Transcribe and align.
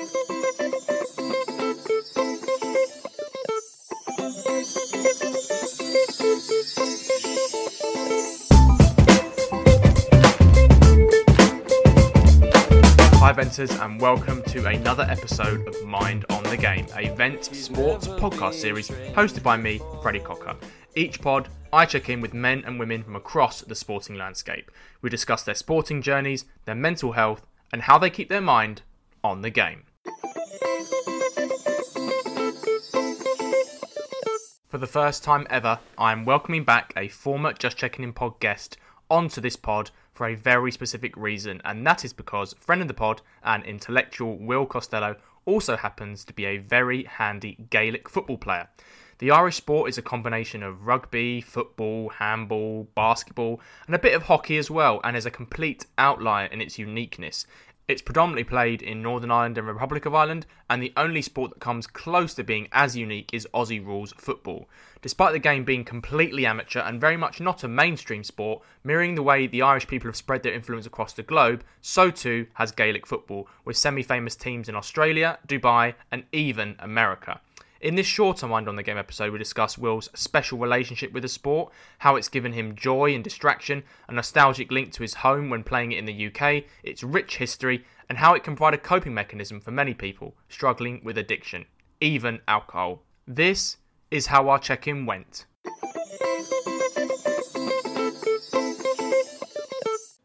Hi, 0.00 0.06
Venters, 13.34 13.70
and 13.72 14.00
welcome 14.00 14.42
to 14.44 14.66
another 14.66 15.02
episode 15.02 15.68
of 15.68 15.84
Mind 15.84 16.24
on 16.30 16.44
the 16.44 16.56
Game, 16.56 16.86
a 16.96 17.10
Vent 17.10 17.44
sports 17.44 18.08
podcast 18.08 18.54
series 18.54 18.88
hosted 18.88 19.42
by 19.42 19.58
me, 19.58 19.82
Freddie 20.00 20.20
Cocker. 20.20 20.56
Each 20.94 21.20
pod, 21.20 21.50
I 21.74 21.84
check 21.84 22.08
in 22.08 22.22
with 22.22 22.32
men 22.32 22.62
and 22.64 22.78
women 22.78 23.02
from 23.02 23.16
across 23.16 23.60
the 23.60 23.74
sporting 23.74 24.16
landscape. 24.16 24.70
We 25.02 25.10
discuss 25.10 25.42
their 25.42 25.54
sporting 25.54 26.00
journeys, 26.00 26.46
their 26.64 26.74
mental 26.74 27.12
health, 27.12 27.46
and 27.70 27.82
how 27.82 27.98
they 27.98 28.08
keep 28.08 28.30
their 28.30 28.40
mind 28.40 28.80
on 29.22 29.42
the 29.42 29.50
game. 29.50 29.84
For 34.70 34.78
the 34.78 34.86
first 34.86 35.24
time 35.24 35.48
ever, 35.50 35.80
I 35.98 36.12
am 36.12 36.24
welcoming 36.24 36.62
back 36.62 36.92
a 36.96 37.08
former 37.08 37.52
Just 37.52 37.76
Checking 37.76 38.04
In 38.04 38.12
pod 38.12 38.38
guest 38.38 38.76
onto 39.10 39.40
this 39.40 39.56
pod 39.56 39.90
for 40.14 40.28
a 40.28 40.36
very 40.36 40.70
specific 40.70 41.16
reason, 41.16 41.60
and 41.64 41.84
that 41.88 42.04
is 42.04 42.12
because 42.12 42.54
friend 42.60 42.80
of 42.80 42.86
the 42.86 42.94
pod 42.94 43.20
and 43.42 43.64
intellectual 43.64 44.38
Will 44.38 44.66
Costello 44.66 45.16
also 45.44 45.76
happens 45.76 46.24
to 46.24 46.32
be 46.32 46.44
a 46.44 46.58
very 46.58 47.02
handy 47.02 47.66
Gaelic 47.70 48.08
football 48.08 48.38
player. 48.38 48.68
The 49.18 49.32
Irish 49.32 49.56
sport 49.56 49.88
is 49.88 49.98
a 49.98 50.02
combination 50.02 50.62
of 50.62 50.86
rugby, 50.86 51.40
football, 51.40 52.08
handball, 52.08 52.84
basketball, 52.94 53.60
and 53.86 53.96
a 53.96 53.98
bit 53.98 54.14
of 54.14 54.22
hockey 54.22 54.56
as 54.56 54.70
well, 54.70 55.00
and 55.02 55.16
is 55.16 55.26
a 55.26 55.32
complete 55.32 55.84
outlier 55.98 56.46
in 56.46 56.60
its 56.60 56.78
uniqueness. 56.78 57.44
It's 57.90 58.02
predominantly 58.02 58.44
played 58.44 58.82
in 58.82 59.02
Northern 59.02 59.32
Ireland 59.32 59.58
and 59.58 59.66
Republic 59.66 60.06
of 60.06 60.14
Ireland, 60.14 60.46
and 60.68 60.80
the 60.80 60.92
only 60.96 61.20
sport 61.22 61.50
that 61.50 61.58
comes 61.58 61.88
close 61.88 62.34
to 62.34 62.44
being 62.44 62.68
as 62.70 62.96
unique 62.96 63.30
is 63.32 63.48
Aussie 63.52 63.84
rules 63.84 64.12
football. 64.16 64.68
Despite 65.02 65.32
the 65.32 65.40
game 65.40 65.64
being 65.64 65.84
completely 65.84 66.46
amateur 66.46 66.82
and 66.82 67.00
very 67.00 67.16
much 67.16 67.40
not 67.40 67.64
a 67.64 67.68
mainstream 67.68 68.22
sport, 68.22 68.62
mirroring 68.84 69.16
the 69.16 69.24
way 69.24 69.48
the 69.48 69.62
Irish 69.62 69.88
people 69.88 70.06
have 70.06 70.14
spread 70.14 70.44
their 70.44 70.52
influence 70.52 70.86
across 70.86 71.14
the 71.14 71.24
globe, 71.24 71.64
so 71.80 72.12
too 72.12 72.46
has 72.54 72.70
Gaelic 72.70 73.08
football, 73.08 73.48
with 73.64 73.76
semi 73.76 74.04
famous 74.04 74.36
teams 74.36 74.68
in 74.68 74.76
Australia, 74.76 75.40
Dubai, 75.48 75.94
and 76.12 76.22
even 76.30 76.76
America. 76.78 77.40
In 77.80 77.94
this 77.94 78.06
shorter 78.06 78.46
Mind 78.46 78.68
on 78.68 78.76
the 78.76 78.82
Game 78.82 78.98
episode, 78.98 79.32
we 79.32 79.38
discuss 79.38 79.78
Will's 79.78 80.10
special 80.14 80.58
relationship 80.58 81.12
with 81.12 81.22
the 81.22 81.30
sport, 81.30 81.72
how 81.96 82.16
it's 82.16 82.28
given 82.28 82.52
him 82.52 82.74
joy 82.74 83.14
and 83.14 83.24
distraction, 83.24 83.84
a 84.06 84.12
nostalgic 84.12 84.70
link 84.70 84.92
to 84.92 85.02
his 85.02 85.14
home 85.14 85.48
when 85.48 85.64
playing 85.64 85.92
it 85.92 85.98
in 85.98 86.04
the 86.04 86.26
UK, 86.26 86.64
its 86.82 87.02
rich 87.02 87.38
history, 87.38 87.86
and 88.10 88.18
how 88.18 88.34
it 88.34 88.44
can 88.44 88.54
provide 88.54 88.74
a 88.74 88.78
coping 88.78 89.14
mechanism 89.14 89.62
for 89.62 89.70
many 89.70 89.94
people 89.94 90.34
struggling 90.50 91.00
with 91.02 91.16
addiction, 91.16 91.64
even 92.02 92.40
alcohol. 92.46 93.02
This 93.26 93.78
is 94.10 94.26
how 94.26 94.50
our 94.50 94.58
check 94.58 94.86
in 94.86 95.06
went. 95.06 95.46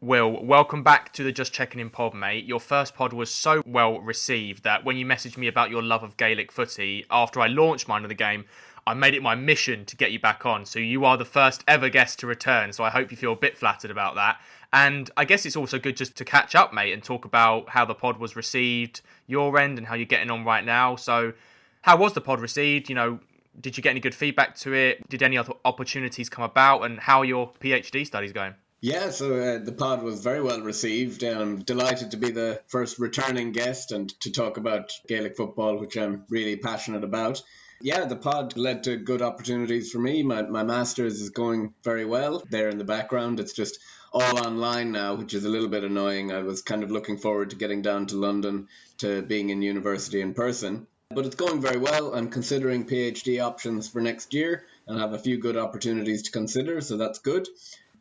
Will, 0.06 0.40
welcome 0.44 0.84
back 0.84 1.12
to 1.14 1.24
the 1.24 1.32
Just 1.32 1.52
Checking 1.52 1.80
In 1.80 1.90
pod, 1.90 2.14
mate. 2.14 2.44
Your 2.44 2.60
first 2.60 2.94
pod 2.94 3.12
was 3.12 3.28
so 3.28 3.60
well 3.66 3.98
received 3.98 4.62
that 4.62 4.84
when 4.84 4.96
you 4.96 5.04
messaged 5.04 5.36
me 5.36 5.48
about 5.48 5.68
your 5.68 5.82
love 5.82 6.04
of 6.04 6.16
Gaelic 6.16 6.52
footy 6.52 7.04
after 7.10 7.40
I 7.40 7.48
launched 7.48 7.88
Mind 7.88 8.04
of 8.04 8.08
the 8.08 8.14
Game, 8.14 8.44
I 8.86 8.94
made 8.94 9.14
it 9.14 9.22
my 9.24 9.34
mission 9.34 9.84
to 9.86 9.96
get 9.96 10.12
you 10.12 10.20
back 10.20 10.46
on. 10.46 10.64
So 10.64 10.78
you 10.78 11.04
are 11.04 11.16
the 11.16 11.24
first 11.24 11.64
ever 11.66 11.88
guest 11.88 12.20
to 12.20 12.28
return. 12.28 12.72
So 12.72 12.84
I 12.84 12.90
hope 12.90 13.10
you 13.10 13.16
feel 13.16 13.32
a 13.32 13.36
bit 13.36 13.56
flattered 13.56 13.90
about 13.90 14.14
that. 14.14 14.40
And 14.72 15.10
I 15.16 15.24
guess 15.24 15.44
it's 15.44 15.56
also 15.56 15.76
good 15.76 15.96
just 15.96 16.14
to 16.18 16.24
catch 16.24 16.54
up, 16.54 16.72
mate, 16.72 16.92
and 16.92 17.02
talk 17.02 17.24
about 17.24 17.68
how 17.68 17.84
the 17.84 17.96
pod 17.96 18.18
was 18.20 18.36
received, 18.36 19.00
your 19.26 19.58
end, 19.58 19.76
and 19.76 19.84
how 19.84 19.96
you're 19.96 20.06
getting 20.06 20.30
on 20.30 20.44
right 20.44 20.64
now. 20.64 20.94
So, 20.94 21.32
how 21.82 21.96
was 21.96 22.12
the 22.12 22.20
pod 22.20 22.38
received? 22.40 22.88
You 22.88 22.94
know, 22.94 23.18
did 23.60 23.76
you 23.76 23.82
get 23.82 23.90
any 23.90 23.98
good 23.98 24.14
feedback 24.14 24.54
to 24.58 24.72
it? 24.72 25.08
Did 25.08 25.24
any 25.24 25.36
other 25.36 25.54
opportunities 25.64 26.28
come 26.28 26.44
about? 26.44 26.82
And 26.82 27.00
how 27.00 27.22
are 27.22 27.24
your 27.24 27.52
PhD 27.60 28.06
studies 28.06 28.32
going? 28.32 28.54
Yeah, 28.86 29.10
so 29.10 29.34
uh, 29.34 29.58
the 29.58 29.72
pod 29.72 30.04
was 30.04 30.22
very 30.22 30.40
well 30.40 30.60
received. 30.60 31.24
I'm 31.24 31.58
delighted 31.58 32.12
to 32.12 32.16
be 32.16 32.30
the 32.30 32.62
first 32.68 33.00
returning 33.00 33.50
guest 33.50 33.90
and 33.90 34.08
to 34.20 34.30
talk 34.30 34.58
about 34.58 34.92
Gaelic 35.08 35.36
football, 35.36 35.80
which 35.80 35.96
I'm 35.96 36.22
really 36.28 36.54
passionate 36.54 37.02
about. 37.02 37.42
Yeah, 37.80 38.04
the 38.04 38.14
pod 38.14 38.56
led 38.56 38.84
to 38.84 38.96
good 38.96 39.22
opportunities 39.22 39.90
for 39.90 39.98
me. 39.98 40.22
My, 40.22 40.42
my 40.42 40.62
master's 40.62 41.20
is 41.20 41.30
going 41.30 41.74
very 41.82 42.04
well 42.04 42.44
there 42.48 42.68
in 42.68 42.78
the 42.78 42.84
background. 42.84 43.40
It's 43.40 43.54
just 43.54 43.80
all 44.12 44.38
online 44.46 44.92
now, 44.92 45.16
which 45.16 45.34
is 45.34 45.44
a 45.44 45.48
little 45.48 45.68
bit 45.68 45.82
annoying. 45.82 46.30
I 46.30 46.42
was 46.42 46.62
kind 46.62 46.84
of 46.84 46.92
looking 46.92 47.18
forward 47.18 47.50
to 47.50 47.56
getting 47.56 47.82
down 47.82 48.06
to 48.06 48.16
London 48.16 48.68
to 48.98 49.20
being 49.20 49.50
in 49.50 49.62
university 49.62 50.20
in 50.20 50.32
person. 50.32 50.86
But 51.10 51.26
it's 51.26 51.34
going 51.34 51.60
very 51.60 51.78
well. 51.78 52.14
I'm 52.14 52.30
considering 52.30 52.86
PhD 52.86 53.44
options 53.44 53.88
for 53.88 54.00
next 54.00 54.32
year 54.32 54.64
and 54.86 55.00
have 55.00 55.12
a 55.12 55.18
few 55.18 55.38
good 55.38 55.56
opportunities 55.56 56.22
to 56.22 56.30
consider, 56.30 56.80
so 56.80 56.96
that's 56.96 57.18
good 57.18 57.48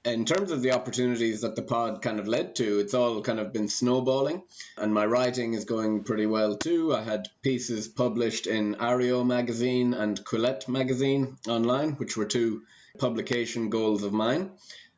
in 0.05 0.23
terms 0.23 0.51
of 0.51 0.61
the 0.61 0.71
opportunities 0.71 1.41
that 1.41 1.55
the 1.55 1.63
pod 1.63 2.03
kind 2.03 2.19
of 2.19 2.27
led 2.27 2.55
to, 2.57 2.79
it's 2.79 2.93
all 2.93 3.21
kind 3.21 3.39
of 3.39 3.51
been 3.51 3.67
snowballing, 3.67 4.43
and 4.77 4.93
my 4.93 5.05
writing 5.05 5.55
is 5.55 5.65
going 5.65 6.03
pretty 6.03 6.27
well 6.27 6.55
too. 6.55 6.93
I 6.93 7.01
had 7.01 7.27
pieces 7.41 7.87
published 7.87 8.45
in 8.45 8.75
Areo 8.75 9.25
magazine 9.25 9.95
and 9.95 10.23
Quillette 10.23 10.67
magazine 10.67 11.37
online, 11.47 11.93
which 11.93 12.15
were 12.15 12.25
two 12.25 12.61
publication 12.99 13.69
goals 13.69 14.03
of 14.03 14.13
mine. 14.13 14.51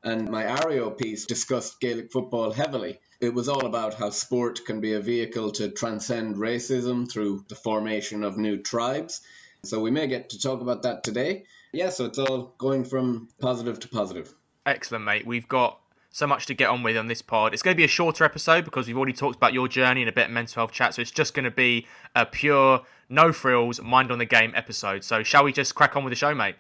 And 0.04 0.30
my 0.30 0.44
Areo 0.44 0.96
piece 0.98 1.26
discussed 1.26 1.80
Gaelic 1.80 2.12
football 2.12 2.52
heavily. 2.52 3.00
It 3.20 3.34
was 3.34 3.50
all 3.50 3.66
about 3.66 3.96
how 3.96 4.10
sport 4.10 4.66
can 4.66 4.82
be 4.82 4.94
a 4.94 5.00
vehicle 5.00 5.52
to 5.54 5.70
transcend 5.70 6.36
racism 6.36 7.10
through 7.10 7.46
the 7.48 7.56
formation 7.56 8.24
of 8.24 8.38
new 8.38 8.58
tribes. 8.58 9.22
So 9.64 9.80
we 9.80 9.90
may 9.90 10.08
get 10.08 10.30
to 10.32 10.40
talk 10.40 10.62
about 10.62 10.84
that 10.84 11.04
today. 11.04 11.46
Yeah, 11.74 11.90
so 11.90 12.06
it's 12.06 12.20
all 12.20 12.54
going 12.58 12.84
from 12.86 13.30
positive 13.40 13.80
to 13.80 13.88
positive. 13.88 14.34
Excellent, 14.68 15.06
mate. 15.06 15.26
We've 15.26 15.48
got 15.48 15.80
so 16.10 16.28
much 16.28 16.46
to 16.48 16.54
get 16.54 16.70
on 16.70 16.84
with 16.84 16.98
on 16.98 17.08
this 17.08 17.22
pod. 17.22 17.54
It's 17.54 17.62
going 17.64 17.74
to 17.74 17.78
be 17.78 17.86
a 17.86 17.88
shorter 17.88 18.26
episode 18.26 18.66
because 18.66 18.86
we've 18.86 18.98
already 18.98 19.14
talked 19.14 19.38
about 19.38 19.54
your 19.54 19.70
journey 19.70 20.02
and 20.02 20.10
a 20.10 20.12
bit 20.12 20.26
of 20.26 20.32
mental 20.32 20.56
health 20.56 20.74
chat. 20.74 20.94
So 20.94 21.02
it's 21.02 21.10
just 21.10 21.34
going 21.34 21.46
to 21.46 21.52
be 21.52 21.88
a 22.18 22.26
pure, 22.26 22.82
no 23.08 23.32
frills, 23.32 23.82
mind 23.82 24.12
on 24.12 24.20
the 24.20 24.26
game 24.26 24.52
episode. 24.56 25.06
So 25.06 25.24
shall 25.24 25.46
we 25.46 25.54
just 25.54 25.74
crack 25.74 25.96
on 25.96 26.04
with 26.04 26.12
the 26.12 26.18
show, 26.18 26.36
mate? 26.36 26.56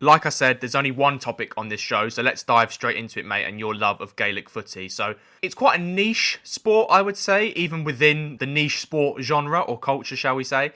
Like 0.00 0.26
I 0.26 0.28
said, 0.28 0.60
there's 0.60 0.74
only 0.74 0.90
one 0.90 1.18
topic 1.18 1.54
on 1.56 1.70
this 1.70 1.80
show, 1.80 2.10
so 2.10 2.20
let's 2.20 2.42
dive 2.42 2.74
straight 2.74 2.98
into 2.98 3.20
it, 3.20 3.24
mate, 3.24 3.46
and 3.46 3.58
your 3.58 3.74
love 3.74 4.02
of 4.02 4.14
Gaelic 4.16 4.50
footy. 4.50 4.90
So 4.90 5.14
it's 5.40 5.54
quite 5.54 5.80
a 5.80 5.82
niche 5.82 6.40
sport, 6.42 6.88
I 6.90 7.00
would 7.00 7.16
say, 7.16 7.46
even 7.56 7.84
within 7.84 8.36
the 8.36 8.44
niche 8.44 8.82
sport 8.82 9.22
genre 9.22 9.62
or 9.62 9.78
culture, 9.78 10.14
shall 10.14 10.36
we 10.36 10.44
say. 10.44 10.72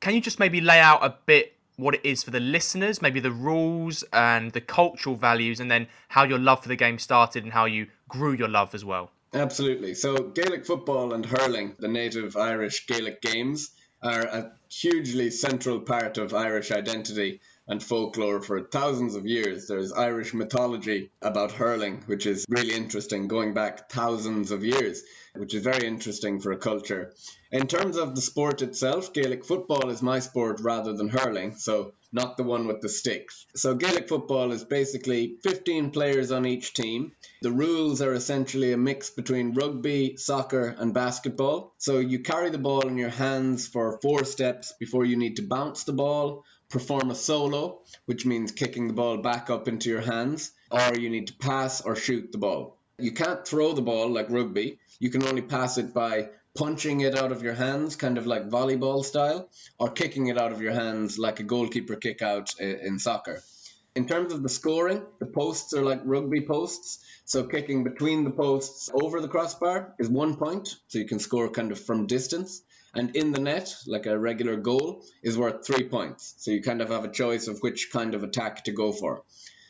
Can 0.00 0.14
you 0.14 0.22
just 0.22 0.38
maybe 0.38 0.62
lay 0.62 0.80
out 0.80 1.04
a 1.04 1.14
bit 1.26 1.52
what 1.82 1.94
it 1.94 2.04
is 2.04 2.22
for 2.22 2.30
the 2.30 2.40
listeners, 2.40 3.02
maybe 3.02 3.20
the 3.20 3.32
rules 3.32 4.04
and 4.12 4.52
the 4.52 4.60
cultural 4.60 5.16
values, 5.16 5.60
and 5.60 5.70
then 5.70 5.86
how 6.08 6.24
your 6.24 6.38
love 6.38 6.62
for 6.62 6.68
the 6.68 6.76
game 6.76 6.98
started 6.98 7.44
and 7.44 7.52
how 7.52 7.64
you 7.64 7.86
grew 8.08 8.32
your 8.32 8.48
love 8.48 8.74
as 8.74 8.84
well. 8.84 9.10
Absolutely. 9.34 9.94
So, 9.94 10.16
Gaelic 10.16 10.66
football 10.66 11.14
and 11.14 11.24
hurling, 11.24 11.74
the 11.78 11.88
native 11.88 12.36
Irish 12.36 12.86
Gaelic 12.86 13.22
games, 13.22 13.70
are 14.02 14.22
a 14.22 14.52
hugely 14.68 15.30
central 15.30 15.80
part 15.80 16.18
of 16.18 16.34
Irish 16.34 16.72
identity 16.72 17.40
and 17.68 17.82
folklore 17.82 18.40
for 18.40 18.60
thousands 18.60 19.14
of 19.14 19.26
years. 19.26 19.68
There's 19.68 19.92
Irish 19.92 20.34
mythology 20.34 21.10
about 21.22 21.52
hurling, 21.52 22.02
which 22.06 22.26
is 22.26 22.44
really 22.48 22.74
interesting, 22.74 23.28
going 23.28 23.54
back 23.54 23.88
thousands 23.88 24.50
of 24.50 24.64
years, 24.64 25.02
which 25.34 25.54
is 25.54 25.62
very 25.62 25.86
interesting 25.86 26.40
for 26.40 26.52
a 26.52 26.58
culture. 26.58 27.14
In 27.52 27.66
terms 27.66 27.98
of 27.98 28.14
the 28.14 28.22
sport 28.22 28.62
itself, 28.62 29.12
Gaelic 29.12 29.44
football 29.44 29.90
is 29.90 30.00
my 30.00 30.20
sport 30.20 30.60
rather 30.62 30.94
than 30.94 31.10
hurling, 31.10 31.54
so 31.56 31.92
not 32.10 32.38
the 32.38 32.44
one 32.44 32.66
with 32.66 32.80
the 32.80 32.88
sticks. 32.88 33.44
So 33.54 33.74
Gaelic 33.74 34.08
football 34.08 34.52
is 34.52 34.64
basically 34.64 35.36
15 35.42 35.90
players 35.90 36.32
on 36.32 36.46
each 36.46 36.72
team. 36.72 37.12
The 37.42 37.52
rules 37.52 38.00
are 38.00 38.14
essentially 38.14 38.72
a 38.72 38.78
mix 38.78 39.10
between 39.10 39.52
rugby, 39.52 40.16
soccer, 40.16 40.74
and 40.78 40.94
basketball. 40.94 41.74
So 41.76 41.98
you 41.98 42.20
carry 42.20 42.48
the 42.48 42.56
ball 42.56 42.88
in 42.88 42.96
your 42.96 43.10
hands 43.10 43.68
for 43.68 43.98
four 44.00 44.24
steps 44.24 44.72
before 44.80 45.04
you 45.04 45.18
need 45.18 45.36
to 45.36 45.42
bounce 45.42 45.84
the 45.84 45.92
ball, 45.92 46.46
perform 46.70 47.10
a 47.10 47.14
solo, 47.14 47.82
which 48.06 48.24
means 48.24 48.52
kicking 48.52 48.88
the 48.88 48.94
ball 48.94 49.18
back 49.18 49.50
up 49.50 49.68
into 49.68 49.90
your 49.90 50.00
hands, 50.00 50.52
or 50.70 50.98
you 50.98 51.10
need 51.10 51.26
to 51.26 51.34
pass 51.34 51.82
or 51.82 51.96
shoot 51.96 52.32
the 52.32 52.38
ball. 52.38 52.78
You 52.98 53.12
can't 53.12 53.46
throw 53.46 53.74
the 53.74 53.82
ball 53.82 54.08
like 54.10 54.30
rugby. 54.30 54.78
You 54.98 55.10
can 55.10 55.24
only 55.24 55.42
pass 55.42 55.76
it 55.76 55.92
by 55.92 56.30
punching 56.54 57.00
it 57.00 57.16
out 57.16 57.32
of 57.32 57.42
your 57.42 57.54
hands, 57.54 57.96
kind 57.96 58.18
of 58.18 58.26
like 58.26 58.48
volleyball 58.48 59.04
style, 59.04 59.48
or 59.78 59.90
kicking 59.90 60.26
it 60.26 60.38
out 60.38 60.52
of 60.52 60.60
your 60.60 60.72
hands 60.72 61.18
like 61.18 61.40
a 61.40 61.44
goalkeeper 61.44 61.96
kick 61.96 62.22
out 62.22 62.54
uh, 62.60 62.64
in 62.64 62.98
soccer. 62.98 63.42
In 63.94 64.06
terms 64.06 64.32
of 64.32 64.42
the 64.42 64.48
scoring, 64.48 65.02
the 65.18 65.26
posts 65.26 65.74
are 65.74 65.84
like 65.84 66.00
rugby 66.04 66.40
posts. 66.46 67.04
So 67.24 67.44
kicking 67.44 67.84
between 67.84 68.24
the 68.24 68.30
posts 68.30 68.90
over 68.92 69.20
the 69.20 69.28
crossbar 69.28 69.94
is 69.98 70.08
one 70.08 70.36
point, 70.36 70.76
so 70.88 70.98
you 70.98 71.06
can 71.06 71.18
score 71.18 71.48
kind 71.50 71.72
of 71.72 71.80
from 71.80 72.06
distance 72.06 72.62
and 72.94 73.16
in 73.16 73.32
the 73.32 73.40
net, 73.40 73.74
like 73.86 74.06
a 74.06 74.18
regular 74.18 74.56
goal, 74.56 75.02
is 75.22 75.38
worth 75.38 75.66
three 75.66 75.88
points. 75.88 76.34
So 76.38 76.50
you 76.50 76.62
kind 76.62 76.82
of 76.82 76.90
have 76.90 77.04
a 77.04 77.10
choice 77.10 77.48
of 77.48 77.60
which 77.60 77.90
kind 77.90 78.14
of 78.14 78.22
attack 78.22 78.64
to 78.64 78.72
go 78.72 78.92
for. 78.92 79.22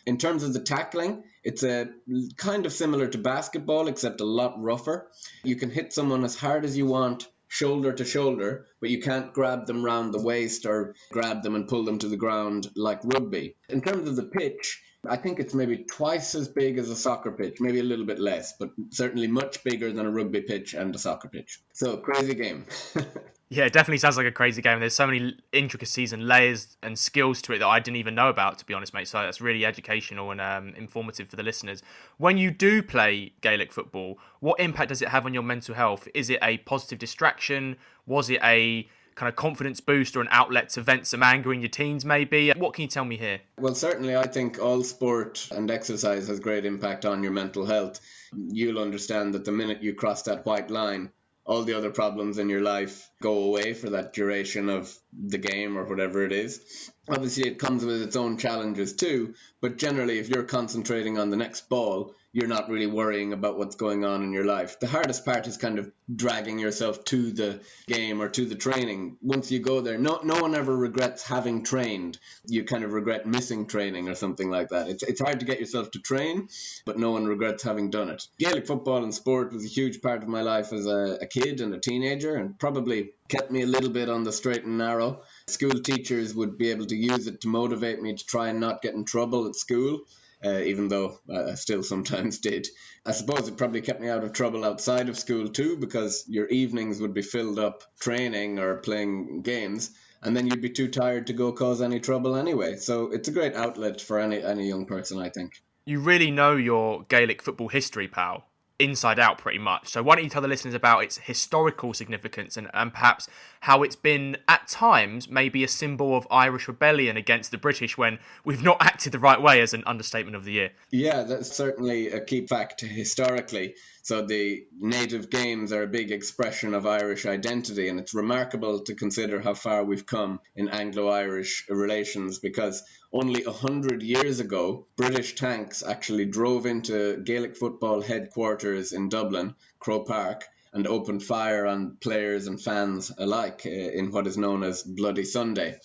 In 0.06 0.18
terms 0.18 0.42
of 0.42 0.52
the 0.52 0.60
tackling, 0.60 1.22
It's 1.44 1.62
a 1.62 1.88
kind 2.36 2.66
of 2.66 2.72
similar 2.72 3.08
to 3.08 3.18
basketball, 3.18 3.88
except 3.88 4.20
a 4.20 4.24
lot 4.24 4.62
rougher. 4.62 5.08
You 5.42 5.56
can 5.56 5.70
hit 5.70 5.92
someone 5.92 6.24
as 6.24 6.36
hard 6.36 6.64
as 6.64 6.76
you 6.76 6.86
want, 6.86 7.26
shoulder 7.48 7.92
to 7.92 8.04
shoulder, 8.04 8.66
but 8.80 8.90
you 8.90 9.00
can't 9.00 9.32
grab 9.32 9.66
them 9.66 9.84
round 9.84 10.14
the 10.14 10.22
waist 10.22 10.64
or 10.64 10.94
grab 11.10 11.42
them 11.42 11.54
and 11.54 11.68
pull 11.68 11.84
them 11.84 11.98
to 11.98 12.08
the 12.08 12.16
ground 12.16 12.70
like 12.76 13.00
rugby. 13.04 13.56
In 13.68 13.80
terms 13.82 14.08
of 14.08 14.16
the 14.16 14.22
pitch, 14.22 14.80
I 15.06 15.16
think 15.16 15.40
it's 15.40 15.52
maybe 15.52 15.78
twice 15.78 16.34
as 16.34 16.48
big 16.48 16.78
as 16.78 16.88
a 16.88 16.96
soccer 16.96 17.32
pitch, 17.32 17.60
maybe 17.60 17.80
a 17.80 17.84
little 17.84 18.06
bit 18.06 18.20
less, 18.20 18.54
but 18.58 18.70
certainly 18.90 19.26
much 19.26 19.64
bigger 19.64 19.92
than 19.92 20.06
a 20.06 20.10
rugby 20.10 20.42
pitch 20.42 20.74
and 20.74 20.94
a 20.94 20.98
soccer 20.98 21.28
pitch. 21.28 21.60
So, 21.72 21.96
crazy 21.96 22.34
game. 22.34 22.66
Yeah, 23.52 23.66
it 23.66 23.74
definitely 23.74 23.98
sounds 23.98 24.16
like 24.16 24.24
a 24.24 24.32
crazy 24.32 24.62
game. 24.62 24.80
There's 24.80 24.94
so 24.94 25.06
many 25.06 25.36
intricacies 25.52 26.14
and 26.14 26.26
layers 26.26 26.78
and 26.82 26.98
skills 26.98 27.42
to 27.42 27.52
it 27.52 27.58
that 27.58 27.66
I 27.66 27.80
didn't 27.80 27.98
even 27.98 28.14
know 28.14 28.30
about, 28.30 28.58
to 28.60 28.64
be 28.64 28.72
honest, 28.72 28.94
mate. 28.94 29.08
So 29.08 29.18
that's 29.18 29.42
really 29.42 29.66
educational 29.66 30.30
and 30.30 30.40
um, 30.40 30.72
informative 30.74 31.28
for 31.28 31.36
the 31.36 31.42
listeners. 31.42 31.82
When 32.16 32.38
you 32.38 32.50
do 32.50 32.82
play 32.82 33.34
Gaelic 33.42 33.70
football, 33.70 34.18
what 34.40 34.58
impact 34.58 34.88
does 34.88 35.02
it 35.02 35.08
have 35.08 35.26
on 35.26 35.34
your 35.34 35.42
mental 35.42 35.74
health? 35.74 36.08
Is 36.14 36.30
it 36.30 36.38
a 36.42 36.56
positive 36.58 36.98
distraction? 36.98 37.76
Was 38.06 38.30
it 38.30 38.40
a 38.42 38.88
kind 39.16 39.28
of 39.28 39.36
confidence 39.36 39.80
boost 39.80 40.16
or 40.16 40.22
an 40.22 40.28
outlet 40.30 40.70
to 40.70 40.80
vent 40.80 41.06
some 41.06 41.22
anger 41.22 41.52
in 41.52 41.60
your 41.60 41.68
teens, 41.68 42.06
maybe? 42.06 42.50
What 42.56 42.72
can 42.72 42.80
you 42.80 42.88
tell 42.88 43.04
me 43.04 43.18
here? 43.18 43.38
Well, 43.58 43.74
certainly, 43.74 44.16
I 44.16 44.28
think 44.28 44.62
all 44.62 44.82
sport 44.82 45.46
and 45.50 45.70
exercise 45.70 46.26
has 46.28 46.40
great 46.40 46.64
impact 46.64 47.04
on 47.04 47.22
your 47.22 47.32
mental 47.32 47.66
health. 47.66 48.00
You'll 48.48 48.78
understand 48.78 49.34
that 49.34 49.44
the 49.44 49.52
minute 49.52 49.82
you 49.82 49.92
cross 49.92 50.22
that 50.22 50.46
white 50.46 50.70
line, 50.70 51.10
all 51.44 51.64
the 51.64 51.74
other 51.74 51.90
problems 51.90 52.38
in 52.38 52.48
your 52.48 52.60
life 52.60 53.10
go 53.20 53.44
away 53.44 53.74
for 53.74 53.90
that 53.90 54.12
duration 54.12 54.68
of 54.68 54.96
the 55.12 55.38
game 55.38 55.76
or 55.76 55.84
whatever 55.84 56.24
it 56.24 56.32
is. 56.32 56.90
Obviously, 57.08 57.48
it 57.48 57.58
comes 57.58 57.84
with 57.84 58.02
its 58.02 58.16
own 58.16 58.38
challenges 58.38 58.94
too, 58.94 59.34
but 59.60 59.76
generally, 59.76 60.18
if 60.18 60.28
you're 60.28 60.44
concentrating 60.44 61.18
on 61.18 61.30
the 61.30 61.36
next 61.36 61.68
ball, 61.68 62.14
you're 62.32 62.48
not 62.48 62.70
really 62.70 62.86
worrying 62.86 63.34
about 63.34 63.58
what's 63.58 63.76
going 63.76 64.04
on 64.04 64.22
in 64.22 64.32
your 64.32 64.46
life. 64.46 64.80
The 64.80 64.86
hardest 64.86 65.24
part 65.24 65.46
is 65.46 65.58
kind 65.58 65.78
of 65.78 65.92
dragging 66.14 66.58
yourself 66.58 67.04
to 67.04 67.30
the 67.30 67.60
game 67.86 68.22
or 68.22 68.28
to 68.30 68.46
the 68.46 68.54
training. 68.54 69.18
Once 69.20 69.50
you 69.52 69.58
go 69.58 69.82
there, 69.82 69.98
no 69.98 70.20
no 70.24 70.40
one 70.40 70.54
ever 70.54 70.74
regrets 70.74 71.22
having 71.26 71.62
trained. 71.62 72.18
You 72.46 72.64
kind 72.64 72.84
of 72.84 72.94
regret 72.94 73.26
missing 73.26 73.66
training 73.66 74.08
or 74.08 74.14
something 74.14 74.50
like 74.50 74.70
that. 74.70 74.88
It's 74.88 75.02
it's 75.02 75.20
hard 75.20 75.40
to 75.40 75.46
get 75.46 75.60
yourself 75.60 75.90
to 75.90 75.98
train, 75.98 76.48
but 76.86 76.98
no 76.98 77.10
one 77.10 77.26
regrets 77.26 77.62
having 77.62 77.90
done 77.90 78.08
it. 78.08 78.26
Gaelic 78.38 78.66
football 78.66 79.04
and 79.04 79.14
sport 79.14 79.52
was 79.52 79.64
a 79.64 79.68
huge 79.68 80.00
part 80.00 80.22
of 80.22 80.28
my 80.28 80.40
life 80.40 80.72
as 80.72 80.86
a, 80.86 81.18
a 81.20 81.26
kid 81.26 81.60
and 81.60 81.74
a 81.74 81.80
teenager, 81.80 82.34
and 82.34 82.58
probably 82.58 83.10
kept 83.28 83.50
me 83.50 83.62
a 83.62 83.66
little 83.66 83.90
bit 83.90 84.08
on 84.08 84.24
the 84.24 84.32
straight 84.32 84.64
and 84.64 84.78
narrow. 84.78 85.22
School 85.48 85.80
teachers 85.82 86.34
would 86.34 86.56
be 86.56 86.70
able 86.70 86.86
to 86.86 86.96
use 86.96 87.26
it 87.26 87.42
to 87.42 87.48
motivate 87.48 88.00
me 88.00 88.14
to 88.14 88.26
try 88.26 88.48
and 88.48 88.60
not 88.60 88.80
get 88.80 88.94
in 88.94 89.04
trouble 89.04 89.46
at 89.46 89.54
school 89.54 90.00
uh, 90.44 90.58
even 90.58 90.88
though 90.88 91.18
I 91.32 91.54
still 91.54 91.82
sometimes 91.92 92.38
did. 92.38 92.66
I 93.04 93.12
suppose 93.12 93.48
it 93.48 93.56
probably 93.56 93.80
kept 93.80 94.00
me 94.00 94.08
out 94.08 94.24
of 94.24 94.32
trouble 94.32 94.64
outside 94.64 95.08
of 95.08 95.18
school 95.18 95.48
too, 95.48 95.76
because 95.76 96.24
your 96.28 96.46
evenings 96.48 97.00
would 97.00 97.14
be 97.14 97.22
filled 97.22 97.58
up 97.58 97.82
training 98.00 98.58
or 98.58 98.76
playing 98.76 99.42
games, 99.42 99.90
and 100.22 100.36
then 100.36 100.46
you'd 100.46 100.62
be 100.62 100.70
too 100.70 100.88
tired 100.88 101.26
to 101.26 101.32
go 101.32 101.52
cause 101.52 101.82
any 101.82 102.00
trouble 102.00 102.36
anyway. 102.36 102.76
So 102.76 103.10
it's 103.10 103.28
a 103.28 103.32
great 103.32 103.54
outlet 103.54 104.00
for 104.00 104.18
any 104.18 104.42
any 104.42 104.68
young 104.68 104.86
person, 104.86 105.18
I 105.18 105.30
think. 105.30 105.62
You 105.84 105.98
really 105.98 106.30
know 106.30 106.56
your 106.56 107.02
Gaelic 107.08 107.42
football 107.42 107.68
history, 107.68 108.06
pal 108.06 108.51
inside 108.78 109.18
out 109.18 109.38
pretty 109.38 109.58
much. 109.58 109.88
So 109.88 110.02
why 110.02 110.14
don't 110.14 110.24
you 110.24 110.30
tell 110.30 110.42
the 110.42 110.48
listeners 110.48 110.74
about 110.74 111.04
its 111.04 111.18
historical 111.18 111.94
significance 111.94 112.56
and, 112.56 112.68
and 112.74 112.92
perhaps 112.92 113.28
how 113.60 113.82
it's 113.82 113.96
been 113.96 114.36
at 114.48 114.66
times 114.66 115.28
maybe 115.28 115.62
a 115.62 115.68
symbol 115.68 116.16
of 116.16 116.26
Irish 116.30 116.66
rebellion 116.66 117.16
against 117.16 117.50
the 117.50 117.58
British 117.58 117.96
when 117.96 118.18
we've 118.44 118.62
not 118.62 118.78
acted 118.80 119.12
the 119.12 119.18
right 119.18 119.40
way 119.40 119.60
as 119.60 119.72
an 119.72 119.84
understatement 119.86 120.36
of 120.36 120.44
the 120.44 120.52
year. 120.52 120.70
Yeah, 120.90 121.22
that's 121.22 121.54
certainly 121.54 122.08
a 122.08 122.20
key 122.20 122.46
fact 122.46 122.80
historically. 122.80 123.76
So 124.02 124.22
the 124.22 124.66
native 124.80 125.30
games 125.30 125.72
are 125.72 125.84
a 125.84 125.86
big 125.88 126.10
expression 126.10 126.74
of 126.74 126.86
Irish 126.86 127.24
identity, 127.24 127.88
and 127.88 128.00
it's 128.00 128.14
remarkable 128.14 128.80
to 128.80 128.94
consider 128.96 129.40
how 129.40 129.54
far 129.54 129.84
we've 129.84 130.06
come 130.06 130.40
in 130.56 130.68
Anglo-Irish 130.68 131.66
relations 131.68 132.40
because 132.40 132.82
only 133.12 133.44
a 133.44 133.52
hundred 133.52 134.02
years 134.02 134.40
ago, 134.40 134.86
British 134.96 135.34
tanks 135.34 135.82
actually 135.82 136.24
drove 136.24 136.64
into 136.64 137.18
Gaelic 137.18 137.56
football 137.56 138.00
headquarters 138.00 138.92
in 138.92 139.10
Dublin, 139.10 139.54
Croke 139.78 140.08
Park, 140.08 140.44
and 140.72 140.86
opened 140.86 141.22
fire 141.22 141.66
on 141.66 141.98
players 142.00 142.46
and 142.46 142.60
fans 142.60 143.12
alike 143.18 143.62
uh, 143.66 143.70
in 143.70 144.10
what 144.10 144.26
is 144.26 144.38
known 144.38 144.62
as 144.62 144.82
Bloody 144.82 145.24
Sunday. 145.24 145.78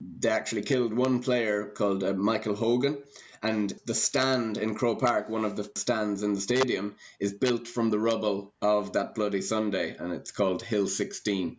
They 0.00 0.30
actually 0.30 0.62
killed 0.62 0.94
one 0.94 1.22
player 1.22 1.66
called 1.66 2.02
uh, 2.02 2.14
Michael 2.14 2.56
Hogan, 2.56 3.02
and 3.42 3.70
the 3.84 3.94
stand 3.94 4.56
in 4.56 4.74
Croke 4.74 5.00
Park, 5.00 5.28
one 5.28 5.44
of 5.44 5.56
the 5.56 5.70
stands 5.76 6.22
in 6.22 6.32
the 6.32 6.40
stadium, 6.40 6.96
is 7.18 7.34
built 7.34 7.68
from 7.68 7.90
the 7.90 7.98
rubble 7.98 8.54
of 8.62 8.94
that 8.94 9.14
Bloody 9.14 9.42
Sunday, 9.42 9.96
and 9.98 10.14
it's 10.14 10.30
called 10.30 10.62
Hill 10.62 10.86
16. 10.86 11.58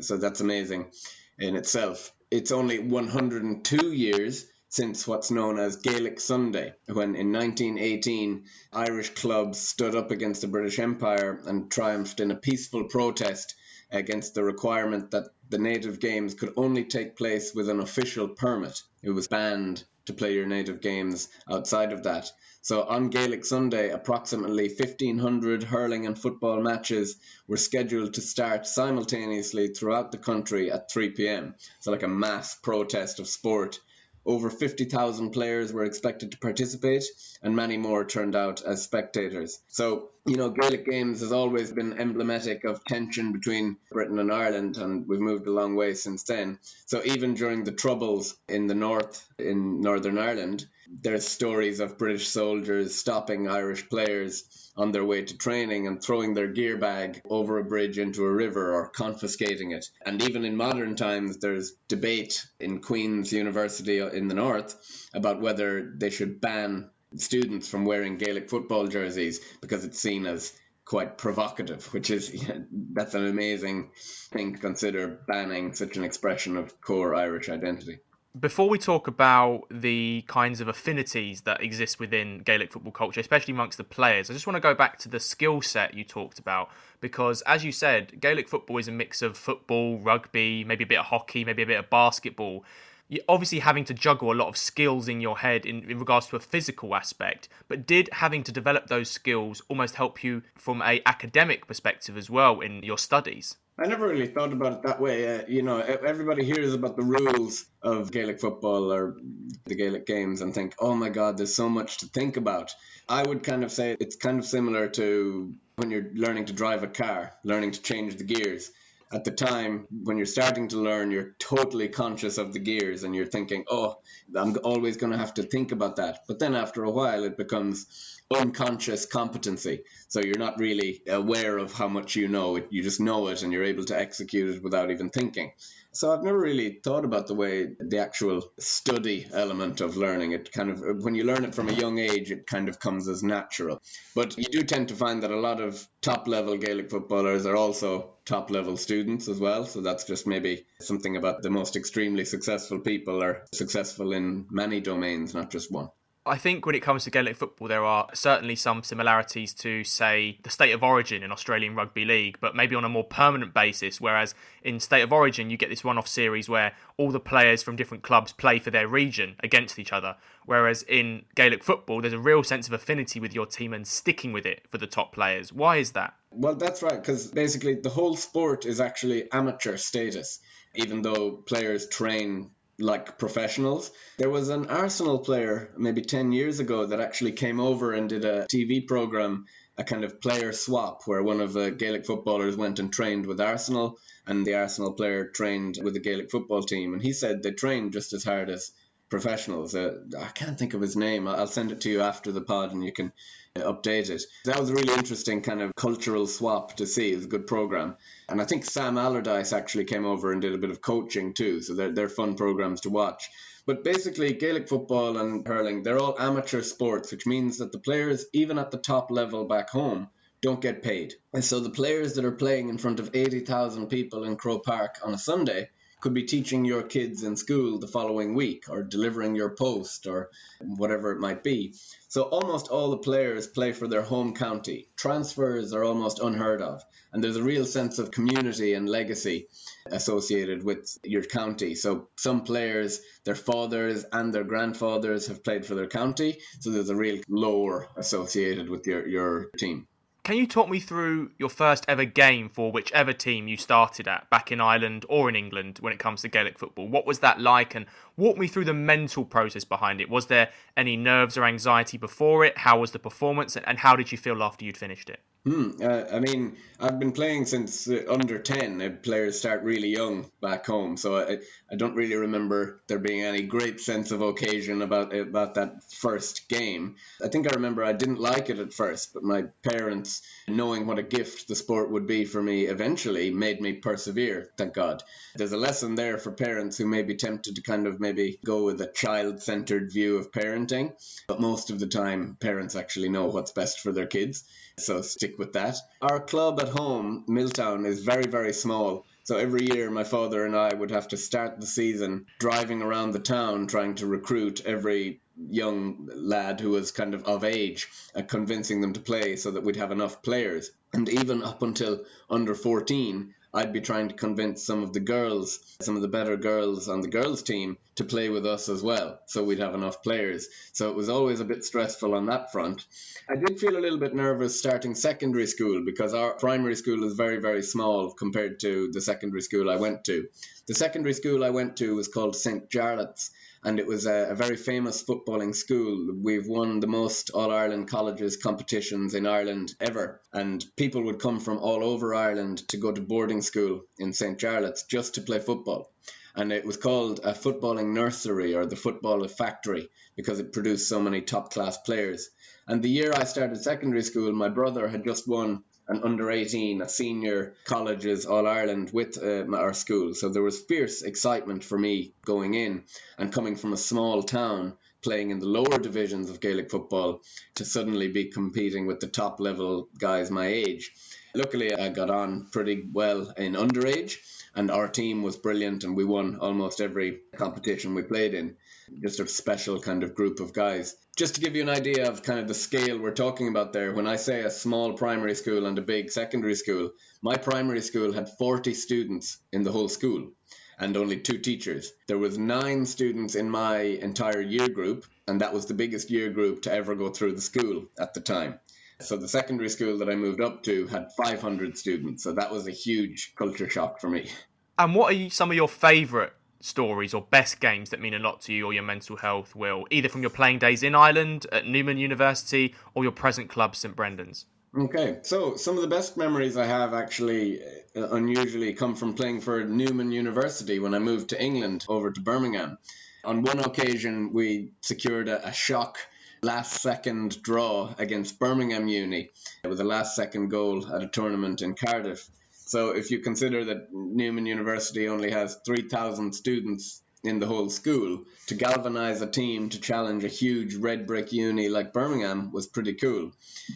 So 0.00 0.16
that's 0.16 0.40
amazing 0.40 0.92
in 1.40 1.56
itself. 1.56 2.12
It's 2.30 2.52
only 2.52 2.78
102 2.78 3.92
years 3.92 4.46
since 4.72 5.04
what's 5.04 5.32
known 5.32 5.58
as 5.58 5.74
Gaelic 5.74 6.20
Sunday, 6.20 6.72
when 6.86 7.16
in 7.16 7.32
1918 7.32 8.44
Irish 8.72 9.10
clubs 9.10 9.58
stood 9.58 9.96
up 9.96 10.12
against 10.12 10.42
the 10.42 10.46
British 10.46 10.78
Empire 10.78 11.42
and 11.44 11.68
triumphed 11.68 12.20
in 12.20 12.30
a 12.30 12.36
peaceful 12.36 12.84
protest 12.84 13.56
against 13.90 14.34
the 14.34 14.44
requirement 14.44 15.10
that 15.10 15.24
the 15.48 15.58
native 15.58 15.98
games 15.98 16.34
could 16.34 16.52
only 16.56 16.84
take 16.84 17.16
place 17.16 17.52
with 17.52 17.68
an 17.68 17.80
official 17.80 18.28
permit. 18.28 18.80
It 19.02 19.10
was 19.10 19.26
banned 19.26 19.82
to 20.04 20.12
play 20.12 20.34
your 20.34 20.46
native 20.46 20.80
games 20.80 21.26
outside 21.50 21.92
of 21.92 22.04
that. 22.04 22.30
So 22.62 22.84
on 22.84 23.10
Gaelic 23.10 23.44
Sunday, 23.44 23.90
approximately 23.90 24.68
1,500 24.68 25.64
hurling 25.64 26.06
and 26.06 26.16
football 26.16 26.60
matches 26.60 27.16
were 27.48 27.56
scheduled 27.56 28.14
to 28.14 28.20
start 28.20 28.68
simultaneously 28.68 29.68
throughout 29.74 30.12
the 30.12 30.18
country 30.18 30.70
at 30.70 30.92
3 30.92 31.10
p.m. 31.10 31.56
So, 31.80 31.90
like 31.90 32.04
a 32.04 32.08
mass 32.08 32.54
protest 32.54 33.18
of 33.18 33.26
sport 33.26 33.80
over 34.30 34.48
50,000 34.48 35.30
players 35.30 35.72
were 35.72 35.84
expected 35.84 36.30
to 36.30 36.38
participate, 36.38 37.04
and 37.42 37.56
many 37.56 37.76
more 37.76 38.04
turned 38.04 38.36
out 38.36 38.62
as 38.62 38.80
spectators. 38.80 39.58
So, 39.66 40.10
you 40.24 40.36
know, 40.36 40.50
Gaelic 40.50 40.86
Games 40.86 41.18
has 41.20 41.32
always 41.32 41.72
been 41.72 41.98
emblematic 41.98 42.62
of 42.62 42.84
tension 42.84 43.32
between 43.32 43.76
Britain 43.90 44.20
and 44.20 44.32
Ireland, 44.32 44.76
and 44.76 45.08
we've 45.08 45.18
moved 45.18 45.48
a 45.48 45.52
long 45.52 45.74
way 45.74 45.94
since 45.94 46.22
then. 46.22 46.60
So, 46.86 47.02
even 47.04 47.34
during 47.34 47.64
the 47.64 47.72
Troubles 47.72 48.36
in 48.48 48.68
the 48.68 48.74
north, 48.74 49.26
in 49.36 49.80
Northern 49.80 50.16
Ireland, 50.16 50.64
there's 50.90 51.26
stories 51.26 51.80
of 51.80 51.98
British 51.98 52.28
soldiers 52.28 52.94
stopping 52.94 53.48
Irish 53.48 53.88
players 53.88 54.70
on 54.76 54.92
their 54.92 55.04
way 55.04 55.22
to 55.22 55.36
training 55.36 55.86
and 55.86 56.02
throwing 56.02 56.34
their 56.34 56.48
gear 56.48 56.76
bag 56.76 57.20
over 57.28 57.58
a 57.58 57.64
bridge 57.64 57.98
into 57.98 58.24
a 58.24 58.32
river 58.32 58.74
or 58.74 58.88
confiscating 58.88 59.70
it. 59.70 59.86
And 60.04 60.22
even 60.22 60.44
in 60.44 60.56
modern 60.56 60.96
times, 60.96 61.38
there's 61.38 61.74
debate 61.88 62.44
in 62.58 62.80
Queen's 62.80 63.32
University 63.32 64.00
in 64.00 64.28
the 64.28 64.34
north 64.34 65.08
about 65.14 65.40
whether 65.40 65.92
they 65.96 66.10
should 66.10 66.40
ban 66.40 66.90
students 67.16 67.68
from 67.68 67.84
wearing 67.84 68.18
Gaelic 68.18 68.50
football 68.50 68.86
jerseys 68.86 69.40
because 69.60 69.84
it's 69.84 70.00
seen 70.00 70.26
as 70.26 70.52
quite 70.84 71.18
provocative, 71.18 71.92
which 71.92 72.10
is 72.10 72.46
that's 72.92 73.14
an 73.14 73.26
amazing 73.26 73.90
thing 74.32 74.54
to 74.54 74.58
consider 74.58 75.20
banning 75.28 75.74
such 75.74 75.96
an 75.96 76.04
expression 76.04 76.56
of 76.56 76.80
core 76.80 77.14
Irish 77.14 77.48
identity 77.48 78.00
before 78.38 78.68
we 78.68 78.78
talk 78.78 79.08
about 79.08 79.62
the 79.70 80.22
kinds 80.28 80.60
of 80.60 80.68
affinities 80.68 81.40
that 81.42 81.60
exist 81.62 81.98
within 81.98 82.38
Gaelic 82.40 82.72
football 82.72 82.92
culture, 82.92 83.20
especially 83.20 83.52
amongst 83.52 83.76
the 83.76 83.84
players, 83.84 84.30
I 84.30 84.34
just 84.34 84.46
want 84.46 84.56
to 84.56 84.60
go 84.60 84.74
back 84.74 84.98
to 85.00 85.08
the 85.08 85.18
skill 85.18 85.60
set 85.60 85.94
you 85.94 86.04
talked 86.04 86.38
about 86.38 86.70
because, 87.00 87.42
as 87.42 87.64
you 87.64 87.72
said, 87.72 88.20
Gaelic 88.20 88.48
football 88.48 88.78
is 88.78 88.86
a 88.86 88.92
mix 88.92 89.20
of 89.22 89.36
football, 89.36 89.98
rugby, 89.98 90.62
maybe 90.62 90.84
a 90.84 90.86
bit 90.86 90.98
of 90.98 91.06
hockey, 91.06 91.44
maybe 91.44 91.62
a 91.62 91.66
bit 91.66 91.78
of 91.78 91.90
basketball. 91.90 92.64
You're 93.08 93.24
obviously 93.28 93.58
having 93.58 93.84
to 93.86 93.94
juggle 93.94 94.30
a 94.30 94.34
lot 94.34 94.46
of 94.46 94.56
skills 94.56 95.08
in 95.08 95.20
your 95.20 95.38
head 95.38 95.66
in, 95.66 95.90
in 95.90 95.98
regards 95.98 96.28
to 96.28 96.36
a 96.36 96.40
physical 96.40 96.94
aspect, 96.94 97.48
but 97.66 97.84
did 97.84 98.08
having 98.12 98.44
to 98.44 98.52
develop 98.52 98.86
those 98.86 99.10
skills 99.10 99.60
almost 99.68 99.96
help 99.96 100.22
you 100.22 100.42
from 100.54 100.80
a 100.82 101.02
academic 101.04 101.66
perspective 101.66 102.16
as 102.16 102.30
well 102.30 102.60
in 102.60 102.84
your 102.84 102.98
studies? 102.98 103.56
I 103.82 103.86
never 103.86 104.06
really 104.06 104.26
thought 104.26 104.52
about 104.52 104.74
it 104.74 104.82
that 104.82 105.00
way. 105.00 105.38
Uh, 105.38 105.42
you 105.48 105.62
know, 105.62 105.78
everybody 105.78 106.44
hears 106.44 106.74
about 106.74 106.96
the 106.96 107.02
rules 107.02 107.64
of 107.82 108.12
Gaelic 108.12 108.38
football 108.38 108.92
or 108.92 109.16
the 109.64 109.74
Gaelic 109.74 110.04
games 110.04 110.42
and 110.42 110.52
think, 110.52 110.74
oh 110.78 110.94
my 110.94 111.08
God, 111.08 111.38
there's 111.38 111.54
so 111.54 111.70
much 111.70 111.98
to 111.98 112.06
think 112.06 112.36
about. 112.36 112.74
I 113.08 113.22
would 113.22 113.42
kind 113.42 113.64
of 113.64 113.72
say 113.72 113.96
it's 113.98 114.16
kind 114.16 114.38
of 114.38 114.44
similar 114.44 114.88
to 114.90 115.54
when 115.76 115.90
you're 115.90 116.10
learning 116.14 116.44
to 116.46 116.52
drive 116.52 116.82
a 116.82 116.88
car, 116.88 117.32
learning 117.42 117.70
to 117.70 117.80
change 117.80 118.16
the 118.16 118.24
gears. 118.24 118.70
At 119.12 119.24
the 119.24 119.30
time, 119.30 119.86
when 119.90 120.18
you're 120.18 120.26
starting 120.26 120.68
to 120.68 120.76
learn, 120.76 121.10
you're 121.10 121.34
totally 121.38 121.88
conscious 121.88 122.36
of 122.36 122.52
the 122.52 122.60
gears 122.60 123.02
and 123.02 123.16
you're 123.16 123.24
thinking, 123.24 123.64
oh, 123.68 123.96
I'm 124.36 124.56
always 124.62 124.98
going 124.98 125.12
to 125.12 125.18
have 125.18 125.34
to 125.34 125.42
think 125.42 125.72
about 125.72 125.96
that. 125.96 126.20
But 126.28 126.38
then 126.38 126.54
after 126.54 126.84
a 126.84 126.90
while, 126.90 127.24
it 127.24 127.38
becomes 127.38 127.86
unconscious 128.32 129.06
competency. 129.06 129.82
So 130.08 130.20
you're 130.20 130.38
not 130.38 130.58
really 130.58 131.02
aware 131.08 131.58
of 131.58 131.72
how 131.72 131.88
much 131.88 132.14
you 132.14 132.28
know. 132.28 132.62
You 132.70 132.82
just 132.82 133.00
know 133.00 133.26
it 133.28 133.42
and 133.42 133.52
you're 133.52 133.64
able 133.64 133.84
to 133.86 133.98
execute 133.98 134.56
it 134.56 134.62
without 134.62 134.90
even 134.90 135.10
thinking. 135.10 135.52
So 135.92 136.12
I've 136.12 136.22
never 136.22 136.38
really 136.38 136.78
thought 136.84 137.04
about 137.04 137.26
the 137.26 137.34
way 137.34 137.70
the 137.80 137.98
actual 137.98 138.52
study 138.60 139.26
element 139.32 139.80
of 139.80 139.96
learning 139.96 140.30
it 140.32 140.52
kind 140.52 140.70
of 140.70 141.02
when 141.02 141.16
you 141.16 141.24
learn 141.24 141.44
it 141.44 141.56
from 141.56 141.68
a 141.68 141.72
young 141.72 141.98
age 141.98 142.30
it 142.30 142.46
kind 142.46 142.68
of 142.68 142.78
comes 142.78 143.08
as 143.08 143.24
natural. 143.24 143.82
But 144.14 144.38
you 144.38 144.44
do 144.44 144.62
tend 144.62 144.88
to 144.88 144.94
find 144.94 145.24
that 145.24 145.32
a 145.32 145.40
lot 145.40 145.60
of 145.60 145.84
top 146.00 146.28
level 146.28 146.56
Gaelic 146.56 146.90
footballers 146.90 147.44
are 147.44 147.56
also 147.56 148.14
top 148.24 148.52
level 148.52 148.76
students 148.76 149.26
as 149.26 149.40
well. 149.40 149.64
So 149.64 149.80
that's 149.80 150.04
just 150.04 150.28
maybe 150.28 150.66
something 150.80 151.16
about 151.16 151.42
the 151.42 151.50
most 151.50 151.74
extremely 151.74 152.24
successful 152.24 152.78
people 152.78 153.24
are 153.24 153.42
successful 153.52 154.12
in 154.12 154.46
many 154.50 154.80
domains, 154.80 155.34
not 155.34 155.50
just 155.50 155.72
one. 155.72 155.88
I 156.26 156.36
think 156.36 156.66
when 156.66 156.74
it 156.74 156.80
comes 156.80 157.04
to 157.04 157.10
Gaelic 157.10 157.36
football, 157.36 157.66
there 157.66 157.84
are 157.84 158.08
certainly 158.12 158.54
some 158.54 158.82
similarities 158.82 159.54
to, 159.54 159.84
say, 159.84 160.38
the 160.42 160.50
state 160.50 160.72
of 160.72 160.82
origin 160.82 161.22
in 161.22 161.32
Australian 161.32 161.74
Rugby 161.74 162.04
League, 162.04 162.36
but 162.40 162.54
maybe 162.54 162.76
on 162.76 162.84
a 162.84 162.90
more 162.90 163.04
permanent 163.04 163.54
basis. 163.54 164.02
Whereas 164.02 164.34
in 164.62 164.80
state 164.80 165.00
of 165.00 165.14
origin, 165.14 165.48
you 165.48 165.56
get 165.56 165.70
this 165.70 165.82
one 165.82 165.96
off 165.96 166.06
series 166.06 166.46
where 166.46 166.72
all 166.98 167.10
the 167.10 167.20
players 167.20 167.62
from 167.62 167.74
different 167.74 168.02
clubs 168.02 168.32
play 168.32 168.58
for 168.58 168.70
their 168.70 168.86
region 168.86 169.36
against 169.42 169.78
each 169.78 169.92
other. 169.92 170.14
Whereas 170.44 170.82
in 170.82 171.24
Gaelic 171.34 171.64
football, 171.64 172.02
there's 172.02 172.12
a 172.12 172.18
real 172.18 172.44
sense 172.44 172.66
of 172.66 172.74
affinity 172.74 173.18
with 173.18 173.34
your 173.34 173.46
team 173.46 173.72
and 173.72 173.86
sticking 173.86 174.34
with 174.34 174.44
it 174.44 174.66
for 174.68 174.76
the 174.76 174.86
top 174.86 175.14
players. 175.14 175.54
Why 175.54 175.78
is 175.78 175.92
that? 175.92 176.14
Well, 176.30 176.54
that's 176.54 176.82
right, 176.82 177.00
because 177.00 177.28
basically 177.28 177.76
the 177.76 177.88
whole 177.88 178.14
sport 178.14 178.66
is 178.66 178.78
actually 178.78 179.32
amateur 179.32 179.78
status, 179.78 180.40
even 180.74 181.00
though 181.00 181.32
players 181.32 181.88
train 181.88 182.50
like 182.80 183.18
professionals. 183.18 183.90
There 184.18 184.30
was 184.30 184.48
an 184.48 184.66
Arsenal 184.66 185.18
player 185.18 185.70
maybe 185.76 186.02
10 186.02 186.32
years 186.32 186.60
ago 186.60 186.86
that 186.86 187.00
actually 187.00 187.32
came 187.32 187.60
over 187.60 187.92
and 187.92 188.08
did 188.08 188.24
a 188.24 188.46
TV 188.46 188.86
program, 188.86 189.46
a 189.78 189.84
kind 189.84 190.04
of 190.04 190.20
player 190.20 190.52
swap, 190.52 191.02
where 191.06 191.22
one 191.22 191.40
of 191.40 191.52
the 191.52 191.70
Gaelic 191.70 192.06
footballers 192.06 192.56
went 192.56 192.78
and 192.78 192.92
trained 192.92 193.26
with 193.26 193.40
Arsenal, 193.40 193.98
and 194.26 194.46
the 194.46 194.54
Arsenal 194.54 194.92
player 194.92 195.26
trained 195.26 195.78
with 195.82 195.94
the 195.94 196.00
Gaelic 196.00 196.30
football 196.30 196.62
team. 196.62 196.92
And 196.92 197.02
he 197.02 197.12
said 197.12 197.42
they 197.42 197.52
trained 197.52 197.92
just 197.92 198.12
as 198.12 198.24
hard 198.24 198.50
as 198.50 198.72
professionals. 199.10 199.74
Uh, 199.74 199.98
I 200.18 200.28
can't 200.28 200.58
think 200.58 200.74
of 200.74 200.80
his 200.80 200.96
name. 200.96 201.28
I'll 201.28 201.46
send 201.46 201.72
it 201.72 201.82
to 201.82 201.90
you 201.90 202.00
after 202.00 202.32
the 202.32 202.40
pod 202.40 202.72
and 202.72 202.84
you 202.84 202.92
can 202.92 203.12
update 203.56 204.08
it. 204.08 204.22
That 204.44 204.60
was 204.60 204.70
a 204.70 204.74
really 204.74 204.94
interesting 204.94 205.42
kind 205.42 205.60
of 205.60 205.74
cultural 205.74 206.26
swap 206.26 206.76
to 206.76 206.86
see. 206.86 207.12
It 207.12 207.16
was 207.16 207.24
a 207.24 207.28
good 207.28 207.46
program. 207.46 207.96
And 208.28 208.40
I 208.40 208.44
think 208.44 208.64
Sam 208.64 208.96
Allardyce 208.96 209.52
actually 209.52 209.84
came 209.84 210.06
over 210.06 210.32
and 210.32 210.40
did 210.40 210.54
a 210.54 210.58
bit 210.58 210.70
of 210.70 210.80
coaching 210.80 211.34
too. 211.34 211.60
So 211.60 211.74
they're, 211.74 211.92
they're 211.92 212.08
fun 212.08 212.36
programs 212.36 212.82
to 212.82 212.90
watch. 212.90 213.28
But 213.66 213.84
basically, 213.84 214.32
Gaelic 214.32 214.68
football 214.68 215.18
and 215.18 215.46
hurling, 215.46 215.82
they're 215.82 215.98
all 215.98 216.18
amateur 216.18 216.62
sports, 216.62 217.12
which 217.12 217.26
means 217.26 217.58
that 217.58 217.72
the 217.72 217.78
players, 217.78 218.24
even 218.32 218.58
at 218.58 218.70
the 218.70 218.78
top 218.78 219.10
level 219.10 219.44
back 219.44 219.70
home, 219.70 220.08
don't 220.40 220.62
get 220.62 220.82
paid. 220.82 221.14
And 221.34 221.44
so 221.44 221.60
the 221.60 221.70
players 221.70 222.14
that 222.14 222.24
are 222.24 222.32
playing 222.32 222.68
in 222.68 222.78
front 222.78 223.00
of 223.00 223.10
80,000 223.12 223.88
people 223.88 224.24
in 224.24 224.36
Croke 224.36 224.64
Park 224.64 224.96
on 225.04 225.12
a 225.12 225.18
Sunday 225.18 225.68
could 226.00 226.14
be 226.14 226.24
teaching 226.24 226.64
your 226.64 226.82
kids 226.82 227.22
in 227.22 227.36
school 227.36 227.78
the 227.78 227.86
following 227.86 228.34
week 228.34 228.64
or 228.68 228.82
delivering 228.82 229.34
your 229.36 229.50
post 229.50 230.06
or 230.06 230.30
whatever 230.60 231.12
it 231.12 231.20
might 231.20 231.42
be. 231.42 231.74
So 232.08 232.22
almost 232.22 232.68
all 232.68 232.90
the 232.90 232.98
players 232.98 233.46
play 233.46 233.72
for 233.72 233.86
their 233.86 234.02
home 234.02 234.34
county. 234.34 234.88
Transfers 234.96 235.72
are 235.72 235.84
almost 235.84 236.18
unheard 236.18 236.62
of. 236.62 236.82
And 237.12 237.22
there's 237.22 237.36
a 237.36 237.42
real 237.42 237.64
sense 237.64 237.98
of 237.98 238.10
community 238.10 238.74
and 238.74 238.88
legacy 238.88 239.48
associated 239.86 240.64
with 240.64 240.98
your 241.04 241.22
county. 241.22 241.74
So 241.74 242.08
some 242.16 242.42
players, 242.42 243.00
their 243.24 243.34
fathers 243.34 244.04
and 244.12 244.32
their 244.32 244.44
grandfathers 244.44 245.26
have 245.26 245.44
played 245.44 245.66
for 245.66 245.74
their 245.74 245.88
county. 245.88 246.38
So 246.60 246.70
there's 246.70 246.90
a 246.90 246.96
real 246.96 247.20
lore 247.28 247.88
associated 247.96 248.68
with 248.68 248.86
your, 248.86 249.06
your 249.06 249.50
team. 249.58 249.86
Can 250.30 250.38
you 250.38 250.46
talk 250.46 250.68
me 250.68 250.78
through 250.78 251.32
your 251.38 251.48
first 251.48 251.84
ever 251.88 252.04
game 252.04 252.48
for 252.48 252.70
whichever 252.70 253.12
team 253.12 253.48
you 253.48 253.56
started 253.56 254.06
at 254.06 254.30
back 254.30 254.52
in 254.52 254.60
Ireland 254.60 255.04
or 255.08 255.28
in 255.28 255.34
England 255.34 255.78
when 255.80 255.92
it 255.92 255.98
comes 255.98 256.22
to 256.22 256.28
Gaelic 256.28 256.56
football? 256.56 256.86
What 256.86 257.04
was 257.04 257.18
that 257.18 257.40
like? 257.40 257.74
And 257.74 257.84
walk 258.16 258.38
me 258.38 258.46
through 258.46 258.66
the 258.66 258.72
mental 258.72 259.24
process 259.24 259.64
behind 259.64 260.00
it. 260.00 260.08
Was 260.08 260.26
there 260.26 260.50
any 260.76 260.96
nerves 260.96 261.36
or 261.36 261.42
anxiety 261.42 261.98
before 261.98 262.44
it? 262.44 262.56
How 262.56 262.78
was 262.78 262.92
the 262.92 263.00
performance? 263.00 263.56
And 263.56 263.76
how 263.76 263.96
did 263.96 264.12
you 264.12 264.18
feel 264.18 264.40
after 264.40 264.64
you'd 264.64 264.76
finished 264.76 265.10
it? 265.10 265.18
Hmm. 265.44 265.70
Uh, 265.82 266.04
I 266.12 266.20
mean, 266.20 266.58
I've 266.78 266.98
been 266.98 267.12
playing 267.12 267.46
since 267.46 267.88
uh, 267.88 268.04
under 268.10 268.38
10. 268.38 268.82
Uh, 268.82 268.90
players 269.02 269.38
start 269.38 269.62
really 269.62 269.88
young 269.88 270.30
back 270.42 270.66
home. 270.66 270.98
So 270.98 271.16
I, 271.16 271.38
I 271.72 271.76
don't 271.76 271.94
really 271.94 272.16
remember 272.16 272.82
there 272.88 272.98
being 272.98 273.22
any 273.22 273.42
great 273.42 273.80
sense 273.80 274.10
of 274.10 274.20
occasion 274.20 274.82
about 274.82 275.16
about 275.16 275.54
that 275.54 275.82
first 275.94 276.46
game. 276.50 276.96
I 277.24 277.28
think 277.28 277.50
I 277.50 277.54
remember 277.54 277.82
I 277.82 277.94
didn't 277.94 278.20
like 278.20 278.50
it 278.50 278.58
at 278.58 278.74
first, 278.74 279.14
but 279.14 279.22
my 279.22 279.44
parents, 279.62 280.20
knowing 280.46 280.86
what 280.86 280.98
a 280.98 281.02
gift 281.02 281.48
the 281.48 281.54
sport 281.54 281.90
would 281.90 282.06
be 282.06 282.26
for 282.26 282.42
me 282.42 282.64
eventually, 282.64 283.30
made 283.30 283.62
me 283.62 283.72
persevere, 283.72 284.50
thank 284.58 284.74
God. 284.74 285.02
There's 285.36 285.52
a 285.52 285.56
lesson 285.56 285.94
there 285.94 286.18
for 286.18 286.32
parents 286.32 286.76
who 286.76 286.86
may 286.86 287.02
be 287.02 287.14
tempted 287.14 287.56
to 287.56 287.62
kind 287.62 287.86
of 287.86 287.98
maybe 287.98 288.38
go 288.44 288.64
with 288.64 288.80
a 288.82 288.92
child 288.92 289.42
centered 289.42 289.90
view 289.90 290.18
of 290.18 290.32
parenting. 290.32 290.92
But 291.28 291.40
most 291.40 291.70
of 291.70 291.78
the 291.78 291.86
time, 291.86 292.36
parents 292.38 292.76
actually 292.76 293.08
know 293.08 293.26
what's 293.26 293.52
best 293.52 293.80
for 293.80 293.92
their 293.92 294.06
kids. 294.06 294.44
So 294.78 295.02
stick 295.02 295.29
with 295.38 295.52
that. 295.54 295.76
Our 296.00 296.20
club 296.20 296.60
at 296.60 296.68
home, 296.68 297.24
Milltown, 297.28 297.84
is 297.84 298.04
very, 298.04 298.26
very 298.26 298.52
small. 298.52 299.04
So 299.24 299.36
every 299.36 299.64
year, 299.64 299.90
my 299.90 300.04
father 300.04 300.44
and 300.44 300.56
I 300.56 300.74
would 300.74 300.90
have 300.90 301.08
to 301.08 301.16
start 301.16 301.60
the 301.60 301.66
season 301.66 302.26
driving 302.38 302.82
around 302.82 303.12
the 303.12 303.18
town 303.18 303.66
trying 303.66 303.94
to 303.96 304.06
recruit 304.06 304.62
every 304.64 305.20
young 305.48 306.08
lad 306.12 306.60
who 306.60 306.70
was 306.70 306.90
kind 306.90 307.14
of 307.14 307.24
of 307.24 307.44
age 307.44 307.88
and 308.14 308.28
convincing 308.28 308.80
them 308.80 308.92
to 308.92 309.00
play 309.00 309.36
so 309.36 309.52
that 309.52 309.62
we'd 309.62 309.76
have 309.76 309.92
enough 309.92 310.22
players. 310.22 310.70
And 310.92 311.08
even 311.08 311.42
up 311.42 311.62
until 311.62 312.04
under 312.28 312.54
14, 312.54 313.34
I'd 313.52 313.72
be 313.72 313.80
trying 313.80 314.08
to 314.08 314.14
convince 314.14 314.62
some 314.62 314.82
of 314.82 314.92
the 314.92 315.00
girls, 315.00 315.58
some 315.80 315.96
of 315.96 316.02
the 316.02 316.08
better 316.08 316.36
girls 316.36 316.88
on 316.88 317.00
the 317.00 317.08
girls' 317.08 317.42
team, 317.42 317.78
to 317.96 318.04
play 318.04 318.28
with 318.28 318.46
us 318.46 318.68
as 318.68 318.82
well, 318.82 319.18
so 319.26 319.42
we'd 319.42 319.58
have 319.58 319.74
enough 319.74 320.02
players. 320.02 320.46
So 320.72 320.88
it 320.90 320.96
was 320.96 321.08
always 321.08 321.40
a 321.40 321.44
bit 321.44 321.64
stressful 321.64 322.14
on 322.14 322.26
that 322.26 322.52
front. 322.52 322.86
I 323.28 323.34
did 323.36 323.58
feel 323.58 323.76
a 323.76 323.80
little 323.80 323.98
bit 323.98 324.14
nervous 324.14 324.58
starting 324.58 324.94
secondary 324.94 325.46
school 325.46 325.82
because 325.84 326.14
our 326.14 326.34
primary 326.34 326.76
school 326.76 327.04
is 327.04 327.14
very, 327.14 327.38
very 327.38 327.62
small 327.62 328.12
compared 328.12 328.60
to 328.60 328.92
the 328.92 329.00
secondary 329.00 329.42
school 329.42 329.68
I 329.68 329.76
went 329.76 330.04
to. 330.04 330.28
The 330.68 330.74
secondary 330.74 331.14
school 331.14 331.44
I 331.44 331.50
went 331.50 331.76
to 331.78 331.96
was 331.96 332.08
called 332.08 332.36
St. 332.36 332.70
Jarlath's 332.70 333.32
and 333.62 333.78
it 333.78 333.86
was 333.86 334.06
a, 334.06 334.30
a, 334.30 334.34
very 334.34 334.56
famous 334.56 335.04
footballing 335.04 335.54
school. 335.54 336.08
We've 336.22 336.46
won 336.46 336.80
the 336.80 336.86
most 336.86 337.30
All 337.30 337.50
Ireland 337.50 337.88
colleges 337.88 338.38
competitions 338.38 339.14
in 339.14 339.26
Ireland 339.26 339.74
ever, 339.80 340.22
and 340.32 340.64
people 340.76 341.02
would 341.04 341.20
come 341.20 341.40
from 341.40 341.58
all 341.58 341.84
over 341.84 342.14
Ireland 342.14 342.66
to 342.68 342.78
go 342.78 342.90
to 342.90 343.00
boarding 343.02 343.42
school 343.42 343.82
in 343.98 344.14
St. 344.14 344.38
Jarlath's 344.38 344.84
just 344.84 345.14
to 345.16 345.20
play 345.20 345.40
football. 345.40 345.92
And 346.34 346.52
it 346.52 346.64
was 346.64 346.76
called 346.78 347.20
a 347.22 347.32
footballing 347.32 347.92
nursery 347.92 348.54
or 348.54 348.64
the 348.64 348.76
football 348.76 349.26
factory 349.28 349.90
because 350.16 350.38
it 350.38 350.52
produced 350.52 350.88
so 350.88 351.00
many 351.00 351.20
top 351.20 351.52
class 351.52 351.76
players. 351.76 352.30
And 352.66 352.82
the 352.82 352.88
year 352.88 353.12
I 353.12 353.24
started 353.24 353.62
secondary 353.62 354.02
school, 354.02 354.32
my 354.32 354.48
brother 354.48 354.88
had 354.88 355.04
just 355.04 355.28
won 355.28 355.64
an 355.90 356.04
under 356.04 356.30
18, 356.30 356.82
a 356.82 356.88
senior 356.88 357.54
colleges 357.64 358.24
All 358.24 358.46
Ireland 358.46 358.90
with 358.92 359.18
uh, 359.20 359.44
our 359.56 359.74
school. 359.74 360.14
So 360.14 360.28
there 360.28 360.42
was 360.42 360.60
fierce 360.60 361.02
excitement 361.02 361.64
for 361.64 361.76
me 361.76 362.14
going 362.24 362.54
in 362.54 362.84
and 363.18 363.32
coming 363.32 363.56
from 363.56 363.72
a 363.72 363.76
small 363.76 364.22
town 364.22 364.76
playing 365.02 365.30
in 365.30 365.40
the 365.40 365.46
lower 365.46 365.78
divisions 365.78 366.30
of 366.30 366.40
Gaelic 366.40 366.70
football 366.70 367.22
to 367.56 367.64
suddenly 367.64 368.06
be 368.06 368.26
competing 368.26 368.86
with 368.86 369.00
the 369.00 369.08
top 369.08 369.40
level 369.40 369.88
guys 369.98 370.30
my 370.30 370.46
age. 370.46 370.92
Luckily, 371.34 371.74
I 371.74 371.88
got 371.88 372.10
on 372.10 372.46
pretty 372.52 372.88
well 372.92 373.32
in 373.36 373.54
underage, 373.54 374.18
and 374.54 374.70
our 374.70 374.86
team 374.86 375.22
was 375.22 375.36
brilliant, 375.36 375.82
and 375.82 375.96
we 375.96 376.04
won 376.04 376.38
almost 376.40 376.80
every 376.80 377.20
competition 377.36 377.94
we 377.94 378.02
played 378.02 378.34
in 378.34 378.56
just 379.02 379.20
a 379.20 379.26
special 379.26 379.80
kind 379.80 380.02
of 380.02 380.14
group 380.14 380.40
of 380.40 380.52
guys. 380.52 380.96
Just 381.16 381.34
to 381.34 381.40
give 381.40 381.56
you 381.56 381.62
an 381.62 381.68
idea 381.68 382.08
of 382.08 382.22
kind 382.22 382.38
of 382.38 382.48
the 382.48 382.54
scale 382.54 382.98
we're 382.98 383.12
talking 383.12 383.48
about 383.48 383.72
there, 383.72 383.92
when 383.92 384.06
I 384.06 384.16
say 384.16 384.40
a 384.40 384.50
small 384.50 384.94
primary 384.94 385.34
school 385.34 385.66
and 385.66 385.78
a 385.78 385.82
big 385.82 386.10
secondary 386.10 386.54
school, 386.54 386.90
my 387.22 387.36
primary 387.36 387.82
school 387.82 388.12
had 388.12 388.28
40 388.38 388.74
students 388.74 389.38
in 389.52 389.62
the 389.62 389.72
whole 389.72 389.88
school 389.88 390.32
and 390.78 390.96
only 390.96 391.18
two 391.20 391.38
teachers. 391.38 391.92
There 392.08 392.18
was 392.18 392.38
nine 392.38 392.86
students 392.86 393.34
in 393.34 393.50
my 393.50 393.80
entire 393.80 394.40
year 394.40 394.68
group, 394.68 395.04
and 395.28 395.42
that 395.42 395.52
was 395.52 395.66
the 395.66 395.74
biggest 395.74 396.10
year 396.10 396.30
group 396.30 396.62
to 396.62 396.72
ever 396.72 396.94
go 396.94 397.10
through 397.10 397.34
the 397.34 397.42
school 397.42 397.84
at 397.98 398.14
the 398.14 398.20
time. 398.20 398.58
So 399.00 399.16
the 399.16 399.28
secondary 399.28 399.68
school 399.68 399.98
that 399.98 400.10
I 400.10 400.14
moved 400.14 400.40
up 400.40 400.62
to 400.64 400.86
had 400.86 401.12
500 401.12 401.76
students, 401.76 402.22
so 402.22 402.32
that 402.32 402.50
was 402.50 402.66
a 402.66 402.72
huge 402.72 403.34
culture 403.36 403.68
shock 403.68 404.00
for 404.00 404.08
me. 404.08 404.30
And 404.78 404.94
what 404.94 405.14
are 405.14 405.30
some 405.30 405.50
of 405.50 405.56
your 405.56 405.68
favourite 405.68 406.32
stories 406.60 407.14
or 407.14 407.22
best 407.22 407.60
games 407.60 407.90
that 407.90 408.00
mean 408.00 408.14
a 408.14 408.18
lot 408.18 408.40
to 408.42 408.52
you 408.52 408.66
or 408.66 408.72
your 408.72 408.82
mental 408.82 409.16
health, 409.16 409.54
Will, 409.54 409.86
either 409.90 410.08
from 410.08 410.20
your 410.20 410.30
playing 410.30 410.58
days 410.58 410.82
in 410.82 410.94
Ireland 410.94 411.46
at 411.52 411.66
Newman 411.66 411.98
University 411.98 412.74
or 412.94 413.02
your 413.02 413.12
present 413.12 413.48
club, 413.48 413.74
St 413.74 413.96
Brendan's? 413.96 414.46
Okay, 414.76 415.18
so 415.22 415.56
some 415.56 415.74
of 415.74 415.82
the 415.82 415.88
best 415.88 416.16
memories 416.16 416.56
I 416.56 416.66
have 416.66 416.94
actually 416.94 417.60
uh, 417.96 418.10
unusually 418.10 418.72
come 418.74 418.94
from 418.94 419.14
playing 419.14 419.40
for 419.40 419.64
Newman 419.64 420.12
University 420.12 420.78
when 420.78 420.94
I 420.94 421.00
moved 421.00 421.30
to 421.30 421.42
England 421.42 421.84
over 421.88 422.12
to 422.12 422.20
Birmingham. 422.20 422.78
On 423.24 423.42
one 423.42 423.58
occasion, 423.58 424.32
we 424.32 424.70
secured 424.80 425.28
a, 425.28 425.48
a 425.48 425.52
shock 425.52 425.98
last 426.42 426.80
second 426.80 427.42
draw 427.42 427.92
against 427.98 428.38
Birmingham 428.38 428.86
Uni. 428.86 429.30
with 429.64 429.80
a 429.80 429.84
last 429.84 430.14
second 430.14 430.48
goal 430.48 430.86
at 430.94 431.02
a 431.02 431.08
tournament 431.08 431.62
in 431.62 431.74
Cardiff. 431.74 432.28
So 432.70 432.90
if 432.90 433.10
you 433.10 433.18
consider 433.18 433.64
that 433.64 433.92
Newman 433.92 434.46
University 434.46 435.08
only 435.08 435.32
has 435.32 435.58
3,000 435.66 436.32
students 436.32 437.02
in 437.24 437.40
the 437.40 437.46
whole 437.46 437.68
school 437.68 438.22
to 438.46 438.54
galvanize 438.54 439.20
a 439.20 439.26
team 439.26 439.70
to 439.70 439.80
challenge 439.80 440.22
a 440.22 440.28
huge 440.28 440.76
red 440.76 441.04
brick 441.04 441.32
uni 441.32 441.68
like 441.68 441.92
Birmingham 441.92 442.52
was 442.52 442.68
pretty 442.68 442.94
cool. 442.94 443.32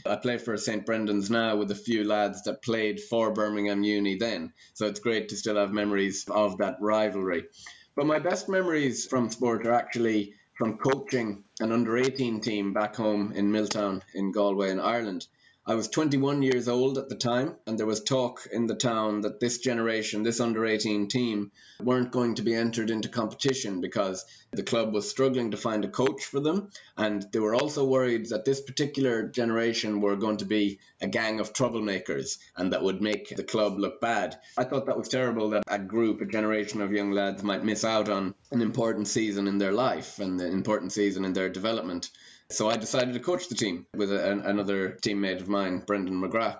I 0.07 0.15
play 0.15 0.39
for 0.39 0.57
St. 0.57 0.87
Brendan's 0.87 1.29
now 1.29 1.57
with 1.57 1.73
a 1.73 1.75
few 1.75 2.05
lads 2.05 2.45
that 2.45 2.63
played 2.63 3.01
for 3.01 3.33
Birmingham 3.33 3.83
Uni 3.83 4.15
then, 4.15 4.53
so 4.75 4.87
it's 4.87 5.01
great 5.01 5.31
to 5.31 5.37
still 5.37 5.57
have 5.57 5.73
memories 5.73 6.25
of 6.31 6.59
that 6.59 6.77
rivalry. 6.81 7.47
But 7.97 8.07
my 8.07 8.21
best 8.21 8.49
memories 8.49 9.09
from 9.09 9.29
sport 9.29 9.67
are 9.67 9.73
actually 9.73 10.35
from 10.57 10.79
coaching 10.79 11.43
an 11.59 11.73
under 11.73 11.99
18 11.99 12.43
team 12.43 12.73
back 12.73 12.95
home 12.95 13.33
in 13.33 13.51
Milltown 13.51 14.05
in 14.15 14.31
Galway 14.31 14.71
in 14.71 14.79
Ireland. 14.79 15.27
I 15.66 15.76
was 15.76 15.88
21 15.88 16.42
years 16.42 16.68
old 16.68 16.99
at 16.99 17.09
the 17.09 17.14
time, 17.14 17.56
and 17.66 17.78
there 17.78 17.87
was 17.87 18.02
talk 18.02 18.47
in 18.52 18.66
the 18.66 18.75
town 18.75 19.23
that 19.23 19.40
this 19.40 19.56
generation, 19.59 20.23
this 20.23 20.38
under 20.38 20.66
18 20.66 21.09
team, 21.09 21.52
weren't 21.80 22.12
going 22.12 22.35
to 22.35 22.42
be 22.42 22.54
entered 22.54 22.90
into 22.90 23.09
competition 23.09 23.80
because 23.80 24.26
the 24.57 24.63
club 24.63 24.93
was 24.93 25.09
struggling 25.09 25.51
to 25.51 25.57
find 25.57 25.85
a 25.85 25.89
coach 25.89 26.25
for 26.25 26.41
them. 26.41 26.71
And 26.97 27.27
they 27.33 27.39
were 27.39 27.55
also 27.55 27.85
worried 27.85 28.29
that 28.31 28.45
this 28.45 28.61
particular 28.61 29.29
generation 29.29 30.01
were 30.01 30.17
going 30.17 30.39
to 30.39 30.45
be 30.45 30.81
a 31.01 31.07
gang 31.07 31.41
of 31.41 31.53
troublemakers 31.53 32.39
and 32.57 32.73
that 32.73 32.83
would 32.83 33.01
make 33.01 33.35
the 33.35 33.45
club 33.45 33.79
look 33.79 34.01
bad. 34.01 34.39
I 34.57 34.65
thought 34.65 34.87
that 34.87 34.99
was 34.99 35.09
terrible 35.09 35.51
that 35.51 35.65
a 35.67 35.79
group, 35.79 36.21
a 36.21 36.27
generation 36.27 36.81
of 36.81 36.93
young 36.93 37.13
lads 37.13 37.43
might 37.43 37.65
miss 37.65 37.85
out 37.85 38.09
on 38.09 38.35
an 38.51 38.63
important 38.63 39.09
season 39.09 39.47
in 39.47 39.59
their 39.59 39.73
life 39.73 40.19
and 40.19 40.41
an 40.41 40.53
important 40.53 40.93
season 40.93 41.25
in 41.25 41.33
their 41.33 41.49
development. 41.49 42.11
So 42.51 42.69
I 42.69 42.77
decided 42.77 43.15
to 43.15 43.21
coach 43.21 43.49
the 43.49 43.55
team 43.55 43.87
with 43.97 44.13
a, 44.13 44.31
an, 44.31 44.41
another 44.41 44.99
teammate 45.03 45.41
of 45.41 45.49
mine, 45.49 45.83
Brendan 45.87 46.21
McGrath. 46.21 46.59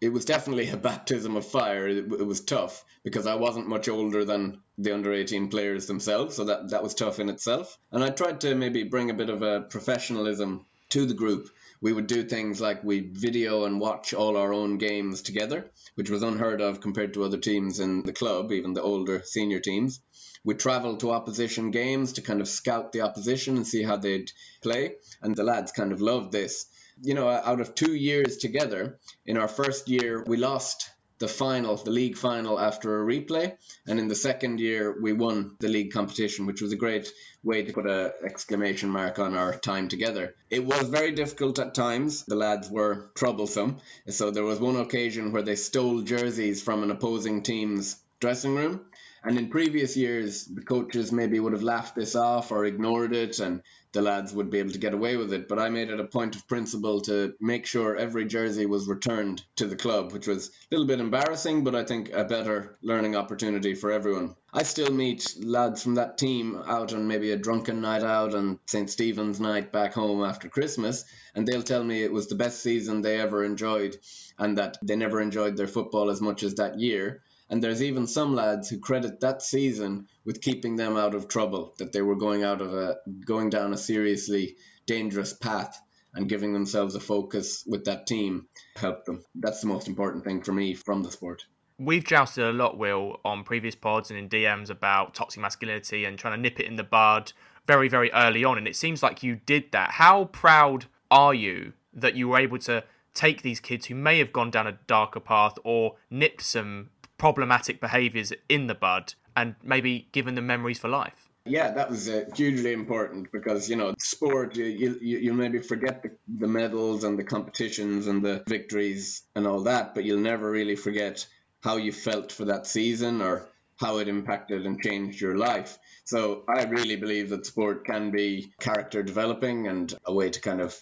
It 0.00 0.12
was 0.12 0.24
definitely 0.24 0.68
a 0.68 0.76
baptism 0.90 1.36
of 1.36 1.46
fire. 1.46 1.88
It, 1.88 2.26
was 2.26 2.40
tough 2.42 2.84
because 3.04 3.26
I 3.26 3.34
wasn't 3.36 3.68
much 3.68 3.88
older 3.88 4.24
than 4.24 4.60
the 4.76 4.92
under 4.92 5.12
18 5.12 5.48
players 5.48 5.86
themselves, 5.86 6.36
so 6.36 6.44
that, 6.44 6.70
that 6.70 6.82
was 6.82 6.94
tough 6.94 7.20
in 7.20 7.28
itself. 7.28 7.78
And 7.92 8.02
I 8.02 8.10
tried 8.10 8.40
to 8.42 8.54
maybe 8.54 8.82
bring 8.82 9.10
a 9.10 9.14
bit 9.14 9.30
of 9.30 9.42
a 9.42 9.60
professionalism 9.60 10.66
to 10.90 11.06
the 11.06 11.14
group. 11.14 11.48
We 11.80 11.92
would 11.92 12.06
do 12.06 12.24
things 12.24 12.60
like 12.60 12.82
we 12.84 13.00
video 13.00 13.64
and 13.64 13.80
watch 13.80 14.14
all 14.14 14.36
our 14.36 14.52
own 14.52 14.78
games 14.78 15.22
together, 15.22 15.70
which 15.94 16.10
was 16.10 16.22
unheard 16.22 16.60
of 16.60 16.80
compared 16.80 17.14
to 17.14 17.24
other 17.24 17.38
teams 17.38 17.80
in 17.80 18.02
the 18.02 18.12
club, 18.12 18.52
even 18.52 18.74
the 18.74 18.82
older 18.82 19.22
senior 19.24 19.60
teams. 19.60 20.00
We 20.44 20.54
travelled 20.54 21.00
to 21.00 21.10
opposition 21.10 21.70
games 21.70 22.14
to 22.14 22.22
kind 22.22 22.40
of 22.40 22.48
scout 22.48 22.92
the 22.92 23.00
opposition 23.00 23.56
and 23.56 23.66
see 23.66 23.82
how 23.82 23.96
they'd 23.96 24.30
play. 24.62 24.96
And 25.22 25.34
the 25.34 25.44
lads 25.44 25.72
kind 25.72 25.92
of 25.92 26.00
loved 26.00 26.32
this. 26.32 26.66
You 27.02 27.14
know, 27.14 27.28
out 27.28 27.60
of 27.60 27.74
two 27.74 27.94
years 27.94 28.36
together, 28.36 28.98
in 29.26 29.36
our 29.36 29.48
first 29.48 29.88
year, 29.88 30.22
we 30.26 30.36
lost 30.36 30.90
the 31.24 31.28
final, 31.28 31.74
the 31.76 31.90
league 31.90 32.18
final, 32.18 32.60
after 32.60 33.00
a 33.00 33.06
replay. 33.06 33.56
And 33.86 33.98
in 33.98 34.08
the 34.08 34.14
second 34.14 34.60
year, 34.60 34.94
we 35.00 35.14
won 35.14 35.56
the 35.58 35.68
league 35.68 35.90
competition, 35.90 36.44
which 36.44 36.60
was 36.60 36.72
a 36.72 36.76
great 36.84 37.10
way 37.42 37.62
to 37.62 37.72
put 37.72 37.86
an 37.86 38.12
exclamation 38.22 38.90
mark 38.90 39.18
on 39.18 39.34
our 39.34 39.54
time 39.54 39.88
together. 39.88 40.34
It 40.50 40.66
was 40.66 40.90
very 40.90 41.12
difficult 41.12 41.58
at 41.58 41.74
times. 41.74 42.26
The 42.26 42.36
lads 42.36 42.68
were 42.68 43.10
troublesome. 43.14 43.78
So 44.06 44.30
there 44.30 44.44
was 44.44 44.60
one 44.60 44.76
occasion 44.76 45.32
where 45.32 45.40
they 45.40 45.56
stole 45.56 46.02
jerseys 46.02 46.60
from 46.62 46.82
an 46.82 46.90
opposing 46.90 47.42
team's 47.42 47.96
dressing 48.20 48.54
room 48.54 48.84
and 49.24 49.38
in 49.38 49.48
previous 49.48 49.96
years, 49.96 50.44
the 50.44 50.60
coaches 50.60 51.10
maybe 51.10 51.40
would 51.40 51.54
have 51.54 51.62
laughed 51.62 51.94
this 51.96 52.14
off 52.14 52.52
or 52.52 52.66
ignored 52.66 53.14
it, 53.14 53.38
and 53.38 53.62
the 53.94 54.02
lads 54.02 54.34
would 54.34 54.50
be 54.50 54.58
able 54.58 54.72
to 54.72 54.78
get 54.78 54.92
away 54.92 55.16
with 55.16 55.32
it. 55.32 55.48
But 55.48 55.60
I 55.60 55.70
made 55.70 55.88
it 55.88 56.00
a 56.00 56.04
point 56.04 56.36
of 56.36 56.46
principle 56.46 57.00
to 57.02 57.34
make 57.40 57.64
sure 57.64 57.96
every 57.96 58.26
jersey 58.26 58.66
was 58.66 58.88
returned 58.88 59.42
to 59.56 59.66
the 59.66 59.76
club, 59.76 60.12
which 60.12 60.26
was 60.26 60.48
a 60.48 60.52
little 60.72 60.86
bit 60.86 61.00
embarrassing, 61.00 61.64
but 61.64 61.74
I 61.74 61.84
think 61.84 62.12
a 62.12 62.24
better 62.24 62.76
learning 62.82 63.16
opportunity 63.16 63.74
for 63.74 63.92
everyone. 63.92 64.34
I 64.52 64.64
still 64.64 64.90
meet 64.92 65.36
lads 65.40 65.82
from 65.82 65.94
that 65.94 66.18
team 66.18 66.60
out 66.66 66.92
on 66.92 67.08
maybe 67.08 67.30
a 67.30 67.36
drunken 67.36 67.80
night 67.80 68.02
out 68.02 68.34
on 68.34 68.58
St. 68.66 68.90
Stephen's 68.90 69.40
night 69.40 69.72
back 69.72 69.94
home 69.94 70.24
after 70.24 70.48
Christmas, 70.48 71.04
and 71.34 71.46
they'll 71.46 71.62
tell 71.62 71.82
me 71.82 72.02
it 72.02 72.12
was 72.12 72.28
the 72.28 72.34
best 72.34 72.62
season 72.62 73.00
they 73.00 73.20
ever 73.20 73.44
enjoyed 73.44 73.96
and 74.38 74.58
that 74.58 74.76
they 74.82 74.96
never 74.96 75.20
enjoyed 75.20 75.56
their 75.56 75.68
football 75.68 76.10
as 76.10 76.20
much 76.20 76.42
as 76.42 76.56
that 76.56 76.80
year 76.80 77.22
and 77.50 77.62
there's 77.62 77.82
even 77.82 78.06
some 78.06 78.34
lads 78.34 78.68
who 78.68 78.78
credit 78.78 79.20
that 79.20 79.42
season 79.42 80.06
with 80.24 80.40
keeping 80.40 80.76
them 80.76 80.96
out 80.96 81.14
of 81.14 81.28
trouble, 81.28 81.74
that 81.78 81.92
they 81.92 82.02
were 82.02 82.16
going 82.16 82.42
out 82.42 82.60
of 82.60 82.74
a 82.74 82.96
going 83.26 83.50
down 83.50 83.72
a 83.72 83.78
seriously 83.78 84.56
dangerous 84.86 85.32
path 85.32 85.80
and 86.14 86.28
giving 86.28 86.52
themselves 86.52 86.94
a 86.94 87.00
focus 87.00 87.64
with 87.66 87.84
that 87.84 88.06
team 88.06 88.46
helped 88.76 89.06
them. 89.06 89.24
That's 89.34 89.60
the 89.60 89.66
most 89.66 89.88
important 89.88 90.24
thing 90.24 90.42
for 90.42 90.52
me 90.52 90.74
from 90.74 91.02
the 91.02 91.10
sport. 91.10 91.44
We've 91.76 92.04
jousted 92.04 92.44
a 92.44 92.52
lot, 92.52 92.78
Will, 92.78 93.20
on 93.24 93.42
previous 93.42 93.74
pods 93.74 94.10
and 94.10 94.18
in 94.18 94.28
DMs 94.28 94.70
about 94.70 95.14
toxic 95.14 95.42
masculinity 95.42 96.04
and 96.04 96.16
trying 96.16 96.34
to 96.34 96.40
nip 96.40 96.60
it 96.60 96.66
in 96.66 96.76
the 96.76 96.84
bud 96.84 97.32
very, 97.66 97.88
very 97.88 98.12
early 98.12 98.44
on. 98.44 98.58
And 98.58 98.68
it 98.68 98.76
seems 98.76 99.02
like 99.02 99.24
you 99.24 99.36
did 99.44 99.72
that. 99.72 99.90
How 99.90 100.26
proud 100.26 100.86
are 101.10 101.34
you 101.34 101.72
that 101.92 102.14
you 102.14 102.28
were 102.28 102.38
able 102.38 102.58
to 102.58 102.84
take 103.12 103.42
these 103.42 103.58
kids 103.58 103.86
who 103.86 103.94
may 103.94 104.18
have 104.18 104.32
gone 104.32 104.50
down 104.50 104.66
a 104.68 104.78
darker 104.86 105.20
path 105.20 105.58
or 105.64 105.96
nipped 106.10 106.42
some 106.42 106.90
problematic 107.24 107.80
behaviours 107.80 108.34
in 108.50 108.66
the 108.66 108.74
bud 108.74 109.14
and 109.34 109.54
maybe 109.62 110.06
given 110.12 110.34
them 110.34 110.46
memories 110.46 110.78
for 110.78 110.88
life. 110.88 111.30
Yeah, 111.46 111.70
that 111.70 111.88
was 111.88 112.06
uh, 112.06 112.26
hugely 112.36 112.74
important 112.74 113.32
because 113.32 113.70
you 113.70 113.76
know 113.76 113.94
sport 113.98 114.56
you 114.56 114.66
you, 114.66 114.98
you 115.00 115.32
maybe 115.32 115.60
forget 115.60 116.02
the, 116.02 116.10
the 116.38 116.46
medals 116.46 117.02
and 117.02 117.18
the 117.18 117.24
competitions 117.24 118.08
and 118.08 118.22
the 118.22 118.44
victories 118.46 119.22
and 119.34 119.46
all 119.46 119.62
that, 119.62 119.94
but 119.94 120.04
you'll 120.04 120.28
never 120.32 120.50
really 120.50 120.76
forget 120.76 121.26
how 121.62 121.76
you 121.78 121.92
felt 121.92 122.30
for 122.30 122.44
that 122.44 122.66
season 122.66 123.22
or 123.22 123.48
how 123.76 123.96
it 124.00 124.08
impacted 124.08 124.66
and 124.66 124.82
changed 124.82 125.18
your 125.18 125.38
life. 125.38 125.78
So 126.04 126.44
I 126.46 126.64
really 126.64 126.96
believe 126.96 127.30
that 127.30 127.46
sport 127.46 127.86
can 127.86 128.10
be 128.10 128.52
character 128.60 129.02
developing 129.02 129.66
and 129.66 129.94
a 130.04 130.12
way 130.12 130.28
to 130.28 130.40
kind 130.42 130.60
of 130.60 130.78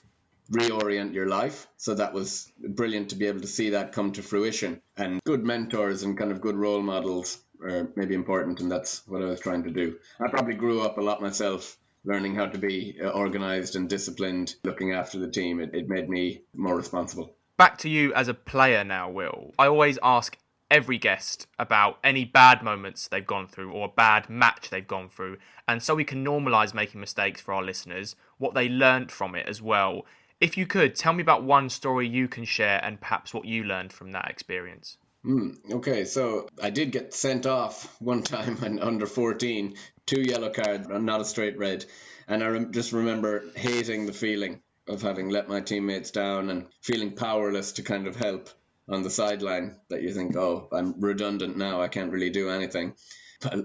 reorient 0.53 1.15
your 1.15 1.27
life. 1.27 1.67
So 1.77 1.95
that 1.95 2.13
was 2.13 2.53
brilliant 2.59 3.11
to 3.11 3.17
be 3.17 3.27
able 3.27 3.41
to 3.41 3.47
see 3.47 3.71
that 3.71 3.93
come 3.93 4.13
to 4.13 4.23
fruition. 4.23 4.81
And 4.97 5.21
good 5.25 5.45
mentors 5.45 6.03
and 6.03 6.17
kind 6.17 6.31
of 6.31 6.41
good 6.41 6.57
role 6.57 6.83
models 6.83 7.39
are 7.63 7.91
maybe 7.97 8.15
important, 8.15 8.61
and 8.61 8.71
that's 8.71 9.07
what 9.07 9.23
I 9.23 9.27
was 9.27 9.41
trying 9.41 9.65
to 9.65 9.71
do. 9.71 9.97
I 10.21 10.29
probably 10.29 10.55
grew 10.55 10.83
up 10.83 10.99
a 10.99 11.03
lot 11.03 11.23
myself. 11.23 11.79
Learning 12.05 12.35
how 12.35 12.47
to 12.47 12.59
be 12.59 12.99
uh, 13.01 13.11
organized 13.11 13.77
and 13.77 13.89
disciplined, 13.89 14.57
looking 14.65 14.93
after 14.93 15.21
the 15.21 15.31
team, 15.31 15.61
it, 15.61 15.73
it 15.73 15.89
made 15.89 16.09
me 16.09 16.43
more 16.53 16.77
responsible. 16.77 17.37
Back 17.57 17.79
to 17.79 17.89
you 17.89 18.13
as 18.15 18.27
a 18.27 18.35
player 18.35 18.83
now, 18.83 19.09
Will. 19.09 19.53
I 19.57 19.69
always 19.69 20.01
ask 20.03 20.37
every 20.69 20.99
guest 20.99 21.47
about 21.59 21.99
any 22.03 22.25
bad 22.25 22.63
moments 22.63 23.07
they've 23.07 23.27
gone 23.27 23.47
through 23.47 23.71
or 23.71 23.85
a 23.85 23.93
bad 23.95 24.29
match 24.29 24.71
they've 24.71 24.89
gone 24.89 25.09
through. 25.09 25.37
And 25.69 25.83
so 25.83 25.95
we 25.95 26.03
can 26.03 26.25
normalize 26.25 26.73
making 26.73 26.99
mistakes 26.99 27.41
for 27.41 27.53
our 27.53 27.63
listeners, 27.63 28.17
what 28.39 28.55
they 28.55 28.69
learned 28.69 29.13
from 29.13 29.35
it 29.35 29.47
as 29.47 29.61
well. 29.63 30.07
If 30.43 30.57
you 30.57 30.67
could, 30.67 30.97
tell 30.97 31.13
me 31.13 31.23
about 31.23 31.45
one 31.45 31.69
story 31.69 32.09
you 32.09 32.27
can 32.27 32.45
share 32.45 32.81
and 32.83 33.01
perhaps 33.01 33.33
what 33.33 33.45
you 33.45 33.63
learned 33.63 33.93
from 33.93 34.11
that 34.11 34.29
experience. 34.29 34.97
Mm, 35.25 35.75
okay, 35.75 36.05
so 36.05 36.49
I 36.61 36.71
did 36.71 36.91
get 36.91 37.15
sent 37.15 37.47
off 37.47 37.95
one 38.01 38.25
time 38.25 38.57
when 38.57 38.81
under 38.81 39.07
14, 39.07 39.77
two 40.05 40.21
yellow 40.21 40.51
cards, 40.51 40.89
not 40.89 41.21
a 41.21 41.25
straight 41.25 41.57
red. 41.59 41.85
And 42.27 42.43
I 42.43 42.49
re- 42.49 42.67
just 42.73 42.93
remember 42.93 43.45
hating 43.55 44.07
the 44.07 44.13
feeling 44.13 44.61
of 44.89 45.01
having 45.01 45.29
let 45.29 45.49
my 45.49 45.61
teammates 45.61 46.11
down 46.11 46.51
and 46.51 46.67
feeling 46.81 47.15
powerless 47.15 47.75
to 47.75 47.85
kind 47.85 48.09
of 48.09 48.17
help 48.17 48.51
on 48.89 49.05
the 49.05 49.11
sideline 49.11 49.77
that 49.91 50.03
you 50.03 50.13
think, 50.13 50.35
oh, 50.35 50.69
I'm 50.73 51.01
redundant 51.01 51.57
now, 51.57 51.81
I 51.81 51.87
can't 51.87 52.11
really 52.11 52.31
do 52.31 52.51
anything 52.51 52.95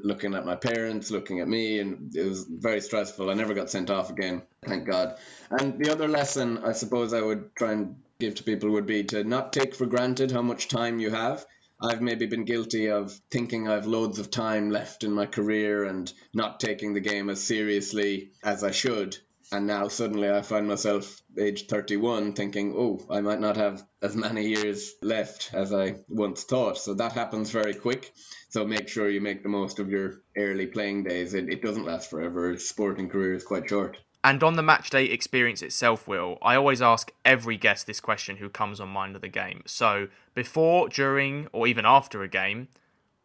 looking 0.04 0.34
at 0.36 0.46
my 0.46 0.56
parents, 0.56 1.12
looking 1.12 1.40
at 1.40 1.48
me, 1.48 1.80
and 1.80 2.16
it 2.16 2.24
was 2.24 2.46
very 2.50 2.82
stressful. 2.82 3.30
I 3.30 3.34
never 3.34 3.54
got 3.54 3.70
sent 3.70 3.90
off 3.90 4.10
again, 4.10 4.42
thank 4.66 4.86
God. 4.86 5.18
And 5.52 5.78
the 5.80 5.92
other 5.92 6.08
lesson 6.08 6.60
I 6.60 6.74
suppose 6.74 7.14
I 7.14 7.22
would 7.22 7.56
try 7.56 7.74
and 7.74 7.96
give 8.20 8.36
to 8.36 8.44
people 8.44 8.72
would 8.72 8.86
be 8.86 9.04
to 9.06 9.24
not 9.24 9.54
take 9.54 9.76
for 9.76 9.86
granted 9.86 10.32
how 10.32 10.42
much 10.42 10.68
time 10.68 11.00
you 11.00 11.12
have. 11.12 11.46
I've 11.80 12.02
maybe 12.02 12.26
been 12.26 12.46
guilty 12.46 12.90
of 12.90 13.12
thinking 13.30 13.68
I've 13.68 13.86
loads 13.86 14.18
of 14.18 14.32
time 14.32 14.72
left 14.72 15.04
in 15.04 15.14
my 15.14 15.28
career 15.28 15.84
and 15.84 16.12
not 16.34 16.60
taking 16.60 16.94
the 16.94 17.00
game 17.00 17.30
as 17.30 17.44
seriously 17.44 18.32
as 18.44 18.64
I 18.64 18.72
should. 18.72 19.18
And 19.52 19.66
now 19.66 19.88
suddenly 19.88 20.30
I 20.30 20.42
find 20.42 20.68
myself 20.68 21.22
age 21.38 21.68
31 21.68 22.34
thinking, 22.34 22.74
oh, 22.76 23.00
I 23.10 23.22
might 23.22 23.40
not 23.40 23.56
have 23.56 23.82
as 24.02 24.16
many 24.16 24.48
years 24.48 24.94
left 25.02 25.52
as 25.54 25.74
I 25.74 25.96
once 26.10 26.44
thought. 26.44 26.78
So 26.78 26.94
that 26.96 27.14
happens 27.14 27.52
very 27.52 27.74
quick. 27.74 28.12
So 28.50 28.66
make 28.66 28.90
sure 28.90 29.10
you 29.10 29.22
make 29.22 29.44
the 29.44 29.50
most 29.50 29.80
of 29.80 29.90
your 29.90 30.22
early 30.36 30.68
playing 30.68 31.04
days. 31.04 31.34
It, 31.34 31.50
it 31.50 31.62
doesn't 31.62 31.86
last 31.86 32.10
forever. 32.10 32.58
Sporting 32.58 33.08
career 33.08 33.34
is 33.34 33.44
quite 33.44 33.70
short. 33.70 33.98
And 34.24 34.44
on 34.44 34.56
the 34.56 34.64
match 34.64 34.90
day 34.90 35.06
experience 35.06 35.62
itself, 35.62 36.08
Will, 36.08 36.38
I 36.42 36.56
always 36.56 36.82
ask 36.82 37.12
every 37.24 37.56
guest 37.56 37.88
this 37.88 38.02
question 38.02 38.38
who 38.38 38.50
comes 38.50 38.82
on 38.82 38.90
Mind 38.90 39.16
of 39.16 39.22
the 39.22 39.30
Game. 39.30 39.62
So, 39.66 40.10
before, 40.34 40.90
during, 40.90 41.48
or 41.54 41.68
even 41.68 41.86
after 41.86 42.24
a 42.24 42.28
game, 42.28 42.68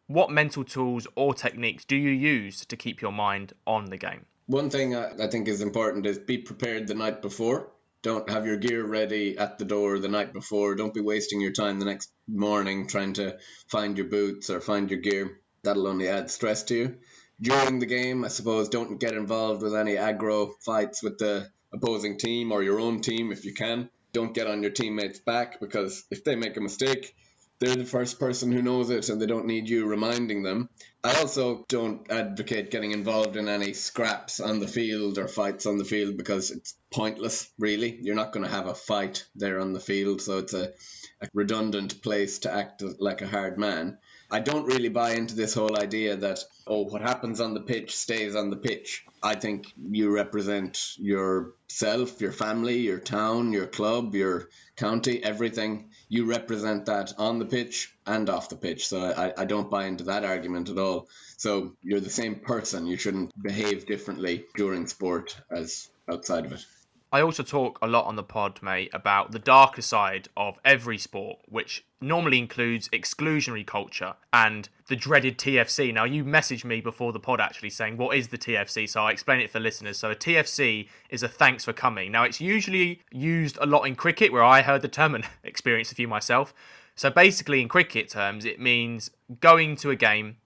what 0.07 0.29
mental 0.29 0.63
tools 0.63 1.07
or 1.15 1.33
techniques 1.33 1.83
do 1.83 1.97
you 1.97 2.11
use 2.11 2.65
to 2.65 2.77
keep 2.77 3.01
your 3.01 3.11
mind 3.11 3.53
on 3.67 3.85
the 3.85 3.97
game? 3.97 4.25
One 4.45 4.69
thing 4.69 4.95
I 4.95 5.27
think 5.27 5.47
is 5.47 5.61
important 5.61 6.05
is 6.05 6.19
be 6.19 6.37
prepared 6.37 6.87
the 6.87 6.93
night 6.93 7.21
before. 7.21 7.71
Don't 8.01 8.29
have 8.29 8.45
your 8.45 8.57
gear 8.57 8.85
ready 8.85 9.37
at 9.37 9.57
the 9.57 9.63
door 9.63 9.97
the 9.99 10.09
night 10.09 10.33
before. 10.33 10.75
Don't 10.75 10.93
be 10.93 10.99
wasting 10.99 11.39
your 11.39 11.53
time 11.53 11.79
the 11.79 11.85
next 11.85 12.11
morning 12.27 12.87
trying 12.87 13.13
to 13.13 13.37
find 13.69 13.97
your 13.97 14.07
boots 14.07 14.49
or 14.49 14.59
find 14.59 14.91
your 14.91 14.99
gear. 14.99 15.39
That'll 15.63 15.87
only 15.87 16.09
add 16.09 16.29
stress 16.29 16.63
to 16.63 16.75
you. 16.75 16.97
During 17.39 17.79
the 17.79 17.85
game, 17.85 18.25
I 18.25 18.27
suppose, 18.27 18.67
don't 18.67 18.99
get 18.99 19.13
involved 19.13 19.61
with 19.61 19.73
any 19.73 19.95
aggro 19.95 20.51
fights 20.65 21.01
with 21.01 21.17
the 21.17 21.49
opposing 21.71 22.17
team 22.17 22.51
or 22.51 22.61
your 22.61 22.81
own 22.81 22.99
team 22.99 23.31
if 23.31 23.45
you 23.45 23.53
can. 23.53 23.89
Don't 24.11 24.33
get 24.33 24.47
on 24.47 24.61
your 24.61 24.71
teammates' 24.71 25.19
back 25.19 25.61
because 25.61 26.03
if 26.11 26.25
they 26.25 26.35
make 26.35 26.57
a 26.57 26.61
mistake, 26.61 27.15
they're 27.63 27.75
the 27.75 27.85
first 27.85 28.19
person 28.19 28.51
who 28.51 28.61
knows 28.61 28.89
it 28.89 29.07
and 29.07 29.21
they 29.21 29.25
don't 29.25 29.45
need 29.45 29.69
you 29.69 29.85
reminding 29.85 30.43
them. 30.43 30.69
I 31.03 31.19
also 31.19 31.65
don't 31.69 32.09
advocate 32.11 32.71
getting 32.71 32.91
involved 32.91 33.37
in 33.37 33.47
any 33.47 33.73
scraps 33.73 34.39
on 34.41 34.59
the 34.59 34.67
field 34.67 35.17
or 35.17 35.27
fights 35.27 35.65
on 35.65 35.77
the 35.77 35.85
field 35.85 36.17
because 36.17 36.51
it's 36.51 36.75
pointless, 36.91 37.49
really. 37.57 37.97
You're 38.01 38.15
not 38.15 38.33
going 38.33 38.45
to 38.45 38.51
have 38.51 38.67
a 38.67 38.75
fight 38.75 39.25
there 39.35 39.59
on 39.59 39.71
the 39.71 39.79
field, 39.79 40.21
so 40.21 40.39
it's 40.39 40.53
a, 40.53 40.73
a 41.21 41.29
redundant 41.33 42.01
place 42.01 42.39
to 42.39 42.53
act 42.53 42.83
like 42.99 43.21
a 43.21 43.27
hard 43.27 43.57
man. 43.57 43.97
I 44.33 44.39
don't 44.39 44.65
really 44.65 44.89
buy 44.89 45.11
into 45.11 45.35
this 45.35 45.53
whole 45.53 45.77
idea 45.77 46.15
that, 46.15 46.39
oh, 46.65 46.85
what 46.85 47.03
happens 47.03 47.39
on 47.39 47.53
the 47.53 47.59
pitch 47.59 47.95
stays 47.95 48.35
on 48.35 48.49
the 48.49 48.55
pitch. 48.55 49.05
I 49.21 49.35
think 49.35 49.67
you 49.77 50.09
represent 50.09 50.97
yourself, 50.97 52.19
your 52.19 52.31
family, 52.31 52.79
your 52.79 52.97
town, 52.97 53.53
your 53.53 53.67
club, 53.67 54.15
your 54.15 54.49
county, 54.75 55.23
everything. 55.23 55.91
You 56.09 56.25
represent 56.25 56.87
that 56.87 57.13
on 57.19 57.37
the 57.37 57.45
pitch 57.45 57.93
and 58.07 58.27
off 58.27 58.49
the 58.49 58.55
pitch. 58.55 58.87
So 58.87 59.03
I, 59.03 59.33
I 59.37 59.45
don't 59.45 59.69
buy 59.69 59.85
into 59.85 60.05
that 60.05 60.25
argument 60.25 60.69
at 60.69 60.79
all. 60.79 61.09
So 61.37 61.73
you're 61.83 61.99
the 61.99 62.09
same 62.09 62.37
person. 62.37 62.87
You 62.87 62.97
shouldn't 62.97 63.39
behave 63.39 63.85
differently 63.85 64.45
during 64.55 64.87
sport 64.87 65.37
as 65.51 65.91
outside 66.09 66.47
of 66.47 66.53
it. 66.53 66.65
I 67.13 67.21
also 67.21 67.43
talk 67.43 67.77
a 67.79 67.87
lot 67.87 68.07
on 68.07 68.15
the 68.15 68.23
pod, 68.23 68.59
mate, 68.63 68.89
about 68.91 69.31
the 69.33 69.37
darker 69.37 69.83
side 69.83 70.29
of 70.35 70.57
every 70.65 70.97
sport, 70.97 71.37
which 71.47 71.85
normally 72.01 72.39
includes 72.39 72.89
exclusionary 72.89 73.67
culture 73.67 74.15
and 74.33 74.67
the 74.87 74.95
dreaded 74.95 75.37
TFC. 75.37 75.93
Now, 75.93 76.05
you 76.05 76.25
messaged 76.25 76.65
me 76.65 76.81
before 76.81 77.13
the 77.13 77.19
pod 77.19 77.39
actually 77.39 77.69
saying, 77.69 77.97
What 77.97 78.17
is 78.17 78.29
the 78.29 78.37
TFC? 78.39 78.89
So 78.89 79.03
I 79.03 79.11
explain 79.11 79.41
it 79.41 79.51
for 79.51 79.59
listeners. 79.59 79.99
So 79.99 80.09
a 80.09 80.15
TFC 80.15 80.89
is 81.11 81.21
a 81.21 81.27
thanks 81.27 81.63
for 81.63 81.71
coming. 81.71 82.11
Now, 82.11 82.23
it's 82.23 82.41
usually 82.41 83.01
used 83.11 83.59
a 83.61 83.67
lot 83.67 83.83
in 83.83 83.95
cricket, 83.95 84.33
where 84.33 84.43
I 84.43 84.63
heard 84.63 84.81
the 84.81 84.87
term 84.87 85.13
and 85.13 85.23
experienced 85.43 85.91
a 85.91 85.95
few 85.95 86.07
myself. 86.07 86.51
So 86.95 87.11
basically, 87.11 87.61
in 87.61 87.67
cricket 87.67 88.09
terms, 88.09 88.43
it 88.43 88.59
means 88.59 89.11
going 89.39 89.75
to 89.77 89.91
a 89.91 89.95
game, 89.95 90.37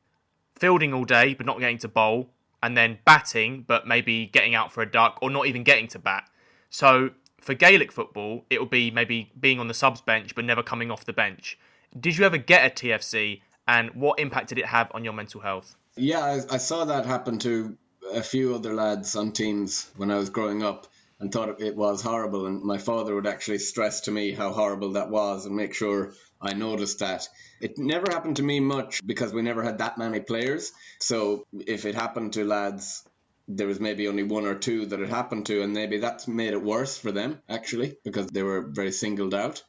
fielding 0.54 0.94
all 0.94 1.06
day, 1.06 1.34
but 1.34 1.46
not 1.46 1.62
getting 1.62 1.78
to 1.78 1.88
bowl, 1.88 2.28
and 2.62 2.76
then 2.76 3.00
batting, 3.06 3.64
but 3.66 3.88
maybe 3.88 4.26
getting 4.26 4.54
out 4.54 4.74
for 4.74 4.82
a 4.82 4.92
duck 4.92 5.18
or 5.22 5.30
not 5.30 5.48
even 5.48 5.64
getting 5.64 5.88
to 5.88 6.00
bat. 6.00 6.30
So 6.70 7.12
for 7.42 7.54
Gaelic 7.54 7.92
football, 7.92 8.46
it 8.50 8.60
will 8.60 8.68
be 8.68 8.92
maybe 8.92 9.32
being 9.40 9.60
on 9.60 9.68
the 9.68 9.74
subs 9.74 10.02
bench 10.02 10.36
but 10.36 10.46
never 10.46 10.64
coming 10.64 10.92
off 10.92 11.06
the 11.06 11.14
bench. 11.14 11.58
Did 11.98 12.18
you 12.18 12.26
ever 12.26 12.38
get 12.38 12.66
a 12.66 12.88
TFC 12.88 13.42
and 13.68 13.92
what 13.92 14.20
impact 14.20 14.50
did 14.50 14.58
it 14.58 14.66
have 14.66 14.92
on 14.94 15.04
your 15.04 15.14
mental 15.14 15.42
health? 15.42 15.76
Yeah, 15.96 16.20
I, 16.24 16.56
I 16.56 16.58
saw 16.58 16.86
that 16.86 17.06
happen 17.06 17.40
to 17.40 17.78
a 18.14 18.24
few 18.24 18.56
other 18.56 18.74
lads 18.74 19.16
on 19.16 19.32
teams 19.32 19.90
when 19.98 20.12
I 20.12 20.18
was 20.18 20.30
growing 20.30 20.64
up 20.64 20.88
and 21.20 21.32
thought 21.32 21.62
it 21.62 21.76
was 21.76 22.02
horrible. 22.02 22.46
And 22.46 22.62
my 22.62 22.78
father 22.78 23.16
would 23.16 23.28
actually 23.28 23.58
stress 23.60 24.02
to 24.02 24.12
me 24.12 24.32
how 24.32 24.52
horrible 24.52 24.94
that 24.94 25.10
was 25.10 25.46
and 25.46 25.56
make 25.56 25.74
sure 25.74 26.14
I 26.42 26.54
noticed 26.54 27.00
that. 27.00 27.28
It 27.60 27.78
never 27.78 28.12
happened 28.12 28.38
to 28.38 28.44
me 28.44 28.60
much 28.60 29.06
because 29.06 29.34
we 29.34 29.42
never 29.42 29.64
had 29.64 29.80
that 29.80 29.98
many 29.98 30.20
players. 30.20 30.72
So 31.00 31.46
if 31.66 31.86
it 31.86 31.96
happened 31.96 32.34
to 32.34 32.46
lads 32.46 33.04
there 33.48 33.68
was 33.68 33.80
maybe 33.80 34.08
only 34.08 34.24
one 34.24 34.46
or 34.46 34.56
two 34.56 34.86
that 34.88 35.00
it 35.00 35.10
happened 35.10 35.46
to, 35.48 35.62
and 35.62 35.74
maybe 35.74 35.98
that's 35.98 36.28
made 36.28 36.54
it 36.54 36.62
worse 36.62 36.98
for 36.98 37.12
them 37.12 37.42
actually 37.48 37.98
because 38.04 38.28
they 38.28 38.44
were 38.44 38.62
very 38.62 38.92
singled 38.92 39.34
out. 39.34 39.64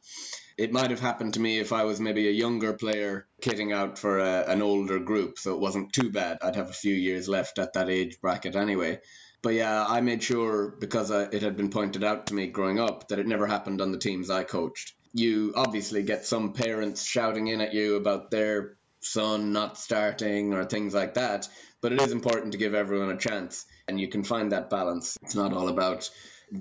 It 0.56 0.72
might 0.72 0.90
have 0.90 1.00
happened 1.00 1.34
to 1.34 1.40
me 1.40 1.60
if 1.60 1.72
I 1.72 1.84
was 1.84 2.00
maybe 2.00 2.26
a 2.26 2.32
younger 2.32 2.72
player 2.72 3.28
kitting 3.40 3.72
out 3.72 3.96
for 3.96 4.18
a, 4.18 4.44
an 4.48 4.60
older 4.60 4.98
group, 4.98 5.38
so 5.38 5.54
it 5.54 5.60
wasn't 5.60 5.92
too 5.92 6.10
bad. 6.10 6.38
I'd 6.42 6.56
have 6.56 6.70
a 6.70 6.72
few 6.72 6.94
years 6.94 7.28
left 7.28 7.60
at 7.60 7.74
that 7.74 7.88
age 7.88 8.20
bracket 8.20 8.56
anyway. 8.56 9.00
But 9.40 9.54
yeah, 9.54 9.86
I 9.86 10.00
made 10.00 10.24
sure 10.24 10.74
because 10.80 11.12
it 11.12 11.42
had 11.42 11.56
been 11.56 11.70
pointed 11.70 12.02
out 12.02 12.26
to 12.26 12.34
me 12.34 12.48
growing 12.48 12.80
up 12.80 13.08
that 13.08 13.20
it 13.20 13.26
never 13.28 13.46
happened 13.46 13.80
on 13.80 13.92
the 13.92 13.98
teams 13.98 14.30
I 14.30 14.42
coached. 14.42 14.94
You 15.12 15.52
obviously 15.54 16.02
get 16.02 16.26
some 16.26 16.52
parents 16.54 17.04
shouting 17.04 17.46
in 17.46 17.60
at 17.60 17.72
you 17.72 17.94
about 17.94 18.32
their 18.32 18.76
son 19.00 19.52
not 19.52 19.78
starting 19.78 20.54
or 20.54 20.64
things 20.64 20.92
like 20.92 21.14
that, 21.14 21.48
but 21.80 21.92
it 21.92 22.00
is 22.00 22.12
important 22.12 22.52
to 22.52 22.58
give 22.58 22.74
everyone 22.74 23.10
a 23.10 23.16
chance, 23.16 23.66
and 23.86 24.00
you 24.00 24.08
can 24.08 24.24
find 24.24 24.52
that 24.52 24.70
balance. 24.70 25.16
It's 25.22 25.34
not 25.34 25.52
all 25.52 25.68
about 25.68 26.10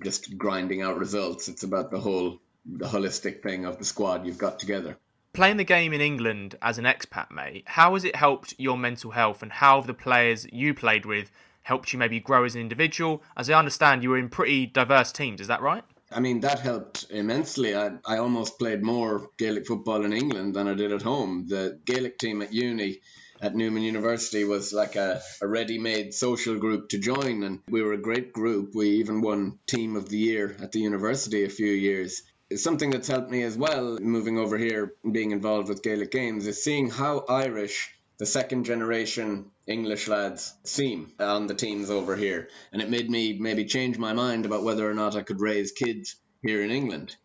just 0.03 0.38
grinding 0.38 0.82
out 0.82 0.97
results. 0.97 1.47
It's 1.47 1.63
about 1.63 1.91
the 1.91 1.99
whole, 1.99 2.39
the 2.65 2.88
holistic 2.88 3.41
thing 3.41 3.65
of 3.65 3.77
the 3.77 3.86
squad 3.86 4.25
you've 4.25 4.38
got 4.38 4.60
together. 4.60 4.97
Playing 5.34 5.58
the 5.58 5.63
game 5.63 5.93
in 5.93 6.01
England 6.01 6.56
as 6.62 6.77
an 6.77 6.86
expat, 6.86 7.32
mate, 7.32 7.63
how 7.67 7.93
has 7.93 8.03
it 8.03 8.15
helped 8.15 8.53
your 8.58 8.77
mental 8.77 9.12
health, 9.12 9.43
and 9.43 9.51
how 9.51 9.77
have 9.77 9.88
the 9.88 9.93
players 9.93 10.47
you 10.51 10.73
played 10.73 11.06
with 11.06 11.32
helped 11.62 11.91
you 11.93 11.99
maybe 11.99 12.19
grow 12.19 12.43
as 12.43 12.56
an 12.56 12.62
individual? 12.62 13.21
As 13.36 13.49
I 13.49 13.60
understand, 13.60 14.03
you 14.03 14.10
were 14.10 14.17
in 14.17 14.30
pretty 14.30 14.65
diverse 14.65 15.12
teams. 15.12 15.41
Is 15.41 15.47
that 15.47 15.62
right? 15.62 15.84
I 16.12 16.21
mean, 16.21 16.39
that 16.39 16.60
helped 16.60 17.08
immensely. 17.10 17.75
I, 17.75 17.91
I 18.06 18.17
almost 18.17 18.58
played 18.58 18.82
more 18.82 19.30
Gaelic 19.38 19.67
football 19.67 20.06
in 20.06 20.13
England 20.13 20.56
than 20.56 20.67
I 20.67 20.73
did 20.73 20.93
at 20.93 21.01
home. 21.01 21.45
The 21.47 21.80
Gaelic 21.86 22.17
team 22.17 22.41
at 22.41 22.53
uni 22.53 22.99
at 23.41 23.56
Newman 23.56 23.84
University 23.84 24.43
was 24.43 24.73
like 24.73 24.95
a, 24.95 25.21
a 25.41 25.47
ready 25.47 25.78
made 25.78 26.13
social 26.13 26.58
group 26.58 26.89
to 26.89 26.97
join, 26.97 27.43
and 27.43 27.60
we 27.69 27.82
were 27.82 27.93
a 27.93 28.02
great 28.02 28.34
group. 28.34 28.73
We 28.73 28.89
even 28.97 29.21
won 29.21 29.60
Team 29.67 29.95
of 29.95 30.10
the 30.10 30.17
Year 30.17 30.56
at 30.62 30.71
the 30.71 30.80
university 30.80 31.43
a 31.43 31.50
few 31.50 31.71
years. 31.71 32.23
It's 32.50 32.63
something 32.63 32.89
that's 32.89 33.08
helped 33.08 33.30
me 33.30 33.43
as 33.43 33.58
well, 33.58 33.97
moving 34.00 34.38
over 34.38 34.58
here, 34.58 34.93
being 35.10 35.32
involved 35.32 35.69
with 35.69 35.84
Gaelic 35.84 36.12
games, 36.12 36.47
is 36.47 36.63
seeing 36.63 36.89
how 36.89 37.26
Irish 37.28 37.93
the 38.17 38.26
second 38.26 38.63
generation 38.63 39.52
English 39.67 40.08
lads 40.08 40.56
seem 40.63 41.13
on 41.19 41.45
the 41.45 41.54
teams 41.54 41.91
over 41.91 42.15
here. 42.15 42.50
And 42.71 42.82
it 42.82 42.89
made 42.89 43.10
me 43.10 43.38
maybe 43.39 43.65
change 43.65 44.00
my 44.00 44.13
mind 44.13 44.45
about 44.45 44.63
whether 44.63 44.89
or 44.89 44.95
not 44.95 45.15
I 45.15 45.21
could 45.21 45.39
raise 45.39 45.71
kids 45.71 46.15
here 46.41 46.63
in 46.63 46.71
England, 46.71 47.15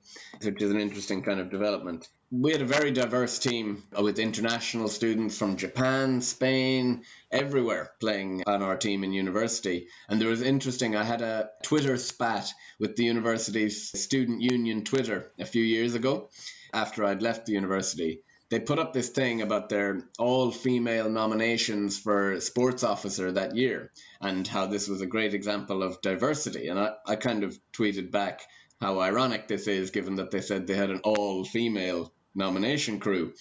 which 0.42 0.60
is 0.60 0.70
an 0.70 0.80
interesting 0.80 1.22
kind 1.22 1.40
of 1.40 1.50
development 1.50 2.06
we 2.34 2.50
had 2.50 2.62
a 2.62 2.64
very 2.64 2.90
diverse 2.90 3.38
team 3.38 3.82
with 4.00 4.18
international 4.18 4.88
students 4.88 5.36
from 5.36 5.58
Japan, 5.58 6.22
Spain, 6.22 7.02
everywhere 7.30 7.90
playing 8.00 8.42
on 8.46 8.62
our 8.62 8.74
team 8.78 9.04
in 9.04 9.12
university. 9.12 9.88
And 10.08 10.18
there 10.18 10.30
was 10.30 10.40
interesting, 10.40 10.96
I 10.96 11.04
had 11.04 11.20
a 11.20 11.50
Twitter 11.62 11.98
spat 11.98 12.50
with 12.80 12.96
the 12.96 13.04
university's 13.04 13.90
student 14.00 14.40
union 14.40 14.82
Twitter 14.82 15.30
a 15.38 15.44
few 15.44 15.62
years 15.62 15.94
ago 15.94 16.30
after 16.72 17.04
I'd 17.04 17.20
left 17.20 17.44
the 17.44 17.52
university. 17.52 18.22
They 18.48 18.60
put 18.60 18.78
up 18.78 18.94
this 18.94 19.10
thing 19.10 19.42
about 19.42 19.68
their 19.68 20.08
all 20.18 20.50
female 20.50 21.10
nominations 21.10 21.98
for 21.98 22.40
sports 22.40 22.82
officer 22.82 23.30
that 23.32 23.56
year 23.56 23.92
and 24.22 24.48
how 24.48 24.64
this 24.64 24.88
was 24.88 25.02
a 25.02 25.06
great 25.06 25.34
example 25.34 25.82
of 25.82 26.00
diversity. 26.00 26.68
And 26.68 26.80
I, 26.80 26.92
I 27.06 27.16
kind 27.16 27.44
of 27.44 27.58
tweeted 27.74 28.10
back 28.10 28.40
how 28.80 29.00
ironic 29.00 29.48
this 29.48 29.68
is 29.68 29.90
given 29.90 30.14
that 30.14 30.30
they 30.30 30.40
said 30.40 30.66
they 30.66 30.74
had 30.74 30.90
an 30.90 31.00
all 31.04 31.44
female 31.44 32.10
nomination 32.34 32.98
crew. 33.00 33.32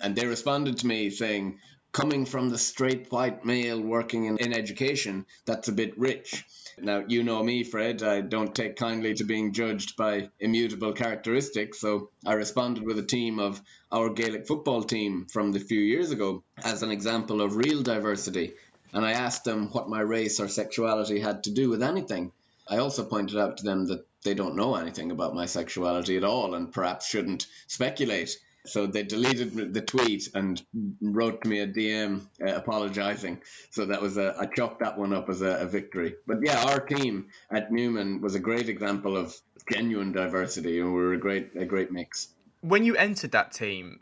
And 0.00 0.14
they 0.16 0.26
responded 0.26 0.78
to 0.78 0.86
me 0.86 1.10
saying, 1.10 1.58
coming 1.92 2.24
from 2.24 2.50
the 2.50 2.58
straight 2.58 3.10
white 3.10 3.44
male 3.44 3.80
working 3.80 4.24
in, 4.26 4.38
in 4.38 4.52
education, 4.52 5.26
that's 5.44 5.68
a 5.68 5.72
bit 5.72 5.98
rich. 5.98 6.44
Now, 6.78 7.04
you 7.06 7.22
know 7.22 7.42
me, 7.42 7.64
Fred. 7.64 8.02
I 8.02 8.20
don't 8.20 8.54
take 8.54 8.76
kindly 8.76 9.14
to 9.14 9.24
being 9.24 9.52
judged 9.52 9.96
by 9.96 10.30
immutable 10.38 10.92
characteristics, 10.92 11.80
so 11.80 12.10
I 12.24 12.34
responded 12.34 12.84
with 12.84 12.98
a 12.98 13.02
team 13.02 13.38
of 13.38 13.60
our 13.90 14.08
Gaelic 14.10 14.46
football 14.46 14.82
team 14.84 15.26
from 15.26 15.52
the 15.52 15.60
few 15.60 15.80
years 15.80 16.10
ago 16.10 16.44
as 16.62 16.82
an 16.82 16.90
example 16.90 17.40
of 17.40 17.56
real 17.56 17.82
diversity. 17.82 18.54
And 18.92 19.04
I 19.04 19.12
asked 19.12 19.44
them 19.44 19.68
what 19.72 19.88
my 19.88 20.00
race 20.00 20.40
or 20.40 20.48
sexuality 20.48 21.20
had 21.20 21.44
to 21.44 21.50
do 21.50 21.68
with 21.68 21.82
anything. 21.82 22.32
I 22.68 22.78
also 22.78 23.04
pointed 23.04 23.38
out 23.38 23.58
to 23.58 23.64
them 23.64 23.86
that 23.86 24.06
they 24.24 24.34
don't 24.34 24.56
know 24.56 24.74
anything 24.74 25.10
about 25.10 25.34
my 25.34 25.46
sexuality 25.46 26.16
at 26.16 26.24
all 26.24 26.54
and 26.54 26.72
perhaps 26.72 27.08
shouldn't 27.08 27.46
speculate. 27.66 28.36
So 28.66 28.86
they 28.86 29.02
deleted 29.02 29.72
the 29.72 29.80
tweet 29.80 30.28
and 30.34 30.60
wrote 31.00 31.44
me 31.46 31.60
a 31.60 31.66
DM 31.66 32.26
uh, 32.46 32.54
apologizing. 32.54 33.40
So 33.70 33.86
that 33.86 34.02
was 34.02 34.18
a, 34.18 34.36
I 34.38 34.46
chalked 34.46 34.80
that 34.80 34.98
one 34.98 35.14
up 35.14 35.30
as 35.30 35.40
a, 35.40 35.60
a 35.60 35.66
victory. 35.66 36.16
But 36.26 36.38
yeah, 36.42 36.62
our 36.64 36.80
team 36.80 37.28
at 37.50 37.72
Newman 37.72 38.20
was 38.20 38.34
a 38.34 38.38
great 38.38 38.68
example 38.68 39.16
of 39.16 39.34
genuine 39.72 40.12
diversity, 40.12 40.78
and 40.80 40.92
we 40.92 41.00
were 41.00 41.14
a 41.14 41.18
great 41.18 41.56
a 41.56 41.64
great 41.64 41.90
mix. 41.90 42.28
When 42.60 42.84
you 42.84 42.96
entered 42.96 43.32
that 43.32 43.52
team 43.52 44.00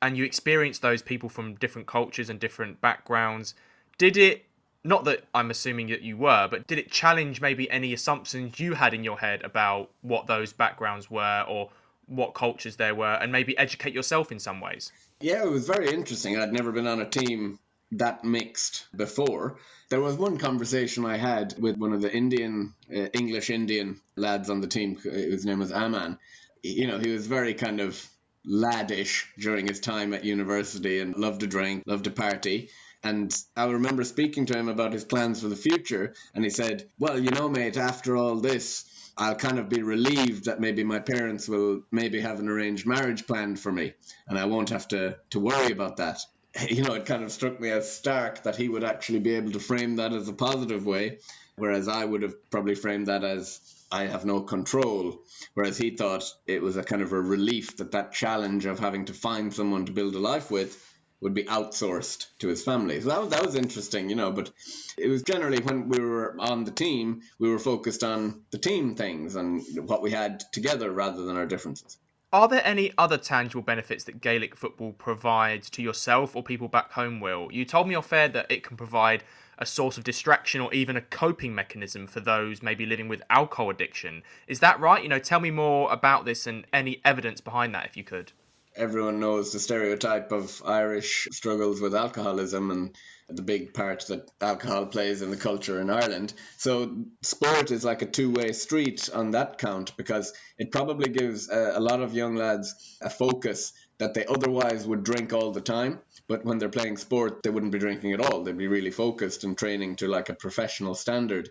and 0.00 0.16
you 0.16 0.24
experienced 0.24 0.82
those 0.82 1.02
people 1.02 1.28
from 1.28 1.54
different 1.54 1.88
cultures 1.88 2.30
and 2.30 2.38
different 2.38 2.80
backgrounds, 2.80 3.54
did 3.98 4.16
it 4.16 4.45
not 4.86 5.04
that 5.04 5.24
I'm 5.34 5.50
assuming 5.50 5.88
that 5.88 6.02
you 6.02 6.16
were, 6.16 6.48
but 6.50 6.66
did 6.66 6.78
it 6.78 6.90
challenge 6.90 7.40
maybe 7.40 7.70
any 7.70 7.92
assumptions 7.92 8.58
you 8.60 8.74
had 8.74 8.94
in 8.94 9.04
your 9.04 9.18
head 9.18 9.42
about 9.42 9.90
what 10.02 10.26
those 10.26 10.52
backgrounds 10.52 11.10
were 11.10 11.44
or 11.48 11.70
what 12.06 12.34
cultures 12.34 12.76
there 12.76 12.94
were 12.94 13.14
and 13.14 13.32
maybe 13.32 13.56
educate 13.58 13.92
yourself 13.92 14.30
in 14.30 14.38
some 14.38 14.60
ways? 14.60 14.92
Yeah, 15.20 15.42
it 15.42 15.50
was 15.50 15.66
very 15.66 15.92
interesting. 15.92 16.38
I'd 16.38 16.52
never 16.52 16.72
been 16.72 16.86
on 16.86 17.00
a 17.00 17.08
team 17.08 17.58
that 17.92 18.24
mixed 18.24 18.86
before. 18.94 19.58
There 19.88 20.00
was 20.00 20.16
one 20.16 20.38
conversation 20.38 21.04
I 21.04 21.16
had 21.16 21.54
with 21.58 21.76
one 21.76 21.92
of 21.92 22.02
the 22.02 22.12
Indian, 22.12 22.74
uh, 22.94 23.06
English 23.12 23.50
Indian 23.50 24.00
lads 24.16 24.50
on 24.50 24.60
the 24.60 24.66
team, 24.66 24.96
whose 24.96 25.46
name 25.46 25.60
was 25.60 25.72
Aman. 25.72 26.18
You 26.62 26.88
know, 26.88 26.98
he 26.98 27.10
was 27.12 27.26
very 27.26 27.54
kind 27.54 27.80
of 27.80 28.04
laddish 28.48 29.24
during 29.38 29.66
his 29.66 29.80
time 29.80 30.14
at 30.14 30.24
university 30.24 31.00
and 31.00 31.16
loved 31.16 31.40
to 31.40 31.46
drink, 31.46 31.84
loved 31.86 32.04
to 32.04 32.10
party. 32.10 32.70
And 33.06 33.32
I 33.56 33.66
remember 33.66 34.02
speaking 34.02 34.46
to 34.46 34.58
him 34.58 34.68
about 34.68 34.92
his 34.92 35.04
plans 35.04 35.40
for 35.40 35.46
the 35.46 35.54
future, 35.54 36.14
and 36.34 36.42
he 36.42 36.50
said, 36.50 36.90
Well, 36.98 37.16
you 37.16 37.30
know, 37.30 37.48
mate, 37.48 37.76
after 37.76 38.16
all 38.16 38.40
this, 38.40 38.84
I'll 39.16 39.36
kind 39.36 39.60
of 39.60 39.68
be 39.68 39.82
relieved 39.82 40.46
that 40.46 40.58
maybe 40.58 40.82
my 40.82 40.98
parents 40.98 41.48
will 41.48 41.82
maybe 41.92 42.20
have 42.20 42.40
an 42.40 42.48
arranged 42.48 42.84
marriage 42.84 43.28
planned 43.28 43.60
for 43.60 43.70
me, 43.70 43.94
and 44.26 44.36
I 44.36 44.46
won't 44.46 44.70
have 44.70 44.88
to, 44.88 45.18
to 45.30 45.38
worry 45.38 45.70
about 45.70 45.98
that. 45.98 46.18
You 46.68 46.82
know, 46.82 46.94
it 46.94 47.04
kind 47.04 47.22
of 47.22 47.30
struck 47.30 47.60
me 47.60 47.70
as 47.70 47.92
stark 47.92 48.44
that 48.44 48.56
he 48.56 48.68
would 48.68 48.82
actually 48.82 49.18
be 49.18 49.34
able 49.36 49.52
to 49.52 49.60
frame 49.60 49.96
that 49.96 50.14
as 50.14 50.26
a 50.26 50.32
positive 50.32 50.86
way, 50.86 51.18
whereas 51.56 51.86
I 51.86 52.02
would 52.02 52.22
have 52.22 52.50
probably 52.50 52.74
framed 52.74 53.08
that 53.08 53.24
as 53.24 53.60
I 53.92 54.06
have 54.06 54.24
no 54.24 54.40
control. 54.40 55.20
Whereas 55.52 55.76
he 55.76 55.90
thought 55.90 56.24
it 56.46 56.62
was 56.62 56.78
a 56.78 56.82
kind 56.82 57.02
of 57.02 57.12
a 57.12 57.20
relief 57.20 57.76
that 57.76 57.92
that 57.92 58.14
challenge 58.14 58.64
of 58.64 58.78
having 58.78 59.04
to 59.04 59.12
find 59.12 59.52
someone 59.52 59.84
to 59.84 59.92
build 59.92 60.14
a 60.14 60.18
life 60.18 60.50
with 60.50 60.82
would 61.20 61.34
be 61.34 61.44
outsourced 61.44 62.26
to 62.38 62.48
his 62.48 62.62
family. 62.62 63.00
So 63.00 63.08
that 63.08 63.20
was, 63.20 63.30
that 63.30 63.44
was 63.44 63.54
interesting, 63.54 64.10
you 64.10 64.16
know. 64.16 64.30
But 64.30 64.50
it 64.98 65.08
was 65.08 65.22
generally 65.22 65.60
when 65.60 65.88
we 65.88 65.98
were 65.98 66.36
on 66.38 66.64
the 66.64 66.70
team, 66.70 67.22
we 67.38 67.50
were 67.50 67.58
focused 67.58 68.04
on 68.04 68.42
the 68.50 68.58
team 68.58 68.94
things 68.94 69.36
and 69.36 69.62
what 69.88 70.02
we 70.02 70.10
had 70.10 70.40
together 70.52 70.90
rather 70.90 71.22
than 71.22 71.36
our 71.36 71.46
differences. 71.46 71.98
Are 72.32 72.48
there 72.48 72.62
any 72.64 72.92
other 72.98 73.16
tangible 73.16 73.62
benefits 73.62 74.04
that 74.04 74.20
Gaelic 74.20 74.56
football 74.56 74.92
provides 74.92 75.70
to 75.70 75.82
yourself 75.82 76.34
or 76.36 76.42
people 76.42 76.68
back 76.68 76.92
home, 76.92 77.20
Will? 77.20 77.48
You 77.50 77.64
told 77.64 77.88
me 77.88 77.94
off 77.94 78.12
air 78.12 78.28
that 78.28 78.50
it 78.50 78.64
can 78.64 78.76
provide 78.76 79.22
a 79.58 79.64
source 79.64 79.96
of 79.96 80.04
distraction 80.04 80.60
or 80.60 80.72
even 80.74 80.96
a 80.96 81.00
coping 81.00 81.54
mechanism 81.54 82.06
for 82.06 82.20
those 82.20 82.62
maybe 82.62 82.84
living 82.84 83.08
with 83.08 83.22
alcohol 83.30 83.70
addiction. 83.70 84.22
Is 84.48 84.60
that 84.60 84.78
right? 84.80 85.02
You 85.02 85.08
know, 85.08 85.18
tell 85.18 85.40
me 85.40 85.50
more 85.50 85.90
about 85.90 86.24
this 86.24 86.46
and 86.46 86.66
any 86.72 87.00
evidence 87.04 87.40
behind 87.40 87.74
that 87.74 87.86
if 87.86 87.96
you 87.96 88.04
could 88.04 88.32
everyone 88.76 89.20
knows 89.20 89.52
the 89.52 89.58
stereotype 89.58 90.32
of 90.32 90.62
Irish 90.64 91.28
struggles 91.30 91.80
with 91.80 91.94
alcoholism 91.94 92.70
and 92.70 92.96
the 93.28 93.42
big 93.42 93.74
part 93.74 94.06
that 94.06 94.30
alcohol 94.40 94.86
plays 94.86 95.20
in 95.22 95.30
the 95.30 95.36
culture 95.36 95.80
in 95.80 95.90
Ireland. 95.90 96.32
So 96.58 97.04
sport 97.22 97.70
is 97.72 97.84
like 97.84 98.02
a 98.02 98.06
two-way 98.06 98.52
street 98.52 99.10
on 99.12 99.32
that 99.32 99.58
count 99.58 99.96
because 99.96 100.32
it 100.58 100.70
probably 100.70 101.08
gives 101.08 101.48
a, 101.50 101.72
a 101.76 101.80
lot 101.80 102.02
of 102.02 102.14
young 102.14 102.36
lads 102.36 102.98
a 103.00 103.10
focus 103.10 103.72
that 103.98 104.14
they 104.14 104.26
otherwise 104.26 104.86
would 104.86 105.02
drink 105.02 105.32
all 105.32 105.50
the 105.50 105.60
time. 105.60 105.98
But 106.28 106.44
when 106.44 106.58
they're 106.58 106.68
playing 106.68 106.98
sport, 106.98 107.42
they 107.42 107.50
wouldn't 107.50 107.72
be 107.72 107.78
drinking 107.78 108.12
at 108.12 108.20
all. 108.20 108.42
They'd 108.42 108.56
be 108.56 108.66
really 108.68 108.90
focused 108.90 109.44
and 109.44 109.56
training 109.56 109.96
to 109.96 110.08
like 110.08 110.28
a 110.28 110.34
professional 110.34 110.94
standard. 110.94 111.50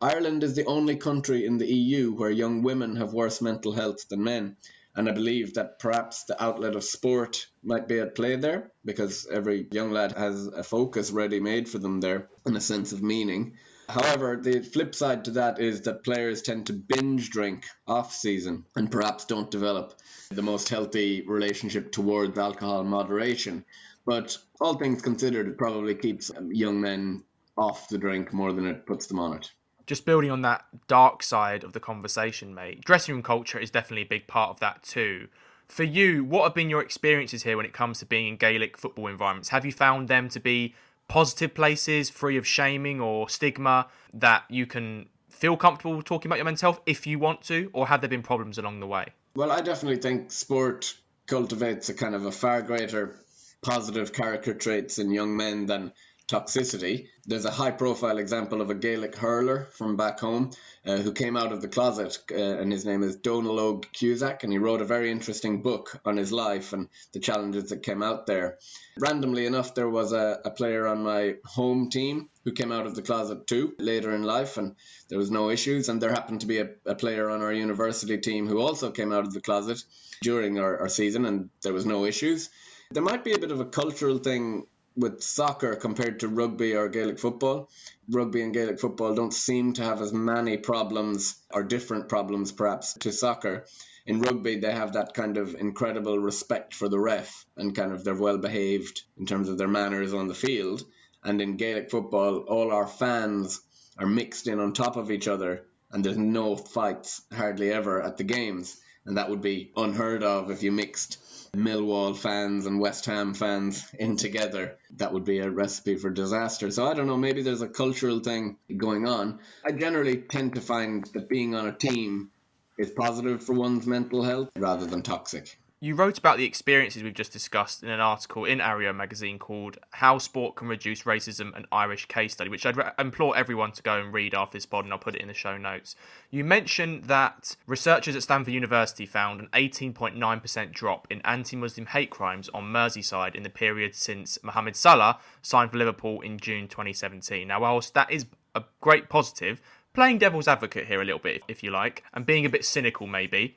Ireland 0.00 0.42
is 0.42 0.54
the 0.54 0.66
only 0.66 0.96
country 0.96 1.44
in 1.44 1.58
the 1.58 1.72
EU 1.72 2.12
where 2.12 2.30
young 2.30 2.62
women 2.62 2.96
have 2.96 3.12
worse 3.12 3.42
mental 3.42 3.72
health 3.72 4.08
than 4.08 4.22
men. 4.22 4.56
And 4.94 5.08
I 5.08 5.12
believe 5.12 5.54
that 5.54 5.78
perhaps 5.78 6.24
the 6.24 6.42
outlet 6.42 6.74
of 6.74 6.82
sport 6.82 7.46
might 7.62 7.86
be 7.86 8.00
at 8.00 8.16
play 8.16 8.36
there 8.36 8.72
because 8.84 9.26
every 9.30 9.68
young 9.70 9.92
lad 9.92 10.12
has 10.12 10.46
a 10.48 10.64
focus 10.64 11.10
ready 11.12 11.38
made 11.38 11.68
for 11.68 11.78
them 11.78 12.00
there 12.00 12.28
and 12.44 12.56
a 12.56 12.60
sense 12.60 12.92
of 12.92 13.02
meaning. 13.02 13.56
However, 13.88 14.36
the 14.42 14.60
flip 14.60 14.94
side 14.94 15.24
to 15.24 15.32
that 15.32 15.60
is 15.60 15.82
that 15.82 16.04
players 16.04 16.42
tend 16.42 16.66
to 16.66 16.72
binge 16.72 17.30
drink 17.30 17.66
off 17.86 18.12
season 18.12 18.64
and 18.76 18.90
perhaps 18.90 19.24
don't 19.24 19.50
develop 19.50 19.94
the 20.30 20.42
most 20.42 20.68
healthy 20.68 21.22
relationship 21.26 21.92
towards 21.92 22.38
alcohol 22.38 22.84
moderation. 22.84 23.64
But 24.04 24.36
all 24.60 24.74
things 24.74 25.02
considered, 25.02 25.48
it 25.48 25.58
probably 25.58 25.94
keeps 25.94 26.30
young 26.50 26.80
men 26.80 27.24
off 27.56 27.88
the 27.88 27.98
drink 27.98 28.32
more 28.32 28.52
than 28.52 28.66
it 28.66 28.86
puts 28.86 29.06
them 29.06 29.18
on 29.18 29.38
it 29.38 29.50
just 29.90 30.06
building 30.06 30.30
on 30.30 30.42
that 30.42 30.64
dark 30.86 31.20
side 31.20 31.64
of 31.64 31.72
the 31.72 31.80
conversation, 31.80 32.54
mate, 32.54 32.80
dressing 32.84 33.12
room 33.12 33.24
culture 33.24 33.58
is 33.58 33.72
definitely 33.72 34.02
a 34.02 34.08
big 34.08 34.28
part 34.28 34.48
of 34.48 34.60
that 34.60 34.80
too. 34.84 35.26
For 35.66 35.82
you, 35.82 36.22
what 36.22 36.44
have 36.44 36.54
been 36.54 36.70
your 36.70 36.80
experiences 36.80 37.42
here 37.42 37.56
when 37.56 37.66
it 37.66 37.72
comes 37.72 37.98
to 37.98 38.06
being 38.06 38.28
in 38.28 38.36
Gaelic 38.36 38.78
football 38.78 39.08
environments? 39.08 39.48
Have 39.48 39.66
you 39.66 39.72
found 39.72 40.06
them 40.06 40.28
to 40.28 40.38
be 40.38 40.76
positive 41.08 41.54
places, 41.54 42.08
free 42.08 42.36
of 42.36 42.46
shaming 42.46 43.00
or 43.00 43.28
stigma, 43.28 43.88
that 44.14 44.44
you 44.48 44.64
can 44.64 45.08
feel 45.28 45.56
comfortable 45.56 46.00
talking 46.02 46.28
about 46.28 46.36
your 46.36 46.44
mental 46.44 46.70
health 46.70 46.82
if 46.86 47.04
you 47.04 47.18
want 47.18 47.42
to, 47.42 47.68
or 47.72 47.88
have 47.88 48.00
there 48.00 48.08
been 48.08 48.22
problems 48.22 48.58
along 48.58 48.78
the 48.78 48.86
way? 48.86 49.06
Well, 49.34 49.50
I 49.50 49.60
definitely 49.60 50.00
think 50.00 50.30
sport 50.30 50.94
cultivates 51.26 51.88
a 51.88 51.94
kind 51.94 52.14
of 52.14 52.26
a 52.26 52.32
far 52.32 52.62
greater 52.62 53.16
positive 53.60 54.12
character 54.12 54.54
traits 54.54 55.00
in 55.00 55.10
young 55.10 55.36
men 55.36 55.66
than 55.66 55.92
toxicity. 56.30 57.08
There's 57.26 57.44
a 57.44 57.50
high 57.50 57.72
profile 57.72 58.18
example 58.18 58.60
of 58.60 58.70
a 58.70 58.74
Gaelic 58.74 59.16
hurler 59.16 59.66
from 59.72 59.96
back 59.96 60.20
home 60.20 60.52
uh, 60.86 60.98
who 60.98 61.12
came 61.12 61.36
out 61.36 61.52
of 61.52 61.60
the 61.60 61.68
closet, 61.68 62.18
uh, 62.30 62.36
and 62.36 62.70
his 62.70 62.86
name 62.86 63.02
is 63.02 63.16
Donal 63.16 63.56
Óg 63.56 63.92
Cusack, 63.92 64.44
and 64.44 64.52
he 64.52 64.58
wrote 64.58 64.80
a 64.80 64.84
very 64.84 65.10
interesting 65.10 65.62
book 65.62 66.00
on 66.04 66.16
his 66.16 66.32
life 66.32 66.72
and 66.72 66.88
the 67.12 67.18
challenges 67.18 67.70
that 67.70 67.82
came 67.82 68.02
out 68.02 68.26
there. 68.26 68.58
Randomly 68.98 69.46
enough, 69.46 69.74
there 69.74 69.90
was 69.90 70.12
a, 70.12 70.40
a 70.44 70.50
player 70.50 70.86
on 70.86 71.02
my 71.02 71.34
home 71.44 71.90
team 71.90 72.28
who 72.44 72.52
came 72.52 72.72
out 72.72 72.86
of 72.86 72.94
the 72.94 73.02
closet 73.02 73.46
too 73.46 73.74
later 73.78 74.14
in 74.14 74.22
life, 74.22 74.56
and 74.56 74.76
there 75.08 75.18
was 75.18 75.30
no 75.30 75.50
issues. 75.50 75.88
And 75.88 76.00
there 76.00 76.10
happened 76.10 76.42
to 76.42 76.46
be 76.46 76.58
a, 76.58 76.68
a 76.86 76.94
player 76.94 77.28
on 77.28 77.42
our 77.42 77.52
university 77.52 78.18
team 78.18 78.46
who 78.46 78.60
also 78.60 78.90
came 78.92 79.12
out 79.12 79.26
of 79.26 79.34
the 79.34 79.40
closet 79.40 79.82
during 80.22 80.58
our, 80.58 80.78
our 80.80 80.88
season, 80.88 81.24
and 81.26 81.50
there 81.62 81.72
was 81.72 81.86
no 81.86 82.04
issues. 82.04 82.50
There 82.92 83.02
might 83.02 83.24
be 83.24 83.32
a 83.32 83.38
bit 83.38 83.52
of 83.52 83.60
a 83.60 83.64
cultural 83.64 84.18
thing 84.18 84.66
with 85.00 85.22
soccer 85.22 85.74
compared 85.76 86.20
to 86.20 86.28
rugby 86.28 86.76
or 86.76 86.88
Gaelic 86.88 87.18
football. 87.18 87.70
Rugby 88.10 88.42
and 88.42 88.52
Gaelic 88.52 88.78
football 88.78 89.14
don't 89.14 89.32
seem 89.32 89.72
to 89.74 89.82
have 89.82 90.02
as 90.02 90.12
many 90.12 90.58
problems 90.58 91.36
or 91.50 91.62
different 91.62 92.08
problems 92.08 92.52
perhaps 92.52 92.94
to 92.94 93.10
soccer. 93.10 93.64
In 94.06 94.20
rugby, 94.20 94.56
they 94.56 94.72
have 94.72 94.92
that 94.92 95.14
kind 95.14 95.36
of 95.38 95.54
incredible 95.54 96.18
respect 96.18 96.74
for 96.74 96.88
the 96.88 96.98
ref 96.98 97.46
and 97.56 97.74
kind 97.74 97.92
of 97.92 98.04
they're 98.04 98.14
well 98.14 98.38
behaved 98.38 99.02
in 99.18 99.26
terms 99.26 99.48
of 99.48 99.58
their 99.58 99.68
manners 99.68 100.12
on 100.12 100.28
the 100.28 100.34
field. 100.34 100.84
And 101.24 101.40
in 101.40 101.56
Gaelic 101.56 101.90
football, 101.90 102.38
all 102.40 102.70
our 102.70 102.86
fans 102.86 103.60
are 103.98 104.06
mixed 104.06 104.48
in 104.48 104.58
on 104.58 104.72
top 104.72 104.96
of 104.96 105.10
each 105.10 105.28
other 105.28 105.66
and 105.92 106.04
there's 106.04 106.16
no 106.16 106.56
fights 106.56 107.22
hardly 107.32 107.72
ever 107.72 108.00
at 108.02 108.16
the 108.16 108.24
games. 108.24 108.76
And 109.06 109.16
that 109.16 109.30
would 109.30 109.40
be 109.40 109.72
unheard 109.76 110.22
of 110.22 110.50
if 110.50 110.62
you 110.62 110.72
mixed 110.72 111.18
Millwall 111.54 112.16
fans 112.16 112.66
and 112.66 112.80
West 112.80 113.06
Ham 113.06 113.34
fans 113.34 113.90
in 113.98 114.16
together, 114.16 114.76
that 114.96 115.12
would 115.12 115.24
be 115.24 115.38
a 115.38 115.50
recipe 115.50 115.96
for 115.96 116.10
disaster. 116.10 116.70
So 116.70 116.86
I 116.86 116.94
don't 116.94 117.06
know, 117.06 117.16
maybe 117.16 117.42
there's 117.42 117.62
a 117.62 117.68
cultural 117.68 118.20
thing 118.20 118.56
going 118.76 119.06
on. 119.06 119.40
I 119.64 119.72
generally 119.72 120.18
tend 120.18 120.54
to 120.54 120.60
find 120.60 121.04
that 121.14 121.28
being 121.28 121.54
on 121.54 121.66
a 121.66 121.72
team 121.72 122.30
is 122.78 122.90
positive 122.90 123.42
for 123.42 123.54
one's 123.54 123.86
mental 123.86 124.22
health 124.22 124.50
rather 124.56 124.86
than 124.86 125.02
toxic. 125.02 125.58
You 125.82 125.94
wrote 125.94 126.18
about 126.18 126.36
the 126.36 126.44
experiences 126.44 127.02
we've 127.02 127.14
just 127.14 127.32
discussed 127.32 127.82
in 127.82 127.88
an 127.88 128.00
article 128.00 128.44
in 128.44 128.58
Areo 128.58 128.94
magazine 128.94 129.38
called 129.38 129.78
How 129.92 130.18
Sport 130.18 130.54
Can 130.54 130.68
Reduce 130.68 131.04
Racism 131.04 131.56
An 131.56 131.64
Irish 131.72 132.04
Case 132.04 132.34
Study, 132.34 132.50
which 132.50 132.66
I'd 132.66 132.76
re- 132.76 132.90
implore 132.98 133.34
everyone 133.34 133.72
to 133.72 133.82
go 133.82 133.98
and 133.98 134.12
read 134.12 134.34
after 134.34 134.58
this 134.58 134.66
pod, 134.66 134.84
and 134.84 134.92
I'll 134.92 134.98
put 134.98 135.14
it 135.14 135.22
in 135.22 135.28
the 135.28 135.32
show 135.32 135.56
notes. 135.56 135.96
You 136.30 136.44
mentioned 136.44 137.04
that 137.04 137.56
researchers 137.66 138.14
at 138.14 138.22
Stanford 138.22 138.52
University 138.52 139.06
found 139.06 139.40
an 139.40 139.48
18.9% 139.54 140.72
drop 140.72 141.06
in 141.08 141.22
anti 141.22 141.56
Muslim 141.56 141.86
hate 141.86 142.10
crimes 142.10 142.50
on 142.50 142.64
Merseyside 142.64 143.34
in 143.34 143.42
the 143.42 143.48
period 143.48 143.94
since 143.94 144.38
Mohamed 144.42 144.76
Salah 144.76 145.18
signed 145.40 145.70
for 145.70 145.78
Liverpool 145.78 146.20
in 146.20 146.38
June 146.38 146.68
2017. 146.68 147.48
Now, 147.48 147.60
whilst 147.62 147.94
that 147.94 148.10
is 148.10 148.26
a 148.54 148.64
great 148.82 149.08
positive, 149.08 149.62
playing 149.94 150.18
devil's 150.18 150.46
advocate 150.46 150.88
here 150.88 151.00
a 151.00 151.06
little 151.06 151.18
bit, 151.18 151.40
if 151.48 151.62
you 151.62 151.70
like, 151.70 152.04
and 152.12 152.26
being 152.26 152.44
a 152.44 152.50
bit 152.50 152.66
cynical 152.66 153.06
maybe 153.06 153.56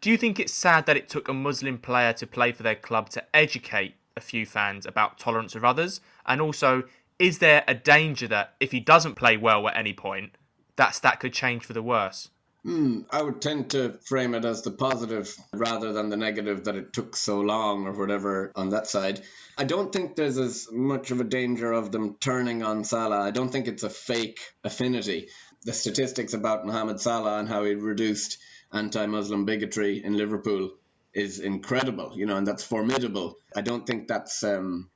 do 0.00 0.10
you 0.10 0.16
think 0.16 0.38
it's 0.38 0.52
sad 0.52 0.86
that 0.86 0.96
it 0.96 1.08
took 1.08 1.28
a 1.28 1.34
Muslim 1.34 1.78
player 1.78 2.12
to 2.14 2.26
play 2.26 2.52
for 2.52 2.62
their 2.62 2.74
club 2.74 3.08
to 3.10 3.24
educate 3.34 3.94
a 4.16 4.20
few 4.20 4.46
fans 4.46 4.86
about 4.86 5.18
tolerance 5.18 5.54
of 5.54 5.64
others? 5.64 6.00
And 6.26 6.40
also, 6.40 6.84
is 7.18 7.38
there 7.38 7.64
a 7.66 7.74
danger 7.74 8.28
that 8.28 8.54
if 8.60 8.72
he 8.72 8.80
doesn't 8.80 9.14
play 9.14 9.36
well 9.36 9.66
at 9.68 9.76
any 9.76 9.92
point, 9.92 10.36
that 10.76 10.98
that 11.02 11.20
could 11.20 11.32
change 11.32 11.64
for 11.64 11.72
the 11.72 11.82
worse? 11.82 12.30
Mm, 12.66 13.04
I 13.10 13.22
would 13.22 13.42
tend 13.42 13.70
to 13.70 13.92
frame 14.04 14.34
it 14.34 14.46
as 14.46 14.62
the 14.62 14.70
positive 14.70 15.36
rather 15.52 15.92
than 15.92 16.08
the 16.08 16.16
negative 16.16 16.64
that 16.64 16.76
it 16.76 16.94
took 16.94 17.14
so 17.14 17.40
long 17.40 17.86
or 17.86 17.92
whatever 17.92 18.52
on 18.56 18.70
that 18.70 18.86
side. 18.86 19.20
I 19.58 19.64
don't 19.64 19.92
think 19.92 20.16
there's 20.16 20.38
as 20.38 20.68
much 20.72 21.10
of 21.10 21.20
a 21.20 21.24
danger 21.24 21.70
of 21.72 21.92
them 21.92 22.16
turning 22.18 22.62
on 22.62 22.84
Salah. 22.84 23.20
I 23.20 23.32
don't 23.32 23.50
think 23.50 23.68
it's 23.68 23.82
a 23.82 23.90
fake 23.90 24.40
affinity. 24.64 25.28
The 25.64 25.74
statistics 25.74 26.32
about 26.32 26.66
Mohamed 26.66 27.00
Salah 27.00 27.38
and 27.38 27.48
how 27.48 27.64
he 27.64 27.74
reduced 27.74 28.38
anti-Muslim 28.74 29.44
bigotry 29.44 30.04
in 30.04 30.16
Liverpool 30.16 30.74
is 31.12 31.38
incredible, 31.38 32.12
you 32.16 32.26
know, 32.26 32.36
and 32.36 32.46
that's 32.46 32.64
formidable. 32.64 33.38
I 33.56 33.60
don't 33.60 33.86
think 33.86 34.08
that's 34.08 34.42
um, 34.42 34.90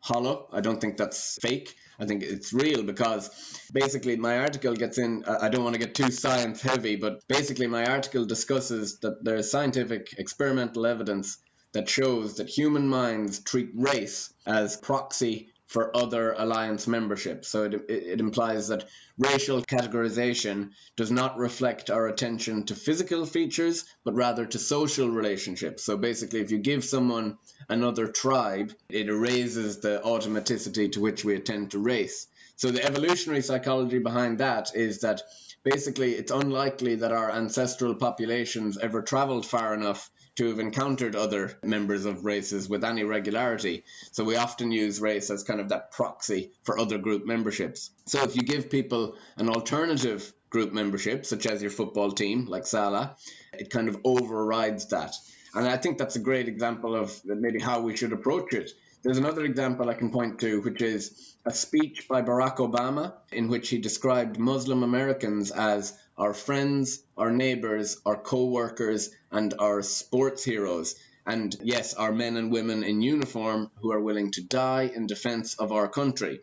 hollow. 0.00 0.48
I 0.52 0.60
don't 0.60 0.80
think 0.80 0.96
that's 0.96 1.38
fake. 1.40 1.74
I 1.98 2.04
think 2.04 2.22
it's 2.22 2.52
real 2.52 2.82
because 2.82 3.30
basically 3.72 4.16
my 4.16 4.38
article 4.38 4.74
gets 4.74 4.98
in. 4.98 5.24
I 5.24 5.48
don't 5.48 5.62
want 5.64 5.74
to 5.74 5.78
get 5.78 5.94
too 5.94 6.10
science 6.10 6.60
heavy, 6.60 6.96
but 6.96 7.26
basically 7.28 7.68
my 7.68 7.86
article 7.86 8.24
discusses 8.24 8.98
that 8.98 9.24
there 9.24 9.36
is 9.36 9.50
scientific 9.50 10.14
experimental 10.18 10.86
evidence 10.86 11.38
that 11.72 11.88
shows 11.88 12.36
that 12.36 12.48
human 12.48 12.88
minds 12.88 13.40
treat 13.40 13.70
race 13.74 14.32
as 14.46 14.76
proxy 14.76 15.51
for 15.72 15.96
other 15.96 16.34
alliance 16.36 16.86
membership. 16.86 17.46
So 17.46 17.64
it, 17.64 17.74
it, 17.88 18.20
implies 18.20 18.68
that 18.68 18.84
racial 19.16 19.62
categorization 19.62 20.72
does 20.96 21.10
not 21.10 21.38
reflect 21.38 21.88
our 21.88 22.08
attention 22.08 22.66
to 22.66 22.74
physical 22.74 23.24
features, 23.24 23.86
but 24.04 24.14
rather 24.14 24.44
to 24.44 24.58
social 24.58 25.08
relationships. 25.08 25.82
So 25.82 25.96
basically, 25.96 26.40
if 26.40 26.50
you 26.50 26.58
give 26.58 26.84
someone 26.84 27.38
another 27.70 28.06
tribe, 28.06 28.74
it 28.90 29.08
erases 29.08 29.80
the 29.80 30.02
automaticity 30.04 30.92
to 30.92 31.00
which 31.00 31.24
we 31.24 31.36
attend 31.36 31.70
to 31.70 31.78
race. 31.78 32.26
So 32.56 32.70
the 32.70 32.84
evolutionary 32.84 33.40
psychology 33.40 33.98
behind 33.98 34.38
that 34.38 34.76
is 34.76 35.00
that 35.00 35.22
basically 35.64 36.12
it's 36.12 36.30
unlikely 36.30 36.96
that 36.96 37.12
our 37.12 37.30
ancestral 37.30 37.94
populations 37.94 38.76
ever 38.76 39.00
traveled 39.00 39.46
far 39.46 39.72
enough 39.72 40.10
to 40.36 40.48
have 40.48 40.58
encountered 40.58 41.14
other 41.14 41.58
members 41.62 42.06
of 42.06 42.24
races 42.24 42.68
with 42.68 42.84
any 42.84 43.04
regularity. 43.04 43.84
So 44.12 44.24
we 44.24 44.36
often 44.36 44.72
use 44.72 45.00
race 45.00 45.30
as 45.30 45.42
kind 45.42 45.60
of 45.60 45.68
that 45.68 45.90
proxy 45.92 46.52
for 46.62 46.78
other 46.78 46.98
group 46.98 47.26
memberships. 47.26 47.90
So 48.06 48.22
if 48.22 48.34
you 48.34 48.42
give 48.42 48.70
people 48.70 49.16
an 49.36 49.48
alternative 49.48 50.32
group 50.48 50.72
membership, 50.72 51.26
such 51.26 51.46
as 51.46 51.60
your 51.60 51.70
football 51.70 52.12
team, 52.12 52.46
like 52.46 52.66
Salah, 52.66 53.16
it 53.52 53.70
kind 53.70 53.88
of 53.88 53.98
overrides 54.04 54.86
that. 54.88 55.14
And 55.54 55.68
I 55.68 55.76
think 55.76 55.98
that's 55.98 56.16
a 56.16 56.20
great 56.20 56.48
example 56.48 56.96
of 56.96 57.20
maybe 57.24 57.60
how 57.60 57.80
we 57.80 57.96
should 57.96 58.12
approach 58.12 58.54
it. 58.54 58.70
There's 59.02 59.18
another 59.18 59.44
example 59.44 59.90
I 59.90 59.94
can 59.94 60.10
point 60.10 60.38
to, 60.40 60.60
which 60.60 60.80
is 60.80 61.34
a 61.44 61.52
speech 61.52 62.06
by 62.08 62.22
Barack 62.22 62.56
Obama 62.56 63.14
in 63.32 63.48
which 63.48 63.68
he 63.68 63.78
described 63.78 64.38
Muslim 64.38 64.82
Americans 64.82 65.50
as 65.50 65.98
our 66.22 66.32
friends, 66.32 67.02
our 67.16 67.32
neighbors, 67.32 68.00
our 68.06 68.16
co 68.16 68.44
workers, 68.44 69.10
and 69.32 69.54
our 69.58 69.82
sports 69.82 70.44
heroes. 70.44 70.94
And 71.26 71.56
yes, 71.60 71.94
our 71.94 72.12
men 72.12 72.36
and 72.36 72.52
women 72.52 72.84
in 72.84 73.02
uniform 73.02 73.72
who 73.80 73.90
are 73.90 74.00
willing 74.00 74.30
to 74.32 74.40
die 74.40 74.84
in 74.94 75.08
defense 75.08 75.56
of 75.56 75.72
our 75.72 75.88
country. 75.88 76.38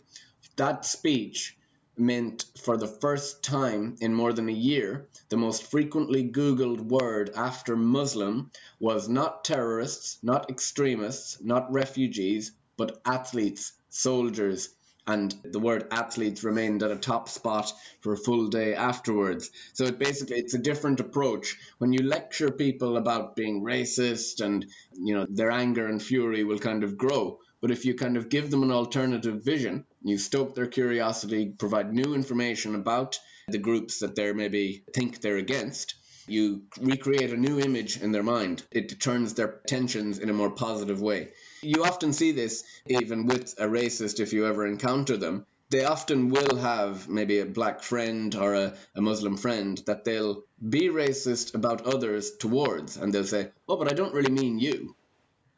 That 0.58 0.86
speech 0.86 1.58
meant 1.98 2.44
for 2.62 2.76
the 2.76 2.88
first 2.88 3.42
time 3.42 3.96
in 4.02 4.14
more 4.14 4.34
than 4.34 4.50
a 4.50 4.64
year, 4.72 5.08
the 5.30 5.38
most 5.38 5.72
frequently 5.72 6.30
Googled 6.30 6.82
word 6.82 7.32
after 7.34 7.78
Muslim 7.78 8.52
was 8.82 9.08
not 9.08 9.46
terrorists, 9.46 10.18
not 10.22 10.50
extremists, 10.50 11.38
not 11.42 11.72
refugees, 11.72 12.52
but 12.76 13.00
athletes, 13.06 13.72
soldiers, 13.90 14.76
and 15.10 15.34
the 15.44 15.60
word 15.60 15.88
athletes 15.90 16.44
remained 16.44 16.84
at 16.84 16.92
a 16.92 16.96
top 16.96 17.28
spot 17.30 17.74
for 18.02 18.14
a 18.14 18.18
full 18.18 18.48
day 18.48 18.76
afterwards. 18.76 19.50
So 19.74 19.86
it 19.86 19.98
basically 19.98 20.38
it's 20.38 20.54
a 20.54 20.60
different 20.70 21.00
approach. 21.00 21.58
When 21.80 21.92
you 21.94 22.04
lecture 22.04 22.52
people 22.52 22.96
about 22.96 23.36
being 23.36 23.64
racist 23.64 24.40
and 24.40 24.68
you 24.94 25.16
know 25.16 25.26
their 25.28 25.50
anger 25.50 25.88
and 25.88 26.02
fury 26.02 26.44
will 26.44 26.60
kind 26.60 26.84
of 26.84 26.96
grow. 26.96 27.40
But 27.60 27.72
if 27.72 27.86
you 27.86 27.96
kind 27.96 28.18
of 28.18 28.30
give 28.30 28.52
them 28.52 28.62
an 28.62 28.72
alternative 28.72 29.44
vision, 29.44 29.86
you 30.04 30.20
stoke 30.20 30.54
their 30.54 30.68
curiosity, 30.68 31.54
provide 31.58 31.92
new 31.92 32.14
information 32.14 32.76
about 32.76 33.20
the 33.48 33.58
groups 33.58 34.00
that 34.00 34.16
they 34.16 34.32
maybe 34.32 34.84
think 34.94 35.20
they're 35.22 35.38
against, 35.38 35.96
you 36.28 36.62
recreate 36.80 37.32
a 37.32 37.38
new 37.38 37.60
image 37.60 38.00
in 38.00 38.12
their 38.12 38.24
mind. 38.24 38.64
It 38.72 39.00
turns 39.02 39.34
their 39.34 39.60
tensions 39.68 40.20
in 40.20 40.30
a 40.30 40.34
more 40.34 40.52
positive 40.52 41.02
way. 41.02 41.30
You 41.62 41.84
often 41.84 42.14
see 42.14 42.32
this 42.32 42.64
even 42.88 43.26
with 43.26 43.56
a 43.58 43.66
racist 43.68 44.20
if 44.20 44.34
you 44.34 44.46
ever 44.46 44.66
encounter 44.66 45.18
them. 45.18 45.46
They 45.70 45.84
often 45.86 46.30
will 46.30 46.56
have 46.56 47.08
maybe 47.08 47.40
a 47.40 47.46
black 47.46 47.84
friend 47.84 48.34
or 48.34 48.56
a, 48.56 48.78
a 48.96 49.02
Muslim 49.02 49.38
friend 49.38 49.82
that 49.86 50.04
they'll 50.04 50.44
be 50.68 50.90
racist 50.90 51.54
about 51.54 51.86
others 51.86 52.32
towards, 52.38 52.98
and 52.98 53.14
they'll 53.14 53.24
say, 53.24 53.52
Oh, 53.68 53.78
but 53.78 53.92
I 53.92 53.94
don't 53.94 54.14
really 54.14 54.32
mean 54.32 54.58
you. 54.58 54.96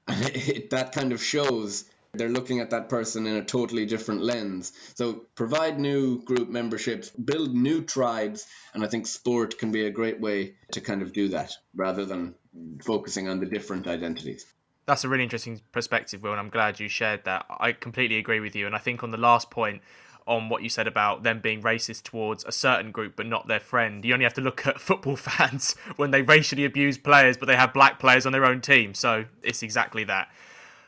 And 0.07 0.25
it, 0.35 0.49
it, 0.49 0.69
that 0.71 0.91
kind 0.91 1.13
of 1.13 1.23
shows 1.23 1.85
they're 2.13 2.29
looking 2.29 2.59
at 2.59 2.71
that 2.71 2.89
person 2.89 3.25
in 3.25 3.37
a 3.37 3.43
totally 3.43 3.85
different 3.85 4.21
lens. 4.21 4.73
So 4.95 5.25
provide 5.35 5.79
new 5.79 6.21
group 6.23 6.49
memberships, 6.49 7.09
build 7.09 7.53
new 7.53 7.83
tribes, 7.83 8.45
and 8.73 8.83
I 8.83 8.87
think 8.87 9.07
sport 9.07 9.57
can 9.57 9.71
be 9.71 9.85
a 9.85 9.91
great 9.91 10.19
way 10.19 10.55
to 10.73 10.81
kind 10.81 11.01
of 11.01 11.13
do 11.13 11.29
that 11.29 11.53
rather 11.73 12.05
than 12.05 12.35
focusing 12.83 13.29
on 13.29 13.39
the 13.39 13.45
different 13.45 13.87
identities. 13.87 14.45
That's 14.91 15.05
a 15.05 15.07
really 15.07 15.23
interesting 15.23 15.61
perspective, 15.71 16.21
Will, 16.21 16.31
and 16.31 16.39
I'm 16.41 16.49
glad 16.49 16.77
you 16.77 16.89
shared 16.89 17.23
that. 17.23 17.45
I 17.61 17.71
completely 17.71 18.17
agree 18.17 18.41
with 18.41 18.57
you. 18.57 18.65
And 18.65 18.75
I 18.75 18.77
think 18.77 19.03
on 19.03 19.11
the 19.11 19.17
last 19.17 19.49
point, 19.49 19.81
on 20.27 20.49
what 20.49 20.63
you 20.63 20.67
said 20.67 20.85
about 20.85 21.23
them 21.23 21.39
being 21.39 21.61
racist 21.61 22.03
towards 22.03 22.43
a 22.43 22.51
certain 22.51 22.91
group 22.91 23.15
but 23.15 23.25
not 23.25 23.47
their 23.47 23.61
friend. 23.61 24.03
You 24.03 24.11
only 24.11 24.25
have 24.25 24.33
to 24.33 24.41
look 24.41 24.67
at 24.67 24.81
football 24.89 25.15
fans 25.15 25.77
when 25.95 26.11
they 26.11 26.23
racially 26.23 26.65
abuse 26.65 26.97
players 26.97 27.37
but 27.37 27.45
they 27.45 27.55
have 27.55 27.73
black 27.73 27.99
players 27.99 28.25
on 28.25 28.33
their 28.33 28.43
own 28.43 28.59
team. 28.59 28.93
So 28.93 29.23
it's 29.41 29.63
exactly 29.63 30.03
that. 30.03 30.27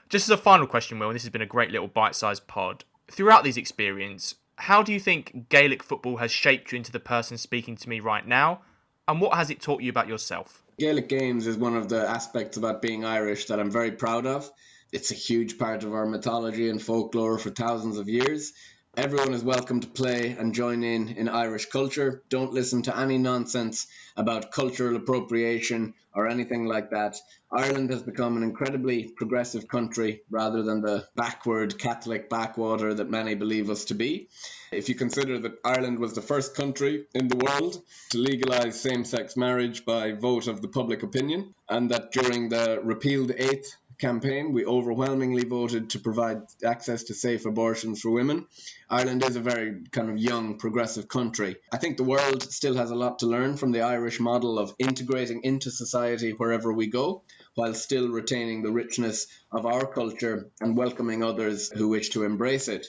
Just 0.09 0.25
as 0.25 0.31
a 0.31 0.37
final 0.37 0.67
question, 0.67 0.99
Will, 0.99 1.07
and 1.07 1.15
this 1.15 1.23
has 1.23 1.31
been 1.31 1.41
a 1.41 1.45
great 1.45 1.71
little 1.71 1.87
bite 1.87 2.13
sized 2.13 2.45
pod. 2.45 2.83
Throughout 3.09 3.45
these 3.45 3.55
experience, 3.55 4.35
how 4.57 4.83
do 4.83 4.91
you 4.91 4.99
think 4.99 5.47
Gaelic 5.47 5.81
football 5.81 6.17
has 6.17 6.29
shaped 6.29 6.73
you 6.73 6.75
into 6.75 6.91
the 6.91 6.99
person 6.99 7.37
speaking 7.37 7.77
to 7.77 7.87
me 7.87 8.01
right 8.01 8.27
now? 8.27 8.63
And 9.07 9.21
what 9.21 9.35
has 9.35 9.49
it 9.49 9.61
taught 9.61 9.81
you 9.81 9.89
about 9.89 10.09
yourself? 10.09 10.62
Gaelic 10.79 11.09
Games 11.09 11.47
is 11.47 11.57
one 11.57 11.77
of 11.77 11.89
the 11.89 12.07
aspects 12.07 12.57
about 12.57 12.81
being 12.81 13.05
Irish 13.05 13.45
that 13.47 13.59
I'm 13.59 13.71
very 13.71 13.93
proud 13.93 14.25
of. 14.25 14.51
It's 14.91 15.11
a 15.11 15.15
huge 15.15 15.57
part 15.59 15.83
of 15.83 15.93
our 15.93 16.05
mythology 16.05 16.69
and 16.69 16.81
folklore 16.81 17.39
for 17.39 17.51
thousands 17.51 17.97
of 17.97 18.09
years. 18.09 18.53
Everyone 18.95 19.33
is 19.33 19.43
welcome 19.43 19.79
to 19.79 19.87
play 19.87 20.35
and 20.37 20.53
join 20.53 20.83
in 20.83 21.07
in 21.07 21.27
Irish 21.27 21.65
culture. 21.65 22.21
Don't 22.29 22.53
listen 22.53 22.83
to 22.83 22.95
any 22.95 23.17
nonsense 23.17 23.87
about 24.15 24.51
cultural 24.51 24.95
appropriation 24.95 25.95
or 26.13 26.27
anything 26.27 26.67
like 26.67 26.91
that. 26.91 27.17
Ireland 27.51 27.89
has 27.89 28.03
become 28.03 28.37
an 28.37 28.43
incredibly 28.43 29.05
progressive 29.05 29.67
country 29.67 30.21
rather 30.29 30.61
than 30.61 30.81
the 30.81 31.07
backward 31.15 31.79
Catholic 31.79 32.29
backwater 32.29 32.93
that 32.93 33.09
many 33.09 33.33
believe 33.33 33.71
us 33.71 33.85
to 33.85 33.95
be. 33.95 34.29
If 34.71 34.89
you 34.89 34.95
consider 34.95 35.39
that 35.39 35.57
Ireland 35.65 35.97
was 35.97 36.13
the 36.13 36.21
first 36.21 36.53
country 36.53 37.07
in 37.15 37.29
the 37.29 37.37
world 37.37 37.81
to 38.11 38.19
legalise 38.19 38.79
same 38.79 39.05
sex 39.05 39.35
marriage 39.35 39.85
by 39.85 40.11
vote 40.11 40.45
of 40.45 40.61
the 40.61 40.67
public 40.67 41.01
opinion, 41.01 41.55
and 41.67 41.89
that 41.89 42.11
during 42.11 42.49
the 42.49 42.79
repealed 42.83 43.31
eighth 43.35 43.75
campaign, 44.03 44.51
we 44.51 44.65
overwhelmingly 44.65 45.45
voted 45.45 45.91
to 45.91 45.99
provide 45.99 46.41
access 46.61 47.03
to 47.03 47.13
safe 47.13 47.45
abortions 47.45 48.01
for 48.01 48.11
women. 48.11 48.45
Ireland 48.89 49.23
is 49.23 49.37
a 49.37 49.39
very 49.39 49.83
kind 49.91 50.09
of 50.09 50.17
young, 50.17 50.57
progressive 50.57 51.07
country. 51.07 51.55
I 51.71 51.77
think 51.77 51.95
the 51.95 52.03
world 52.03 52.43
still 52.43 52.75
has 52.75 52.91
a 52.91 52.95
lot 52.95 53.19
to 53.19 53.27
learn 53.27 53.55
from 53.55 53.71
the 53.71 53.83
Irish 53.83 54.19
model 54.19 54.59
of 54.59 54.75
integrating 54.77 55.45
into 55.45 55.71
society 55.71 56.31
wherever 56.31 56.73
we 56.73 56.87
go, 56.87 57.23
while 57.55 57.73
still 57.73 58.09
retaining 58.09 58.61
the 58.61 58.73
richness 58.73 59.27
of 59.53 59.65
our 59.65 59.85
culture 59.85 60.49
and 60.59 60.75
welcoming 60.75 61.23
others 61.23 61.71
who 61.71 61.87
wish 61.87 62.09
to 62.09 62.25
embrace 62.25 62.67
it 62.67 62.85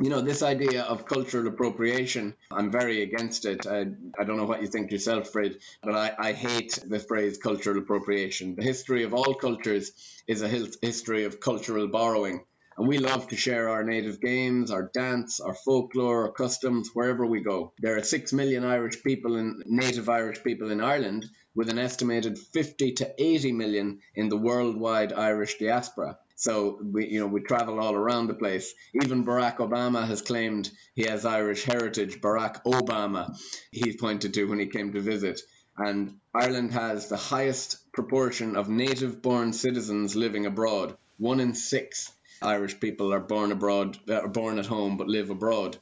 you 0.00 0.10
know, 0.10 0.20
this 0.20 0.42
idea 0.42 0.82
of 0.82 1.06
cultural 1.06 1.46
appropriation, 1.46 2.34
I'm 2.50 2.72
very 2.72 3.02
against 3.02 3.44
it. 3.44 3.66
I, 3.66 3.86
I 4.18 4.24
don't 4.24 4.36
know 4.36 4.44
what 4.44 4.60
you 4.60 4.66
think 4.66 4.90
yourself, 4.90 5.30
Fred, 5.30 5.58
but 5.84 5.94
I, 5.94 6.12
I 6.18 6.32
hate 6.32 6.78
the 6.84 6.98
phrase 6.98 7.38
cultural 7.38 7.78
appropriation. 7.78 8.56
The 8.56 8.64
history 8.64 9.04
of 9.04 9.14
all 9.14 9.34
cultures 9.34 9.92
is 10.26 10.42
a 10.42 10.48
history 10.48 11.24
of 11.24 11.38
cultural 11.38 11.86
borrowing. 11.86 12.44
And 12.76 12.88
we 12.88 12.98
love 12.98 13.28
to 13.28 13.36
share 13.36 13.68
our 13.68 13.84
native 13.84 14.20
games, 14.20 14.72
our 14.72 14.90
dance, 14.92 15.38
our 15.38 15.54
folklore, 15.54 16.24
our 16.24 16.32
customs, 16.32 16.90
wherever 16.92 17.24
we 17.24 17.40
go. 17.40 17.72
There 17.78 17.96
are 17.96 18.02
six 18.02 18.32
million 18.32 18.64
Irish 18.64 19.00
people 19.04 19.36
in 19.36 19.62
native 19.64 20.08
Irish 20.08 20.42
people 20.42 20.72
in 20.72 20.80
Ireland, 20.80 21.24
with 21.54 21.68
an 21.68 21.78
estimated 21.78 22.36
50 22.36 22.94
to 22.94 23.14
80 23.16 23.52
million 23.52 24.00
in 24.16 24.28
the 24.28 24.36
worldwide 24.36 25.12
Irish 25.12 25.58
diaspora. 25.58 26.18
So 26.36 26.78
we, 26.82 27.06
you 27.06 27.20
know, 27.20 27.26
we 27.26 27.40
travel 27.40 27.78
all 27.80 27.94
around 27.94 28.26
the 28.26 28.34
place. 28.34 28.74
Even 29.02 29.24
Barack 29.24 29.58
Obama 29.58 30.06
has 30.06 30.22
claimed 30.22 30.70
he 30.94 31.04
has 31.04 31.24
Irish 31.24 31.64
heritage. 31.64 32.20
Barack 32.20 32.64
Obama, 32.64 33.36
he 33.70 33.96
pointed 33.96 34.34
to 34.34 34.44
when 34.44 34.58
he 34.58 34.66
came 34.66 34.92
to 34.92 35.00
visit. 35.00 35.40
And 35.76 36.18
Ireland 36.34 36.72
has 36.72 37.08
the 37.08 37.16
highest 37.16 37.92
proportion 37.92 38.56
of 38.56 38.68
native-born 38.68 39.52
citizens 39.52 40.14
living 40.14 40.46
abroad. 40.46 40.96
One 41.18 41.40
in 41.40 41.54
six 41.54 42.12
Irish 42.42 42.78
people 42.80 43.12
are 43.14 43.20
born 43.20 43.52
abroad, 43.52 43.98
uh, 44.08 44.14
are 44.16 44.28
born 44.28 44.58
at 44.58 44.66
home 44.66 44.96
but 44.96 45.08
live 45.08 45.30
abroad. 45.30 45.78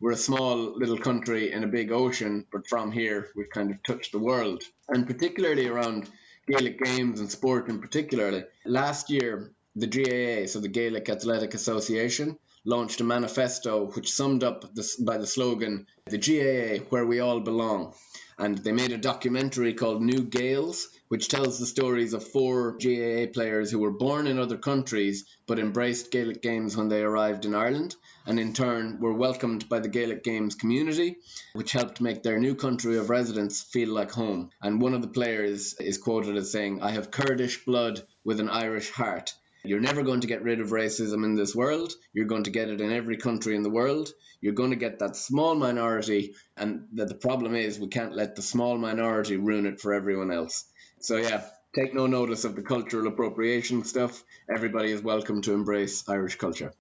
We're 0.00 0.12
a 0.12 0.16
small 0.16 0.78
little 0.78 0.98
country 0.98 1.52
in 1.52 1.62
a 1.62 1.68
big 1.68 1.92
ocean, 1.92 2.46
but 2.50 2.66
from 2.66 2.90
here 2.90 3.28
we've 3.36 3.50
kind 3.50 3.70
of 3.70 3.82
touched 3.82 4.12
the 4.12 4.18
world. 4.18 4.62
And 4.88 5.06
particularly 5.06 5.68
around 5.68 6.08
Gaelic 6.48 6.80
games 6.82 7.20
and 7.20 7.30
sport 7.30 7.68
in 7.68 7.80
particular. 7.80 8.48
Last 8.64 9.10
year, 9.10 9.52
the 9.76 9.86
GAA, 9.86 10.48
so 10.48 10.58
the 10.58 10.68
Gaelic 10.68 11.08
Athletic 11.08 11.54
Association, 11.54 12.36
launched 12.64 13.00
a 13.00 13.04
manifesto 13.04 13.86
which 13.92 14.12
summed 14.12 14.42
up 14.42 14.64
by 15.00 15.16
the 15.16 15.26
slogan, 15.26 15.86
the 16.06 16.18
GAA, 16.18 16.84
where 16.90 17.06
we 17.06 17.20
all 17.20 17.40
belong. 17.40 17.94
And 18.36 18.58
they 18.58 18.72
made 18.72 18.90
a 18.90 18.98
documentary 18.98 19.74
called 19.74 20.02
New 20.02 20.24
Gaels, 20.24 20.88
which 21.08 21.28
tells 21.28 21.58
the 21.58 21.66
stories 21.66 22.14
of 22.14 22.26
four 22.26 22.72
GAA 22.72 23.26
players 23.32 23.70
who 23.70 23.78
were 23.78 23.92
born 23.92 24.26
in 24.26 24.38
other 24.38 24.58
countries 24.58 25.24
but 25.46 25.58
embraced 25.58 26.10
Gaelic 26.10 26.42
games 26.42 26.76
when 26.76 26.88
they 26.88 27.02
arrived 27.02 27.44
in 27.44 27.54
Ireland, 27.54 27.94
and 28.26 28.40
in 28.40 28.52
turn 28.52 28.98
were 28.98 29.14
welcomed 29.14 29.68
by 29.68 29.78
the 29.78 29.88
Gaelic 29.88 30.24
games 30.24 30.54
community, 30.56 31.18
which 31.52 31.72
helped 31.72 32.00
make 32.00 32.22
their 32.22 32.40
new 32.40 32.56
country 32.56 32.98
of 32.98 33.08
residence 33.08 33.62
feel 33.62 33.90
like 33.90 34.10
home. 34.10 34.50
And 34.60 34.82
one 34.82 34.94
of 34.94 35.02
the 35.02 35.08
players 35.08 35.74
is 35.74 35.98
quoted 35.98 36.36
as 36.36 36.50
saying, 36.50 36.82
I 36.82 36.90
have 36.90 37.10
Kurdish 37.10 37.64
blood 37.64 38.02
with 38.24 38.40
an 38.40 38.50
Irish 38.50 38.90
heart 38.90 39.34
You're 39.62 39.80
never 39.80 40.02
going 40.02 40.22
to 40.22 40.26
get 40.26 40.42
rid 40.42 40.60
of 40.60 40.70
racism 40.70 41.24
in 41.24 41.34
this 41.34 41.54
world. 41.54 41.92
You're 42.12 42.26
going 42.26 42.44
to 42.44 42.50
get 42.50 42.70
it 42.70 42.80
in 42.80 42.92
every 42.92 43.18
country 43.18 43.54
in 43.54 43.62
the 43.62 43.70
world. 43.70 44.10
You're 44.40 44.54
going 44.54 44.70
to 44.70 44.76
get 44.76 45.00
that 45.00 45.16
small 45.16 45.54
minority, 45.54 46.34
and 46.56 46.86
that 46.94 47.08
the 47.08 47.14
problem 47.14 47.54
is 47.54 47.78
we 47.78 47.88
can't 47.88 48.16
let 48.16 48.36
the 48.36 48.42
small 48.42 48.78
minority 48.78 49.36
ruin 49.36 49.66
it 49.66 49.80
for 49.80 49.92
everyone 49.92 50.30
else. 50.30 50.64
So, 51.00 51.16
yeah, 51.16 51.44
take 51.74 51.94
no 51.94 52.06
notice 52.06 52.44
of 52.44 52.56
the 52.56 52.62
cultural 52.62 53.06
appropriation 53.06 53.84
stuff. 53.84 54.24
Everybody 54.48 54.92
is 54.92 55.02
welcome 55.02 55.42
to 55.42 55.52
embrace 55.52 56.08
Irish 56.08 56.36
culture. 56.36 56.72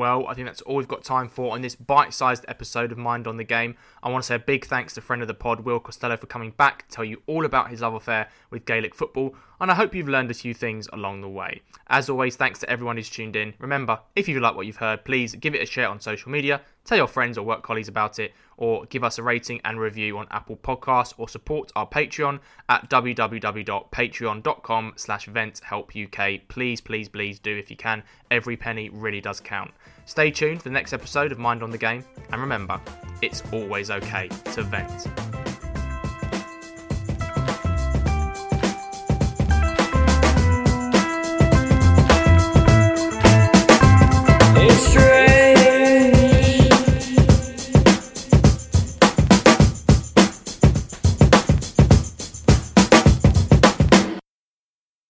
Well, 0.00 0.26
I 0.28 0.32
think 0.32 0.46
that's 0.46 0.62
all 0.62 0.76
we've 0.76 0.88
got 0.88 1.04
time 1.04 1.28
for 1.28 1.52
on 1.52 1.60
this 1.60 1.74
bite 1.74 2.14
sized 2.14 2.46
episode 2.48 2.90
of 2.90 2.96
Mind 2.96 3.26
on 3.26 3.36
the 3.36 3.44
Game. 3.44 3.76
I 4.02 4.08
want 4.08 4.24
to 4.24 4.26
say 4.28 4.36
a 4.36 4.38
big 4.38 4.64
thanks 4.64 4.94
to 4.94 5.02
friend 5.02 5.20
of 5.20 5.28
the 5.28 5.34
pod, 5.34 5.60
Will 5.60 5.78
Costello, 5.78 6.16
for 6.16 6.24
coming 6.24 6.52
back 6.52 6.88
to 6.88 6.94
tell 6.96 7.04
you 7.04 7.20
all 7.26 7.44
about 7.44 7.68
his 7.68 7.82
love 7.82 7.92
affair 7.92 8.30
with 8.48 8.64
Gaelic 8.64 8.94
football, 8.94 9.34
and 9.60 9.70
I 9.70 9.74
hope 9.74 9.94
you've 9.94 10.08
learned 10.08 10.30
a 10.30 10.34
few 10.34 10.54
things 10.54 10.88
along 10.94 11.20
the 11.20 11.28
way. 11.28 11.60
As 11.88 12.08
always, 12.08 12.34
thanks 12.34 12.58
to 12.60 12.70
everyone 12.70 12.96
who's 12.96 13.10
tuned 13.10 13.36
in. 13.36 13.52
Remember, 13.58 14.00
if 14.16 14.26
you 14.26 14.40
like 14.40 14.56
what 14.56 14.64
you've 14.64 14.76
heard, 14.76 15.04
please 15.04 15.34
give 15.34 15.54
it 15.54 15.60
a 15.60 15.66
share 15.66 15.90
on 15.90 16.00
social 16.00 16.30
media, 16.30 16.62
tell 16.86 16.96
your 16.96 17.06
friends 17.06 17.36
or 17.36 17.44
work 17.44 17.62
colleagues 17.62 17.88
about 17.88 18.18
it, 18.18 18.32
or 18.60 18.84
give 18.84 19.02
us 19.02 19.18
a 19.18 19.24
rating 19.24 19.60
and 19.64 19.80
review 19.80 20.18
on 20.18 20.28
Apple 20.30 20.56
Podcasts, 20.56 21.14
or 21.16 21.28
support 21.28 21.72
our 21.74 21.88
Patreon 21.88 22.38
at 22.68 22.88
www.patreon.com 22.88 24.92
slash 24.94 25.28
venthelpuk. 25.28 26.42
Please, 26.46 26.80
please, 26.80 27.08
please 27.08 27.40
do 27.40 27.56
if 27.56 27.70
you 27.70 27.76
can. 27.76 28.04
Every 28.30 28.56
penny 28.56 28.90
really 28.90 29.20
does 29.20 29.40
count. 29.40 29.72
Stay 30.04 30.30
tuned 30.30 30.62
for 30.62 30.68
the 30.68 30.72
next 30.72 30.92
episode 30.92 31.32
of 31.32 31.38
Mind 31.38 31.64
on 31.64 31.70
the 31.70 31.78
Game, 31.78 32.04
and 32.30 32.40
remember, 32.40 32.80
it's 33.22 33.42
always 33.52 33.90
okay 33.90 34.28
to 34.28 34.62
vent. 34.62 35.39